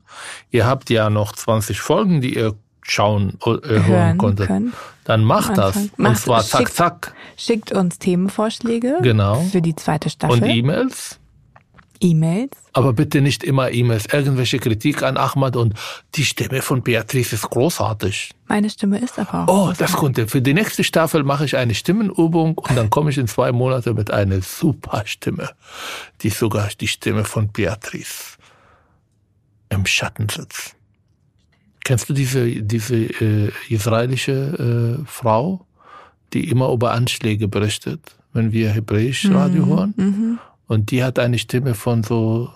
Ihr 0.49 0.65
habt 0.65 0.89
ja 0.89 1.09
noch 1.09 1.33
20 1.33 1.79
Folgen, 1.79 2.21
die 2.21 2.35
ihr 2.35 2.53
schauen, 2.81 3.37
äh, 3.45 3.79
hören 3.83 4.17
konntet. 4.17 4.47
können. 4.47 4.73
Dann 5.03 5.23
macht 5.23 5.57
das. 5.57 5.75
Anfang. 5.75 5.89
Und 5.97 5.99
Macht 5.99 6.17
zwar 6.21 6.43
zack, 6.43 6.59
schickt- 6.61 6.73
zack. 6.75 7.13
Schickt 7.37 7.71
uns 7.71 7.99
Themenvorschläge 7.99 8.99
Genau. 9.01 9.41
für 9.51 9.61
die 9.61 9.75
zweite 9.75 10.09
Staffel. 10.09 10.41
Und 10.41 10.47
E-Mails. 10.47 11.17
E-Mails. 12.03 12.57
Aber 12.73 12.93
bitte 12.93 13.21
nicht 13.21 13.43
immer 13.43 13.71
E-Mails. 13.71 14.07
Irgendwelche 14.11 14.57
Kritik 14.57 15.03
an 15.03 15.17
Ahmad 15.17 15.55
und 15.55 15.75
die 16.15 16.25
Stimme 16.25 16.63
von 16.63 16.81
Beatrice 16.81 17.33
ist 17.35 17.47
großartig. 17.49 18.31
Meine 18.47 18.69
Stimme 18.71 18.97
ist 18.97 19.19
aber 19.19 19.43
auch. 19.43 19.47
Oh, 19.47 19.65
groß. 19.67 19.77
das 19.77 19.93
konnte. 19.93 20.27
Für 20.27 20.41
die 20.41 20.53
nächste 20.55 20.83
Staffel 20.83 21.23
mache 21.23 21.45
ich 21.45 21.57
eine 21.57 21.75
Stimmenübung 21.75 22.57
und 22.57 22.75
dann 22.75 22.89
komme 22.89 23.11
ich 23.11 23.19
in 23.19 23.27
zwei 23.27 23.51
Monate 23.51 23.93
mit 23.93 24.09
einer 24.09 24.41
super 24.41 25.03
Stimme, 25.05 25.49
die 26.21 26.29
sogar 26.29 26.69
die 26.79 26.87
Stimme 26.87 27.23
von 27.23 27.49
Beatrice 27.49 28.37
im 29.69 29.85
Schatten 29.85 30.27
sitzt. 30.29 30.75
Kennst 31.83 32.09
du 32.09 32.13
diese, 32.13 32.45
diese 32.61 32.95
äh, 32.95 33.51
israelische 33.69 34.99
äh, 35.01 35.05
Frau, 35.05 35.65
die 36.33 36.49
immer 36.49 36.71
über 36.71 36.91
Anschläge 36.91 37.47
berichtet, 37.47 37.99
wenn 38.33 38.51
wir 38.51 38.69
Hebräisch 38.69 39.29
Radio 39.29 39.65
hören? 39.65 39.93
Mhm. 39.97 40.39
Und 40.67 40.91
die 40.91 41.03
hat 41.03 41.19
eine 41.19 41.37
Stimme 41.37 41.73
von 41.73 42.03
so 42.03 42.49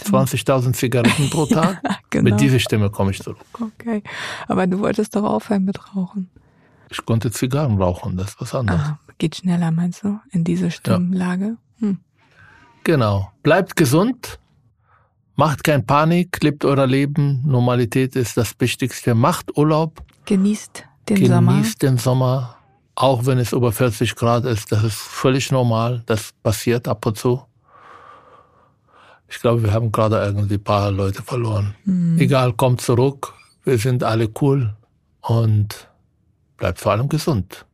20.000 0.00 0.72
Zigaretten 0.72 1.28
pro 1.30 1.46
Tag. 1.46 1.82
Genau. 2.10 2.30
Mit 2.30 2.40
dieser 2.40 2.58
Stimme 2.58 2.90
komme 2.90 3.10
ich 3.10 3.22
zurück. 3.22 3.38
Okay. 3.52 4.02
Aber 4.48 4.66
du 4.66 4.78
wolltest 4.80 5.14
doch 5.14 5.24
aufhören 5.24 5.64
mit 5.64 5.78
Rauchen. 5.94 6.30
Ich 6.90 7.04
konnte 7.04 7.30
Zigarren 7.30 7.80
rauchen, 7.80 8.16
das 8.16 8.30
ist 8.30 8.40
was 8.40 8.54
anderes. 8.54 8.80
Ah, 8.80 8.98
geht 9.18 9.36
schneller, 9.36 9.70
meinst 9.70 10.02
du? 10.02 10.18
In 10.32 10.42
diese 10.42 10.72
Stimmlage? 10.72 11.56
Hm. 11.78 11.98
Genau. 12.82 13.30
Bleibt 13.44 13.76
gesund. 13.76 14.39
Macht 15.40 15.64
kein 15.64 15.86
Panik. 15.86 16.42
Lebt 16.42 16.66
euer 16.66 16.86
Leben. 16.86 17.42
Normalität 17.46 18.14
ist 18.14 18.36
das 18.36 18.54
Wichtigste. 18.58 19.14
Macht 19.14 19.56
Urlaub. 19.56 20.02
Genießt 20.26 20.84
den 21.08 21.16
Genießt 21.16 21.30
Sommer. 21.32 21.62
den 21.80 21.96
Sommer. 21.96 22.56
Auch 22.94 23.24
wenn 23.24 23.38
es 23.38 23.54
über 23.54 23.72
40 23.72 24.16
Grad 24.16 24.44
ist. 24.44 24.70
Das 24.70 24.84
ist 24.84 24.98
völlig 24.98 25.50
normal. 25.50 26.02
Das 26.04 26.34
passiert 26.42 26.86
ab 26.88 27.06
und 27.06 27.16
zu. 27.16 27.42
Ich 29.30 29.40
glaube, 29.40 29.62
wir 29.62 29.72
haben 29.72 29.90
gerade 29.90 30.16
irgendwie 30.22 30.56
ein 30.56 30.62
paar 30.62 30.90
Leute 30.90 31.22
verloren. 31.22 31.74
Hm. 31.84 32.18
Egal, 32.18 32.52
kommt 32.52 32.82
zurück. 32.82 33.32
Wir 33.64 33.78
sind 33.78 34.04
alle 34.04 34.28
cool. 34.42 34.76
Und 35.22 35.88
bleibt 36.58 36.80
vor 36.80 36.92
allem 36.92 37.08
gesund. 37.08 37.64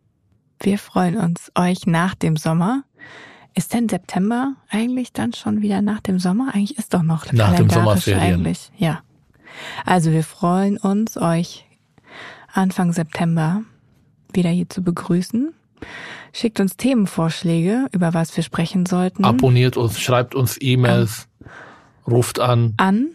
Wir 0.60 0.78
freuen 0.78 1.16
uns, 1.16 1.50
euch 1.56 1.84
nach 1.84 2.14
dem 2.14 2.36
Sommer. 2.36 2.84
Ist 3.58 3.72
denn 3.72 3.88
September 3.88 4.54
eigentlich 4.70 5.12
dann 5.14 5.32
schon 5.32 5.62
wieder 5.62 5.80
nach 5.80 6.00
dem 6.00 6.18
Sommer? 6.18 6.48
Eigentlich 6.54 6.76
ist 6.78 6.92
doch 6.94 7.02
noch 7.02 7.32
Nach 7.32 7.54
dem 7.56 7.70
Sommerferien. 7.70 8.34
eigentlich. 8.40 8.70
Ja. 8.76 9.00
Also 9.86 10.12
wir 10.12 10.22
freuen 10.24 10.76
uns, 10.76 11.16
euch 11.16 11.64
Anfang 12.52 12.92
September 12.92 13.62
wieder 14.32 14.50
hier 14.50 14.68
zu 14.68 14.82
begrüßen. 14.82 15.54
Schickt 16.34 16.60
uns 16.60 16.76
Themenvorschläge, 16.76 17.86
über 17.92 18.12
was 18.12 18.36
wir 18.36 18.44
sprechen 18.44 18.84
sollten, 18.84 19.24
Abonniert 19.24 19.78
uns, 19.78 19.98
schreibt 19.98 20.34
uns 20.34 20.58
E-Mails, 20.60 21.26
ruft 22.06 22.38
an. 22.40 22.74
an 22.76 23.08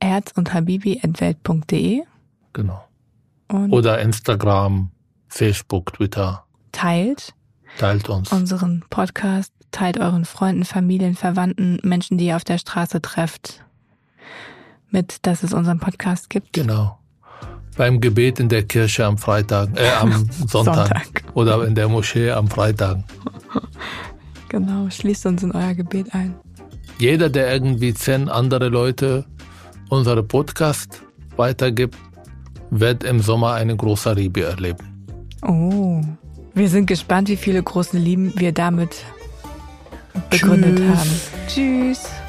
herz 0.00 0.32
und 0.36 0.54
habibi.welt.de 0.54 2.02
Genau. 2.52 2.84
und 3.48 3.72
Oder 3.72 4.00
Instagram, 4.00 4.90
Facebook, 5.28 5.92
Twitter. 5.94 6.44
teilt 6.72 7.34
Teilt 7.78 8.08
uns. 8.08 8.32
unseren 8.32 8.84
Podcast, 8.90 9.52
teilt 9.70 9.98
euren 9.98 10.24
Freunden, 10.24 10.64
Familien, 10.64 11.14
Verwandten, 11.14 11.78
Menschen, 11.82 12.18
die 12.18 12.26
ihr 12.26 12.36
auf 12.36 12.44
der 12.44 12.58
Straße 12.58 13.00
trefft, 13.00 13.64
mit, 14.90 15.26
dass 15.26 15.42
es 15.42 15.52
unseren 15.52 15.78
Podcast 15.80 16.28
gibt. 16.30 16.52
Genau. 16.52 16.98
Beim 17.76 18.00
Gebet 18.00 18.40
in 18.40 18.48
der 18.48 18.64
Kirche 18.64 19.06
am 19.06 19.16
Freitag, 19.16 19.70
äh, 19.78 19.88
am 20.00 20.28
Sonntag. 20.30 20.88
Sonntag. 20.88 21.22
Oder 21.34 21.64
in 21.66 21.74
der 21.74 21.88
Moschee 21.88 22.30
am 22.32 22.48
Freitag. 22.48 22.98
Genau, 24.48 24.90
schließt 24.90 25.26
uns 25.26 25.44
in 25.44 25.52
euer 25.52 25.74
Gebet 25.74 26.12
ein. 26.12 26.34
Jeder, 26.98 27.28
der 27.30 27.52
irgendwie 27.52 27.94
zehn 27.94 28.28
andere 28.28 28.68
Leute 28.68 29.24
unsere 29.90 30.24
Podcast 30.24 31.02
weitergibt, 31.36 31.96
wird 32.70 33.04
im 33.04 33.20
Sommer 33.20 33.52
eine 33.52 33.76
große 33.76 34.12
Liebe 34.12 34.42
erleben. 34.42 35.06
Oh, 35.42 36.02
wir 36.60 36.68
sind 36.68 36.86
gespannt, 36.86 37.28
wie 37.28 37.36
viele 37.36 37.62
große 37.62 37.96
Lieben 37.96 38.34
wir 38.36 38.52
damit 38.52 39.04
begründet 40.28 40.76
Tschüss. 40.76 40.98
haben. 40.98 41.10
Tschüss. 41.48 42.19